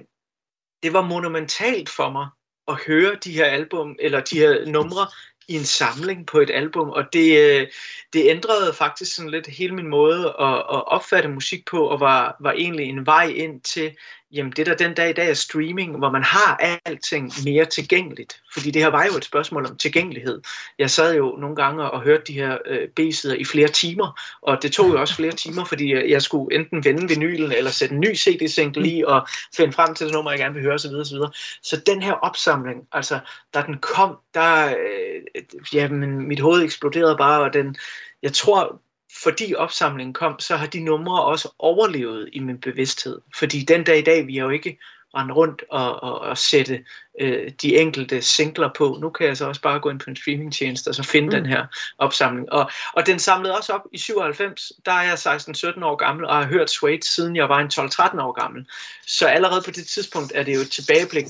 det 0.83 0.93
var 0.93 1.03
monumentalt 1.03 1.89
for 1.89 2.11
mig 2.11 2.29
at 2.69 2.77
høre 2.87 3.17
de 3.25 3.33
her 3.33 3.45
album, 3.45 3.97
eller 3.99 4.21
de 4.21 4.39
her 4.39 4.67
numre 4.67 5.07
i 5.49 5.55
en 5.55 5.65
samling 5.65 6.27
på 6.27 6.39
et 6.39 6.51
album, 6.51 6.91
og 6.91 7.05
det, 7.13 7.39
øh, 7.39 7.69
det 8.13 8.31
ændrede 8.31 8.75
faktisk 8.75 9.15
sådan 9.15 9.31
lidt 9.31 9.47
hele 9.47 9.75
min 9.75 9.89
måde 9.89 10.27
at, 10.27 10.57
at 10.57 10.87
opfatte 10.87 11.29
musik 11.29 11.67
på, 11.67 11.87
og 11.87 12.01
var, 12.01 12.37
var 12.41 12.53
egentlig 12.53 12.87
en 12.87 13.07
vej 13.07 13.27
ind 13.27 13.61
til, 13.61 13.97
jamen 14.35 14.53
det 14.53 14.67
der 14.67 14.75
den 14.75 14.95
dag 14.95 15.11
i 15.11 15.13
dag 15.13 15.31
er 15.31 15.35
streaming, 15.35 15.99
hvor 15.99 16.11
man 16.11 16.23
har 16.23 16.81
alting 16.85 17.33
mere 17.45 17.65
tilgængeligt. 17.65 18.43
Fordi 18.53 18.71
det 18.71 18.83
her 18.83 18.89
var 18.89 19.05
jo 19.05 19.17
et 19.17 19.25
spørgsmål 19.25 19.67
om 19.67 19.77
tilgængelighed. 19.77 20.41
Jeg 20.79 20.91
sad 20.91 21.17
jo 21.17 21.37
nogle 21.41 21.57
gange 21.57 21.91
og 21.91 22.03
hørte 22.03 22.23
de 22.27 22.33
her 22.33 22.59
øh, 22.67 22.89
B-sider 22.89 23.35
i 23.35 23.45
flere 23.45 23.69
timer, 23.69 24.21
og 24.43 24.63
det 24.63 24.73
tog 24.73 24.89
jo 24.89 25.01
også 25.01 25.15
flere 25.15 25.33
timer, 25.33 25.65
fordi 25.65 25.93
øh, 25.93 26.11
jeg 26.11 26.23
skulle 26.23 26.55
enten 26.55 26.85
vende 26.85 27.09
vinylen, 27.09 27.53
eller 27.53 27.71
sætte 27.71 27.95
en 27.95 28.01
ny 28.01 28.17
CD-single 28.17 28.89
i, 28.89 29.05
og 29.07 29.27
finde 29.57 29.73
frem 29.73 29.95
til 29.95 30.07
det 30.07 30.15
nummer, 30.15 30.31
jeg 30.31 30.41
gerne 30.41 30.55
vil 30.55 30.63
høre 30.63 30.75
osv. 30.75 30.95
osv. 30.95 31.19
Så 31.63 31.81
den 31.87 32.03
her 32.03 32.13
opsamling, 32.13 32.89
altså 32.93 33.19
da 33.55 33.63
den 33.67 33.79
kom, 33.79 34.17
der, 34.35 34.67
øh, 34.67 35.43
jamen 35.75 36.29
mit 36.29 36.41
hoved 36.41 36.63
eksploderede 36.63 37.17
bare, 37.17 37.41
og 37.41 37.53
den, 37.53 37.77
jeg 38.23 38.33
tror 38.33 38.81
fordi 39.23 39.55
opsamlingen 39.55 40.15
kom, 40.15 40.39
så 40.39 40.57
har 40.57 40.67
de 40.67 40.81
numre 40.81 41.25
også 41.25 41.49
overlevet 41.59 42.29
i 42.33 42.39
min 42.39 42.61
bevidsthed. 42.61 43.21
Fordi 43.39 43.61
den 43.61 43.85
dag 43.85 43.99
i 43.99 44.03
dag, 44.03 44.27
vi 44.27 44.37
har 44.37 44.45
jo 44.45 44.51
ikke 44.51 44.79
rende 45.17 45.35
rundt 45.35 45.65
og, 45.71 46.03
og, 46.03 46.21
og 46.21 46.39
sætte 46.39 46.85
øh, 47.21 47.51
de 47.63 47.77
enkelte 47.77 48.23
singler 48.23 48.71
på. 48.77 48.99
Nu 49.01 49.11
kan 49.11 49.27
jeg 49.27 49.37
så 49.37 49.49
også 49.49 49.61
bare 49.61 49.81
gå 49.81 49.91
ind 49.91 50.01
på 50.01 50.11
en 50.11 50.17
streamingtjeneste 50.17 50.89
og 50.89 50.95
så 50.95 51.03
finde 51.03 51.27
mm. 51.27 51.31
den 51.31 51.47
her 51.47 51.67
opsamling. 51.99 52.53
Og, 52.53 52.71
og 52.93 53.07
den 53.07 53.19
samlede 53.19 53.57
også 53.57 53.73
op 53.73 53.81
i 53.93 53.99
97. 53.99 54.73
Der 54.87 54.93
er 54.93 55.03
jeg 55.03 55.13
16-17 55.15 55.85
år 55.85 55.97
gammel 55.97 56.27
og 56.27 56.37
har 56.37 56.47
hørt 56.47 56.71
Suede 56.71 57.15
siden 57.15 57.37
jeg 57.37 57.49
var 57.49 57.59
en 57.59 57.67
12-13 57.67 58.21
år 58.21 58.41
gammel. 58.41 58.67
Så 59.07 59.27
allerede 59.27 59.63
på 59.65 59.71
det 59.71 59.87
tidspunkt 59.87 60.33
er 60.35 60.43
det 60.43 60.55
jo 60.55 60.61
et 60.61 60.71
tilbageblik 60.71 61.27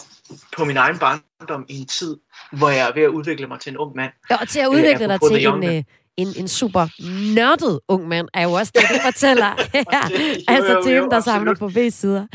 på 0.56 0.64
min 0.64 0.76
egen 0.76 0.98
barndom 0.98 1.66
i 1.68 1.78
en 1.80 1.86
tid, 1.86 2.16
hvor 2.52 2.68
jeg 2.68 2.88
er 2.88 2.94
ved 2.94 3.02
at 3.02 3.08
udvikle 3.08 3.46
mig 3.46 3.60
til 3.60 3.70
en 3.70 3.76
ung 3.76 3.96
mand. 3.96 4.12
Ja, 4.30 4.36
og 4.36 4.48
til 4.48 4.60
at 4.60 4.68
udvikle 4.68 5.08
dig 5.08 5.20
til 5.20 5.46
en, 5.46 5.64
øh, 5.64 5.82
en, 6.16 6.28
en 6.36 6.48
super 6.48 6.86
nørdet 7.34 7.80
ung 7.88 8.08
mand, 8.08 8.28
er 8.34 8.42
jo 8.42 8.52
også 8.52 8.72
det, 8.74 8.82
du 8.90 8.94
fortæller. 9.04 9.46
altså 10.54 10.80
til 10.84 10.94
dem, 10.96 11.10
der 11.10 11.20
samler 11.20 11.54
på 11.54 11.68
B-sider. 11.68 12.26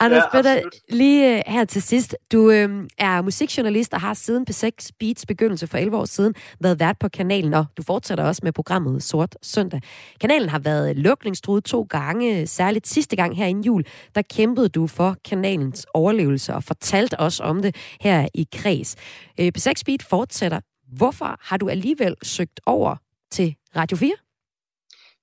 Anders 0.00 0.22
ja, 0.34 0.42
Peter, 0.42 0.60
lige 0.90 1.34
uh, 1.34 1.52
her 1.52 1.64
til 1.64 1.82
sidst. 1.82 2.16
Du 2.32 2.50
øh, 2.50 2.84
er 2.98 3.22
musikjournalist 3.22 3.94
og 3.94 4.00
har 4.00 4.14
siden 4.14 4.46
P6 4.50 4.88
Beats 5.00 5.26
begyndelse 5.26 5.66
for 5.66 5.78
11 5.78 5.96
år 5.96 6.04
siden 6.04 6.34
været 6.60 6.80
vært 6.80 6.96
på 7.00 7.08
kanalen, 7.08 7.54
og 7.54 7.66
du 7.76 7.82
fortsætter 7.82 8.24
også 8.24 8.40
med 8.44 8.52
programmet 8.52 9.02
Sort 9.02 9.36
Søndag. 9.42 9.80
Kanalen 10.20 10.48
har 10.48 10.58
været 10.58 10.96
lukningstruet 10.96 11.64
to 11.64 11.82
gange, 11.82 12.46
særligt 12.46 12.88
sidste 12.88 13.16
gang 13.16 13.36
her 13.36 13.46
inden 13.46 13.64
jul, 13.64 13.84
der 14.14 14.22
kæmpede 14.22 14.68
du 14.68 14.86
for 14.86 15.16
kanalens 15.24 15.86
overlevelse 15.94 16.54
og 16.54 16.64
fortalte 16.64 17.20
os 17.20 17.40
om 17.40 17.62
det 17.62 17.76
her 18.00 18.28
i 18.34 18.46
Kreds. 18.54 18.96
Øh, 19.40 19.52
P6 19.58 19.82
Beat 19.86 20.02
fortsætter. 20.02 20.60
Hvorfor 20.96 21.36
har 21.40 21.56
du 21.56 21.68
alligevel 21.68 22.14
søgt 22.22 22.60
over 22.66 22.96
til 23.34 23.54
Radio 23.76 23.96
4? 23.96 24.12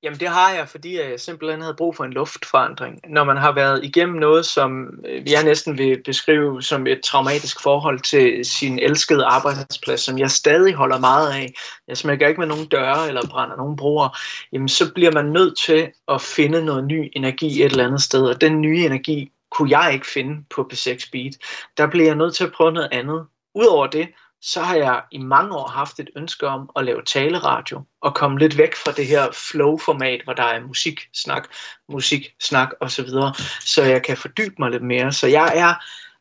Jamen 0.03 0.19
det 0.19 0.27
har 0.27 0.51
jeg, 0.51 0.69
fordi 0.69 0.99
jeg 0.99 1.19
simpelthen 1.19 1.61
havde 1.61 1.73
brug 1.73 1.95
for 1.95 2.03
en 2.03 2.13
luftforandring. 2.13 2.99
Når 3.09 3.23
man 3.23 3.37
har 3.37 3.51
været 3.51 3.83
igennem 3.83 4.15
noget, 4.15 4.45
som 4.45 4.87
øh, 5.05 5.31
jeg 5.31 5.43
næsten 5.43 5.77
vil 5.77 6.01
beskrive 6.05 6.61
som 6.61 6.87
et 6.87 7.01
traumatisk 7.03 7.61
forhold 7.61 7.99
til 7.99 8.45
sin 8.45 8.79
elskede 8.79 9.25
arbejdsplads, 9.25 10.01
som 10.01 10.19
jeg 10.19 10.31
stadig 10.31 10.73
holder 10.73 10.99
meget 10.99 11.33
af. 11.33 11.53
Jeg 11.87 11.97
smækker 11.97 12.27
ikke 12.27 12.39
med 12.39 12.47
nogen 12.47 12.65
døre 12.65 13.07
eller 13.07 13.27
brænder 13.27 13.57
nogen 13.57 13.75
broer. 13.75 14.17
Jamen 14.53 14.69
så 14.69 14.93
bliver 14.93 15.11
man 15.11 15.25
nødt 15.25 15.53
til 15.65 15.91
at 16.07 16.21
finde 16.21 16.65
noget 16.65 16.85
ny 16.85 17.11
energi 17.15 17.63
et 17.63 17.71
eller 17.71 17.87
andet 17.87 18.01
sted, 18.01 18.21
og 18.21 18.41
den 18.41 18.61
nye 18.61 18.85
energi 18.85 19.31
kunne 19.51 19.79
jeg 19.79 19.93
ikke 19.93 20.07
finde 20.07 20.43
på 20.55 20.69
P6 20.73 21.09
Beat. 21.11 21.33
Der 21.77 21.87
bliver 21.87 22.05
jeg 22.05 22.15
nødt 22.15 22.35
til 22.35 22.43
at 22.43 22.51
prøve 22.51 22.71
noget 22.71 22.89
andet. 22.91 23.25
Udover 23.55 23.87
det, 23.87 24.07
så 24.41 24.61
har 24.61 24.75
jeg 24.75 25.01
i 25.11 25.17
mange 25.17 25.55
år 25.55 25.67
haft 25.67 25.99
et 25.99 26.09
ønske 26.15 26.47
om 26.47 26.69
at 26.75 26.85
lave 26.85 27.03
taleradio 27.05 27.83
og 28.01 28.15
komme 28.15 28.39
lidt 28.39 28.57
væk 28.57 28.75
fra 28.75 28.91
det 28.91 29.07
her 29.07 29.31
flow-format, 29.31 30.21
hvor 30.23 30.33
der 30.33 30.43
er 30.43 30.61
musik, 30.61 31.09
snak, 31.13 31.47
musik, 31.89 32.35
snak 32.39 32.69
osv., 32.79 33.07
så 33.07 33.43
så 33.59 33.83
jeg 33.83 34.03
kan 34.03 34.17
fordybe 34.17 34.55
mig 34.59 34.71
lidt 34.71 34.83
mere. 34.83 35.11
Så 35.11 35.27
jeg 35.27 35.51
er 35.55 35.73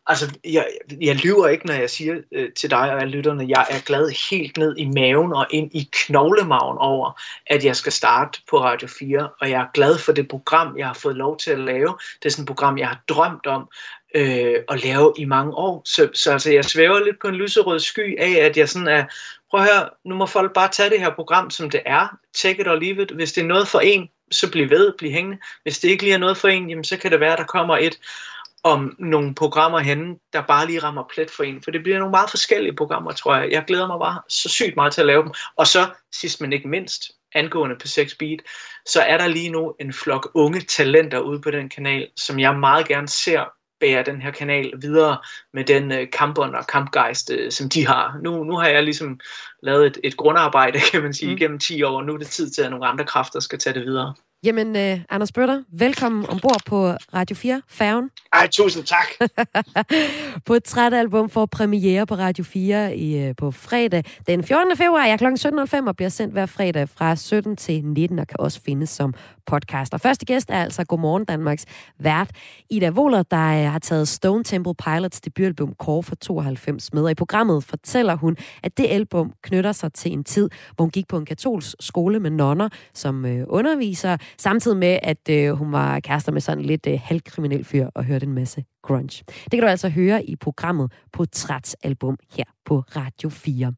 Altså, 0.06 0.38
jeg, 0.44 0.68
jeg 1.00 1.16
lyver 1.16 1.48
ikke, 1.48 1.66
når 1.66 1.74
jeg 1.74 1.90
siger 1.90 2.16
øh, 2.32 2.52
til 2.52 2.70
dig 2.70 2.78
og 2.78 3.00
alle 3.00 3.16
lytterne, 3.16 3.46
jeg 3.48 3.66
er 3.70 3.80
glad 3.80 4.30
helt 4.30 4.56
ned 4.56 4.76
i 4.76 4.84
maven 4.86 5.32
og 5.32 5.46
ind 5.50 5.70
i 5.74 5.88
knoglemagen 5.92 6.78
over, 6.78 7.20
at 7.46 7.64
jeg 7.64 7.76
skal 7.76 7.92
starte 7.92 8.40
på 8.50 8.60
Radio 8.60 8.88
4, 8.88 9.28
og 9.40 9.50
jeg 9.50 9.60
er 9.60 9.66
glad 9.74 9.98
for 9.98 10.12
det 10.12 10.28
program, 10.28 10.78
jeg 10.78 10.86
har 10.86 10.94
fået 10.94 11.16
lov 11.16 11.38
til 11.38 11.50
at 11.50 11.58
lave. 11.58 11.98
Det 12.22 12.26
er 12.26 12.30
sådan 12.30 12.42
et 12.42 12.46
program, 12.46 12.78
jeg 12.78 12.88
har 12.88 13.00
drømt 13.08 13.46
om 13.46 13.68
øh, 14.14 14.54
at 14.68 14.84
lave 14.84 15.14
i 15.18 15.24
mange 15.24 15.54
år. 15.54 15.82
Så, 15.84 16.08
så 16.14 16.32
altså, 16.32 16.52
jeg 16.52 16.64
svæver 16.64 17.04
lidt 17.04 17.20
på 17.20 17.28
en 17.28 17.34
lyserød 17.34 17.80
sky 17.80 18.18
af, 18.18 18.44
at 18.44 18.56
jeg 18.56 18.68
sådan 18.68 18.88
er, 18.88 19.04
prøv 19.50 19.60
at 19.60 19.66
høre, 19.66 19.90
nu 20.04 20.14
må 20.14 20.26
folk 20.26 20.52
bare 20.52 20.68
tage 20.68 20.90
det 20.90 21.00
her 21.00 21.14
program, 21.14 21.50
som 21.50 21.70
det 21.70 21.82
er. 21.86 22.18
Take 22.34 22.60
it 22.60 22.68
or 22.68 22.74
leave 22.74 23.02
it. 23.02 23.10
Hvis 23.10 23.32
det 23.32 23.42
er 23.42 23.46
noget 23.46 23.68
for 23.68 23.80
en, 23.80 24.08
så 24.30 24.50
bliv 24.50 24.70
ved, 24.70 24.92
bliv 24.98 25.10
hængende. 25.10 25.38
Hvis 25.62 25.78
det 25.78 25.88
ikke 25.88 26.02
lige 26.02 26.14
er 26.14 26.18
noget 26.18 26.36
for 26.36 26.48
en, 26.48 26.70
jamen, 26.70 26.84
så 26.84 26.96
kan 26.96 27.10
det 27.10 27.20
være, 27.20 27.36
der 27.36 27.44
kommer 27.44 27.76
et 27.76 27.98
om 28.62 28.96
nogle 28.98 29.34
programmer 29.34 29.78
henne, 29.78 30.16
der 30.32 30.42
bare 30.42 30.66
lige 30.66 30.78
rammer 30.78 31.04
plet 31.14 31.30
for 31.30 31.42
en. 31.42 31.62
For 31.62 31.70
det 31.70 31.82
bliver 31.82 31.98
nogle 31.98 32.10
meget 32.10 32.30
forskellige 32.30 32.76
programmer, 32.76 33.12
tror 33.12 33.36
jeg. 33.36 33.50
Jeg 33.50 33.64
glæder 33.66 33.86
mig 33.86 33.98
bare 33.98 34.20
så 34.28 34.48
sygt 34.48 34.76
meget 34.76 34.92
til 34.92 35.00
at 35.00 35.06
lave 35.06 35.22
dem. 35.22 35.32
Og 35.56 35.66
så, 35.66 35.86
sidst 36.12 36.40
men 36.40 36.52
ikke 36.52 36.68
mindst, 36.68 37.10
angående 37.34 37.76
på 37.80 37.86
6 37.86 38.14
Beat, 38.14 38.40
så 38.86 39.00
er 39.00 39.18
der 39.18 39.26
lige 39.26 39.50
nu 39.50 39.74
en 39.80 39.92
flok 39.92 40.30
unge 40.34 40.60
talenter 40.60 41.18
ude 41.18 41.40
på 41.40 41.50
den 41.50 41.68
kanal, 41.68 42.08
som 42.16 42.38
jeg 42.38 42.54
meget 42.54 42.88
gerne 42.88 43.08
ser 43.08 43.44
bære 43.80 44.02
den 44.02 44.22
her 44.22 44.30
kanal 44.30 44.72
videre 44.80 45.18
med 45.54 45.64
den 45.64 45.92
øh, 45.92 46.06
kampånd 46.18 46.54
og 46.54 46.66
kampgejst, 46.66 47.30
øh, 47.30 47.52
som 47.52 47.68
de 47.68 47.86
har. 47.86 48.18
Nu, 48.22 48.44
nu 48.44 48.54
har 48.56 48.68
jeg 48.68 48.82
ligesom 48.82 49.20
lavet 49.62 49.86
et, 49.86 49.98
et 50.04 50.16
grundarbejde, 50.16 50.78
kan 50.92 51.02
man 51.02 51.14
sige, 51.14 51.32
mm. 51.32 51.38
gennem 51.38 51.58
10 51.58 51.82
år. 51.82 52.02
Nu 52.02 52.14
er 52.14 52.18
det 52.18 52.26
tid 52.26 52.50
til, 52.50 52.62
at 52.62 52.70
nogle 52.70 52.86
andre 52.86 53.04
kræfter 53.04 53.40
skal 53.40 53.58
tage 53.58 53.74
det 53.74 53.82
videre. 53.82 54.14
Jamen, 54.44 54.68
uh, 54.76 55.00
Anders 55.10 55.32
Bøtter, 55.32 55.62
velkommen 55.72 56.26
ombord 56.30 56.62
på 56.66 56.90
Radio 56.90 57.36
4, 57.36 57.62
færgen. 57.68 58.10
Ej, 58.32 58.48
tusind 58.52 58.84
tak. 58.84 59.28
på 60.46 60.54
et 60.54 60.64
træt 60.64 60.94
album 60.94 61.30
for 61.30 61.46
premiere 61.46 62.06
på 62.06 62.14
Radio 62.14 62.44
4 62.44 62.96
i, 62.96 63.28
uh, 63.28 63.36
på 63.36 63.50
fredag 63.50 64.04
den 64.26 64.44
14. 64.44 64.76
februar. 64.76 65.04
Jeg 65.04 65.12
er 65.12 65.16
kl. 65.16 65.74
17.05 65.76 65.88
og 65.88 65.96
bliver 65.96 66.08
sendt 66.08 66.32
hver 66.32 66.46
fredag 66.46 66.88
fra 66.88 67.16
17 67.16 67.56
til 67.56 67.84
19 67.84 68.18
og 68.18 68.28
kan 68.28 68.36
også 68.40 68.60
findes 68.66 68.90
som 68.90 69.14
podcast. 69.50 69.94
Og 69.94 70.00
første 70.00 70.26
gæst 70.26 70.50
er 70.50 70.62
altså 70.62 70.84
Godmorgen 70.84 71.24
Danmarks 71.24 71.64
vært, 71.98 72.30
Ida 72.70 72.90
Wohler, 72.90 73.22
der 73.22 73.64
øh, 73.64 73.72
har 73.72 73.78
taget 73.78 74.08
Stone 74.08 74.44
Temple 74.44 74.74
Pilots 74.74 75.20
debutalbum 75.20 75.74
Core 75.78 76.02
for 76.02 76.14
92 76.14 76.92
med. 76.92 77.04
Og 77.04 77.10
i 77.10 77.14
programmet 77.14 77.64
fortæller 77.64 78.16
hun, 78.16 78.36
at 78.62 78.78
det 78.78 78.86
album 78.90 79.32
knytter 79.42 79.72
sig 79.72 79.92
til 79.92 80.12
en 80.12 80.24
tid, 80.24 80.50
hvor 80.76 80.84
hun 80.84 80.90
gik 80.90 81.08
på 81.08 81.16
en 81.16 81.24
katolsk 81.24 81.76
skole 81.80 82.20
med 82.20 82.30
nonner, 82.30 82.68
som 82.94 83.26
øh, 83.26 83.44
underviser, 83.48 84.16
samtidig 84.38 84.76
med, 84.76 84.98
at 85.02 85.28
øh, 85.30 85.50
hun 85.50 85.72
var 85.72 86.00
kærester 86.00 86.32
med 86.32 86.40
sådan 86.40 86.64
lidt 86.64 86.86
uh, 86.86 87.00
halvkriminel 87.02 87.64
fyr 87.64 87.86
og 87.94 88.04
hørte 88.04 88.26
en 88.26 88.32
masse 88.32 88.64
grunge. 88.82 89.24
Det 89.26 89.50
kan 89.50 89.60
du 89.60 89.66
altså 89.66 89.88
høre 89.88 90.24
i 90.24 90.36
programmet 90.36 90.92
Portrætsalbum 91.12 92.18
her 92.36 92.44
på 92.64 92.84
Radio 92.96 93.28
4. 93.28 93.72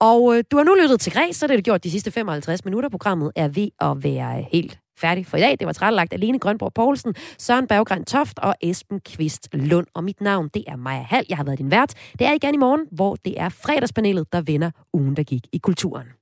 Og 0.00 0.36
øh, 0.36 0.44
du 0.50 0.56
har 0.56 0.64
nu 0.64 0.74
lyttet 0.82 1.00
til 1.00 1.12
Græs, 1.12 1.36
så 1.36 1.46
det 1.46 1.50
har 1.50 1.56
du 1.56 1.62
gjort 1.62 1.84
de 1.84 1.90
sidste 1.90 2.10
55 2.10 2.64
minutter. 2.64 2.88
Programmet 2.88 3.32
er 3.36 3.48
ved 3.48 3.68
at 3.80 4.04
være 4.04 4.44
helt 4.52 4.78
færdig 4.98 5.26
for 5.26 5.36
i 5.36 5.40
dag. 5.40 5.56
Det 5.58 5.66
var 5.66 5.72
trættelagt 5.72 6.12
Alene 6.12 6.38
Grønborg 6.38 6.74
Poulsen, 6.74 7.14
Søren 7.38 7.66
Berggren 7.66 8.04
Toft 8.04 8.38
og 8.38 8.54
Esben 8.60 9.00
Kvist 9.00 9.48
Lund. 9.52 9.86
Og 9.94 10.04
mit 10.04 10.20
navn, 10.20 10.48
det 10.54 10.64
er 10.66 10.76
Maja 10.76 11.02
Hall. 11.02 11.26
Jeg 11.28 11.36
har 11.36 11.44
været 11.44 11.58
din 11.58 11.70
vært. 11.70 11.94
Det 12.18 12.26
er 12.26 12.32
igen 12.32 12.54
i 12.54 12.58
morgen, 12.58 12.86
hvor 12.90 13.16
det 13.24 13.40
er 13.40 13.48
fredagspanelet, 13.48 14.32
der 14.32 14.40
vender 14.40 14.70
ugen, 14.92 15.16
der 15.16 15.22
gik 15.22 15.46
i 15.52 15.58
kulturen. 15.58 16.17